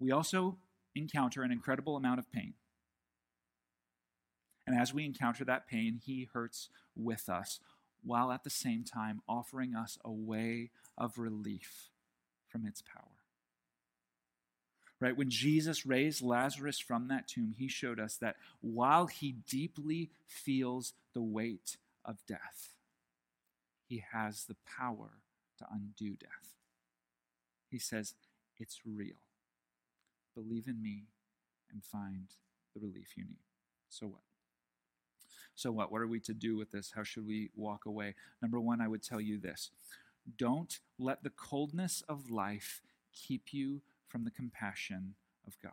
we 0.00 0.10
also 0.10 0.56
encounter 0.96 1.42
an 1.42 1.52
incredible 1.52 1.96
amount 1.96 2.18
of 2.18 2.30
pain. 2.32 2.54
And 4.66 4.76
as 4.78 4.92
we 4.92 5.04
encounter 5.04 5.44
that 5.44 5.68
pain, 5.68 6.00
He 6.04 6.28
hurts 6.32 6.68
with 6.96 7.28
us 7.28 7.60
while 8.02 8.32
at 8.32 8.42
the 8.42 8.50
same 8.50 8.82
time 8.82 9.22
offering 9.28 9.76
us 9.76 9.98
a 10.04 10.10
way 10.10 10.70
of 10.98 11.18
relief 11.18 11.90
from 12.48 12.66
its 12.66 12.82
power. 12.82 13.21
Right? 15.02 15.16
When 15.16 15.30
Jesus 15.30 15.84
raised 15.84 16.22
Lazarus 16.22 16.78
from 16.78 17.08
that 17.08 17.26
tomb, 17.26 17.56
he 17.58 17.66
showed 17.66 17.98
us 17.98 18.16
that 18.18 18.36
while 18.60 19.08
he 19.08 19.32
deeply 19.32 20.10
feels 20.28 20.92
the 21.12 21.20
weight 21.20 21.76
of 22.04 22.24
death, 22.24 22.74
he 23.88 24.04
has 24.12 24.44
the 24.44 24.54
power 24.78 25.18
to 25.58 25.66
undo 25.72 26.14
death. 26.14 26.54
He 27.68 27.80
says, 27.80 28.14
It's 28.60 28.82
real. 28.86 29.16
Believe 30.36 30.68
in 30.68 30.80
me 30.80 31.06
and 31.72 31.82
find 31.82 32.28
the 32.72 32.80
relief 32.80 33.16
you 33.16 33.24
need. 33.24 33.42
So 33.88 34.06
what? 34.06 34.22
So, 35.56 35.72
what? 35.72 35.90
What 35.90 36.00
are 36.00 36.06
we 36.06 36.20
to 36.20 36.32
do 36.32 36.56
with 36.56 36.70
this? 36.70 36.92
How 36.94 37.02
should 37.02 37.26
we 37.26 37.50
walk 37.56 37.86
away? 37.86 38.14
Number 38.40 38.60
one, 38.60 38.80
I 38.80 38.86
would 38.86 39.02
tell 39.02 39.20
you 39.20 39.40
this 39.40 39.72
don't 40.38 40.78
let 40.96 41.24
the 41.24 41.30
coldness 41.30 42.04
of 42.08 42.30
life 42.30 42.80
keep 43.12 43.52
you 43.52 43.82
from 44.12 44.24
the 44.24 44.30
compassion 44.30 45.14
of 45.46 45.58
God. 45.62 45.72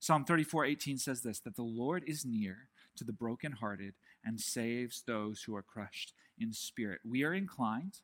Psalm 0.00 0.24
34:18 0.24 0.98
says 0.98 1.20
this 1.20 1.38
that 1.40 1.56
the 1.56 1.62
Lord 1.62 2.02
is 2.06 2.24
near 2.24 2.70
to 2.96 3.04
the 3.04 3.12
brokenhearted 3.12 3.94
and 4.24 4.40
saves 4.40 5.02
those 5.02 5.42
who 5.42 5.54
are 5.54 5.62
crushed 5.62 6.14
in 6.38 6.54
spirit. 6.54 7.02
We 7.04 7.22
are 7.24 7.34
inclined 7.34 8.00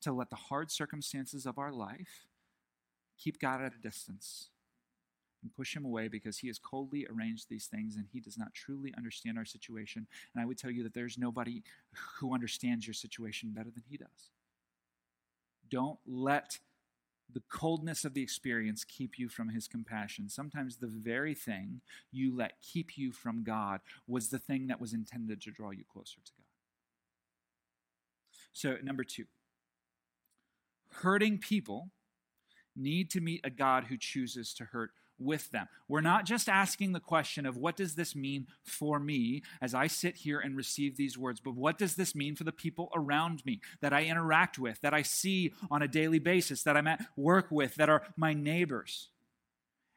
to 0.00 0.12
let 0.12 0.30
the 0.30 0.36
hard 0.36 0.72
circumstances 0.72 1.46
of 1.46 1.58
our 1.58 1.72
life 1.72 2.26
keep 3.16 3.38
God 3.38 3.62
at 3.62 3.74
a 3.74 3.78
distance 3.78 4.48
and 5.42 5.54
push 5.54 5.76
him 5.76 5.84
away 5.84 6.08
because 6.08 6.38
he 6.38 6.48
has 6.48 6.58
coldly 6.58 7.06
arranged 7.06 7.48
these 7.48 7.66
things 7.66 7.94
and 7.94 8.06
he 8.12 8.20
does 8.20 8.36
not 8.36 8.52
truly 8.52 8.92
understand 8.96 9.38
our 9.38 9.44
situation. 9.44 10.08
And 10.34 10.42
I 10.42 10.46
would 10.46 10.58
tell 10.58 10.70
you 10.70 10.82
that 10.82 10.94
there's 10.94 11.18
nobody 11.18 11.62
who 12.18 12.34
understands 12.34 12.86
your 12.86 12.94
situation 12.94 13.50
better 13.50 13.70
than 13.70 13.84
he 13.88 13.96
does. 13.96 14.30
Don't 15.68 15.98
let 16.06 16.58
the 17.34 17.42
coldness 17.48 18.04
of 18.04 18.14
the 18.14 18.22
experience 18.22 18.84
keep 18.84 19.18
you 19.18 19.28
from 19.28 19.48
his 19.48 19.68
compassion. 19.68 20.28
Sometimes 20.28 20.76
the 20.76 20.86
very 20.86 21.34
thing 21.34 21.80
you 22.10 22.34
let 22.34 22.52
keep 22.60 22.96
you 22.96 23.12
from 23.12 23.42
God 23.42 23.80
was 24.06 24.28
the 24.28 24.38
thing 24.38 24.66
that 24.68 24.80
was 24.80 24.92
intended 24.92 25.40
to 25.42 25.50
draw 25.50 25.70
you 25.70 25.84
closer 25.90 26.18
to 26.24 26.32
God. 26.36 26.46
So, 28.52 28.76
number 28.82 29.04
two, 29.04 29.24
hurting 30.90 31.38
people 31.38 31.90
need 32.76 33.10
to 33.10 33.20
meet 33.20 33.40
a 33.44 33.50
God 33.50 33.84
who 33.84 33.96
chooses 33.98 34.52
to 34.54 34.64
hurt 34.64 34.90
with 35.24 35.50
them. 35.50 35.68
We're 35.88 36.00
not 36.00 36.24
just 36.24 36.48
asking 36.48 36.92
the 36.92 37.00
question 37.00 37.46
of 37.46 37.56
what 37.56 37.76
does 37.76 37.94
this 37.94 38.14
mean 38.14 38.46
for 38.64 38.98
me 38.98 39.42
as 39.60 39.74
I 39.74 39.86
sit 39.86 40.16
here 40.16 40.40
and 40.40 40.56
receive 40.56 40.96
these 40.96 41.18
words, 41.18 41.40
but 41.40 41.54
what 41.54 41.78
does 41.78 41.94
this 41.94 42.14
mean 42.14 42.36
for 42.36 42.44
the 42.44 42.52
people 42.52 42.90
around 42.94 43.44
me 43.44 43.60
that 43.80 43.92
I 43.92 44.04
interact 44.04 44.58
with, 44.58 44.80
that 44.80 44.94
I 44.94 45.02
see 45.02 45.52
on 45.70 45.82
a 45.82 45.88
daily 45.88 46.18
basis, 46.18 46.62
that 46.62 46.76
I'm 46.76 46.86
at 46.86 47.04
work 47.16 47.46
with, 47.50 47.74
that 47.76 47.88
are 47.88 48.02
my 48.16 48.32
neighbors? 48.32 49.08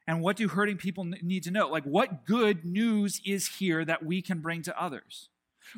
And 0.06 0.20
what 0.20 0.36
do 0.36 0.48
hurting 0.48 0.76
people 0.76 1.04
need 1.04 1.42
to 1.44 1.50
know? 1.50 1.68
Like, 1.68 1.84
what 1.84 2.24
good 2.24 2.64
news 2.64 3.20
is 3.26 3.48
here 3.48 3.84
that 3.84 4.04
we 4.04 4.22
can 4.22 4.38
bring 4.38 4.62
to 4.62 4.80
others? 4.80 5.28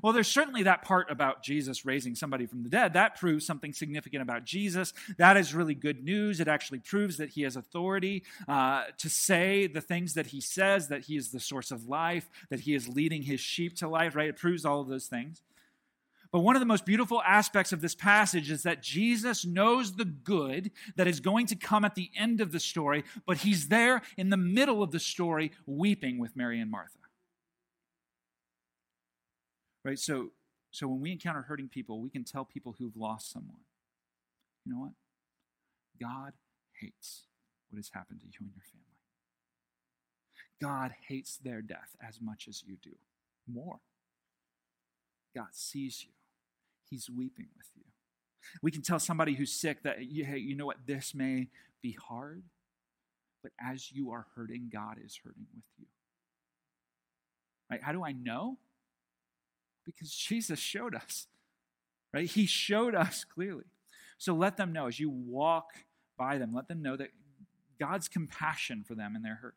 Well, 0.03 0.13
there's 0.13 0.29
certainly 0.29 0.63
that 0.65 0.83
part 0.83 1.11
about 1.11 1.43
Jesus 1.43 1.85
raising 1.85 2.15
somebody 2.15 2.47
from 2.47 2.63
the 2.63 2.69
dead. 2.69 2.93
That 2.93 3.19
proves 3.19 3.47
something 3.47 3.73
significant 3.73 4.23
about 4.23 4.45
Jesus. 4.45 4.93
That 5.17 5.37
is 5.37 5.55
really 5.55 5.75
good 5.75 6.05
news. 6.05 6.41
It 6.41 6.49
actually 6.49 6.81
proves 6.81 7.17
that 7.19 7.31
he 7.31 7.43
has 7.43 7.57
authority 7.57 8.25
uh, 8.47 8.85
to 8.99 9.09
say 9.09 9.67
the 9.67 9.81
things 9.81 10.15
that 10.15 10.29
he 10.29 10.41
says, 10.41 10.89
that 10.89 11.03
he 11.03 11.17
is 11.17 11.31
the 11.31 11.41
source 11.41 11.71
of 11.71 11.89
life, 11.89 12.29
that 12.51 12.61
he 12.61 12.75
is 12.75 12.89
leading 12.89 13.23
his 13.23 13.41
sheep 13.41 13.77
to 13.77 13.89
life, 13.89 14.15
right? 14.15 14.29
It 14.29 14.37
proves 14.37 14.65
all 14.65 14.81
of 14.81 14.89
those 14.89 15.07
things. 15.07 15.43
But 16.31 16.41
one 16.41 16.57
of 16.57 16.61
the 16.61 16.67
most 16.67 16.85
beautiful 16.85 17.23
aspects 17.23 17.73
of 17.73 17.81
this 17.81 17.95
passage 17.95 18.51
is 18.51 18.63
that 18.65 18.83
Jesus 18.83 19.47
knows 19.47 19.97
the 19.97 20.05
good 20.05 20.71
that 20.97 21.07
is 21.07 21.21
going 21.21 21.47
to 21.47 21.57
come 21.57 21.85
at 21.85 21.95
the 21.95 22.11
end 22.15 22.41
of 22.41 22.53
the 22.53 22.61
story, 22.61 23.05
but 23.27 23.39
he's 23.39 23.69
there 23.69 24.03
in 24.19 24.29
the 24.29 24.37
middle 24.37 24.83
of 24.83 24.91
the 24.91 25.01
story 25.01 25.53
weeping 25.67 26.19
with 26.19 26.37
Mary 26.37 26.61
and 26.61 26.71
Martha. 26.71 26.98
Right? 29.89 29.99
So, 29.99 30.33
so 30.71 30.87
when 30.87 31.01
we 31.01 31.13
encounter 31.13 31.41
hurting 31.41 31.69
people, 31.69 32.03
we 32.03 32.11
can 32.11 32.23
tell 32.23 32.45
people 32.45 32.77
who've 32.79 32.95
lost 32.95 33.33
someone, 33.33 33.63
you 34.67 34.75
know 34.75 34.81
what? 34.81 34.93
God 35.99 36.35
hates 36.79 37.23
what 37.71 37.79
has 37.79 37.89
happened 37.95 38.21
to 38.21 38.27
you 38.27 38.37
and 38.41 38.51
your 38.55 38.65
family. 38.71 38.85
God 40.61 40.93
hates 41.09 41.39
their 41.39 41.63
death 41.63 41.97
as 42.07 42.21
much 42.21 42.49
as 42.51 42.63
you 42.63 42.77
do, 42.83 42.97
more. 43.51 43.79
God 45.35 45.49
sees 45.53 46.05
you, 46.05 46.11
He's 46.91 47.09
weeping 47.09 47.47
with 47.57 47.69
you. 47.75 47.85
We 48.61 48.71
can 48.71 48.83
tell 48.83 48.99
somebody 48.99 49.37
who's 49.37 49.53
sick 49.53 49.85
that, 49.85 49.97
hey, 50.01 50.37
you 50.37 50.55
know 50.55 50.67
what, 50.67 50.87
this 50.87 51.15
may 51.15 51.49
be 51.81 51.93
hard, 51.93 52.43
but 53.43 53.53
as 53.59 53.91
you 53.91 54.11
are 54.11 54.27
hurting, 54.37 54.69
God 54.71 54.99
is 55.03 55.19
hurting 55.25 55.47
with 55.57 55.65
you. 55.79 55.87
Right? 57.71 57.83
How 57.83 57.93
do 57.93 58.05
I 58.05 58.13
know? 58.13 58.59
Because 59.89 60.11
Jesus 60.29 60.59
showed 60.59 60.95
us, 60.95 61.27
right? 62.13 62.31
He 62.31 62.47
showed 62.47 62.95
us 62.95 63.25
clearly. 63.25 63.65
So 64.19 64.35
let 64.35 64.57
them 64.57 64.73
know 64.73 64.87
as 64.87 65.01
you 65.01 65.09
walk 65.09 65.71
by 66.19 66.39
them, 66.39 66.53
let 66.53 66.69
them 66.69 66.83
know 66.83 66.97
that 66.97 67.11
God's 67.79 68.09
compassion 68.09 68.85
for 68.87 68.95
them 68.95 69.15
and 69.15 69.25
their 69.25 69.37
hurt. 69.37 69.55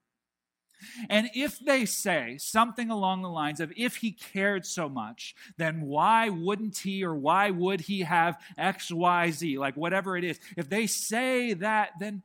And 1.10 1.30
if 1.36 1.60
they 1.60 1.86
say 1.86 2.38
something 2.40 2.90
along 2.90 3.22
the 3.22 3.30
lines 3.30 3.60
of, 3.60 3.72
if 3.78 3.98
he 3.98 4.12
cared 4.12 4.66
so 4.66 4.90
much, 4.90 5.36
then 5.58 5.82
why 5.82 6.30
wouldn't 6.30 6.80
he 6.80 7.04
or 7.04 7.16
why 7.16 7.52
would 7.52 7.82
he 7.82 8.02
have 8.02 8.42
X, 8.58 8.92
Y, 8.92 9.32
Z, 9.32 9.60
like 9.60 9.76
whatever 9.76 10.18
it 10.18 10.24
is? 10.24 10.40
If 10.58 10.70
they 10.70 10.88
say 10.88 11.54
that, 11.54 11.92
then 12.00 12.24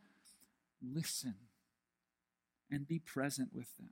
listen 0.94 1.34
and 2.70 2.86
be 2.86 2.98
present 2.98 3.50
with 3.54 3.76
them. 3.76 3.90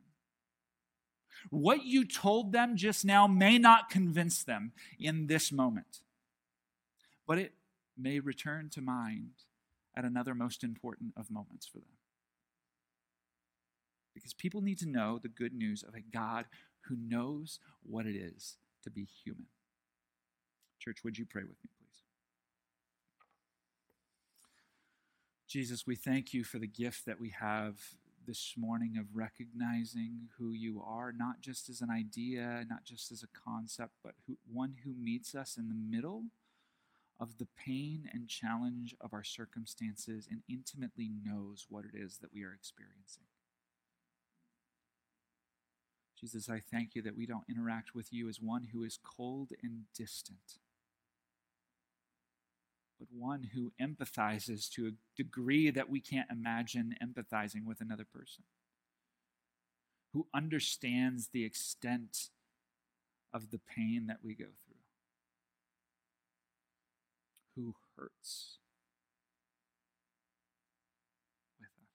What 1.50 1.84
you 1.84 2.04
told 2.04 2.52
them 2.52 2.76
just 2.76 3.04
now 3.04 3.26
may 3.26 3.58
not 3.58 3.90
convince 3.90 4.42
them 4.42 4.72
in 4.98 5.26
this 5.26 5.52
moment, 5.52 6.00
but 7.26 7.38
it 7.38 7.52
may 7.96 8.20
return 8.20 8.70
to 8.70 8.80
mind 8.80 9.30
at 9.96 10.04
another 10.04 10.34
most 10.34 10.64
important 10.64 11.12
of 11.16 11.30
moments 11.30 11.66
for 11.66 11.78
them. 11.78 11.88
Because 14.14 14.34
people 14.34 14.60
need 14.60 14.78
to 14.78 14.88
know 14.88 15.18
the 15.18 15.28
good 15.28 15.52
news 15.52 15.82
of 15.82 15.94
a 15.94 16.00
God 16.00 16.46
who 16.88 16.96
knows 16.96 17.58
what 17.82 18.06
it 18.06 18.16
is 18.16 18.56
to 18.82 18.90
be 18.90 19.08
human. 19.24 19.46
Church, 20.78 20.98
would 21.04 21.18
you 21.18 21.26
pray 21.26 21.42
with 21.42 21.56
me, 21.64 21.70
please? 21.78 22.02
Jesus, 25.48 25.86
we 25.86 25.96
thank 25.96 26.34
you 26.34 26.44
for 26.44 26.58
the 26.58 26.66
gift 26.66 27.06
that 27.06 27.20
we 27.20 27.30
have 27.40 27.76
this 28.26 28.54
morning 28.56 28.96
of 28.98 29.14
recognizing 29.14 30.28
who 30.38 30.52
you 30.52 30.82
are, 30.84 31.12
not 31.12 31.40
just 31.40 31.68
as 31.68 31.80
an 31.80 31.90
idea, 31.90 32.64
not 32.68 32.84
just 32.84 33.12
as 33.12 33.22
a 33.22 33.38
concept, 33.38 33.92
but 34.02 34.14
who, 34.26 34.36
one 34.50 34.76
who 34.84 34.94
meets 34.94 35.34
us 35.34 35.56
in 35.56 35.68
the 35.68 35.74
middle 35.74 36.24
of 37.20 37.38
the 37.38 37.46
pain 37.56 38.08
and 38.12 38.28
challenge 38.28 38.94
of 39.00 39.12
our 39.12 39.24
circumstances 39.24 40.26
and 40.30 40.42
intimately 40.48 41.10
knows 41.24 41.66
what 41.68 41.84
it 41.84 41.96
is 41.96 42.18
that 42.18 42.32
we 42.34 42.42
are 42.42 42.52
experiencing. 42.52 43.24
Jesus, 46.18 46.48
I 46.48 46.60
thank 46.60 46.94
you 46.94 47.02
that 47.02 47.16
we 47.16 47.26
don't 47.26 47.44
interact 47.48 47.94
with 47.94 48.12
you 48.12 48.28
as 48.28 48.40
one 48.40 48.68
who 48.72 48.82
is 48.84 48.98
cold 49.02 49.50
and 49.62 49.82
distant 49.96 50.58
but 52.98 53.08
one 53.10 53.50
who 53.54 53.72
empathizes 53.80 54.70
to 54.70 54.86
a 54.86 54.92
degree 55.16 55.70
that 55.70 55.90
we 55.90 56.00
can't 56.00 56.30
imagine 56.30 56.94
empathizing 57.02 57.64
with 57.66 57.80
another 57.80 58.04
person, 58.04 58.44
who 60.12 60.26
understands 60.32 61.28
the 61.32 61.44
extent 61.44 62.30
of 63.32 63.50
the 63.50 63.58
pain 63.58 64.06
that 64.06 64.18
we 64.22 64.34
go 64.34 64.44
through, 64.44 64.76
who 67.56 67.74
hurts 67.96 68.58
with 71.58 71.68
us. 71.68 71.90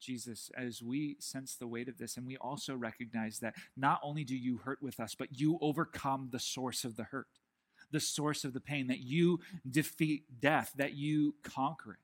Jesus, 0.00 0.50
as 0.56 0.82
we 0.82 1.16
sense 1.20 1.54
the 1.54 1.68
weight 1.68 1.88
of 1.88 1.98
this, 1.98 2.16
and 2.16 2.26
we 2.26 2.36
also 2.36 2.74
recognize 2.74 3.38
that 3.38 3.54
not 3.76 4.00
only 4.02 4.24
do 4.24 4.36
you 4.36 4.58
hurt 4.58 4.82
with 4.82 4.98
us, 4.98 5.14
but 5.16 5.38
you 5.38 5.56
overcome 5.60 6.30
the 6.32 6.40
source 6.40 6.84
of 6.84 6.96
the 6.96 7.04
hurt 7.04 7.28
the 7.90 8.00
source 8.00 8.44
of 8.44 8.52
the 8.52 8.60
pain, 8.60 8.88
that 8.88 9.00
you 9.00 9.40
defeat 9.68 10.40
death, 10.40 10.72
that 10.76 10.94
you 10.94 11.34
conquer 11.42 11.92
it. 11.92 11.98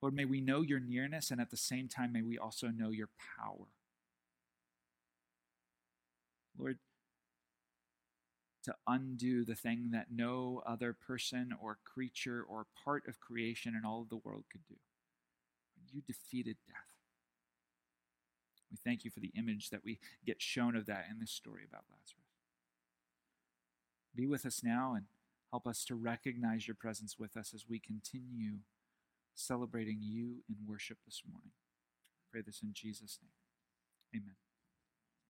Lord, 0.00 0.14
may 0.14 0.24
we 0.24 0.40
know 0.40 0.62
your 0.62 0.80
nearness, 0.80 1.30
and 1.30 1.40
at 1.40 1.50
the 1.50 1.56
same 1.56 1.88
time, 1.88 2.12
may 2.12 2.22
we 2.22 2.38
also 2.38 2.68
know 2.68 2.90
your 2.90 3.08
power. 3.36 3.66
Lord, 6.56 6.78
to 8.64 8.74
undo 8.86 9.44
the 9.44 9.54
thing 9.54 9.90
that 9.92 10.06
no 10.12 10.62
other 10.66 10.92
person 10.92 11.54
or 11.60 11.78
creature 11.84 12.44
or 12.46 12.66
part 12.84 13.08
of 13.08 13.20
creation 13.20 13.74
in 13.74 13.84
all 13.84 14.02
of 14.02 14.08
the 14.08 14.16
world 14.16 14.44
could 14.50 14.66
do. 14.68 14.76
You 15.92 16.02
defeated 16.06 16.56
death. 16.66 16.76
We 18.70 18.76
thank 18.84 19.04
you 19.04 19.10
for 19.10 19.20
the 19.20 19.32
image 19.36 19.70
that 19.70 19.84
we 19.84 19.98
get 20.26 20.42
shown 20.42 20.76
of 20.76 20.86
that 20.86 21.06
in 21.10 21.18
this 21.18 21.30
story 21.30 21.62
about 21.66 21.84
Lazarus. 21.90 22.27
Be 24.18 24.26
with 24.26 24.44
us 24.44 24.62
now 24.64 24.94
and 24.96 25.04
help 25.52 25.64
us 25.68 25.84
to 25.84 25.94
recognize 25.94 26.66
your 26.66 26.74
presence 26.74 27.20
with 27.20 27.36
us 27.36 27.54
as 27.54 27.66
we 27.68 27.78
continue 27.78 28.58
celebrating 29.36 29.98
you 30.00 30.42
in 30.48 30.56
worship 30.66 30.98
this 31.06 31.22
morning. 31.30 31.52
I 31.54 32.26
pray 32.32 32.42
this 32.44 32.60
in 32.60 32.70
Jesus' 32.72 33.20
name. 33.22 34.20
Amen. 34.20 34.34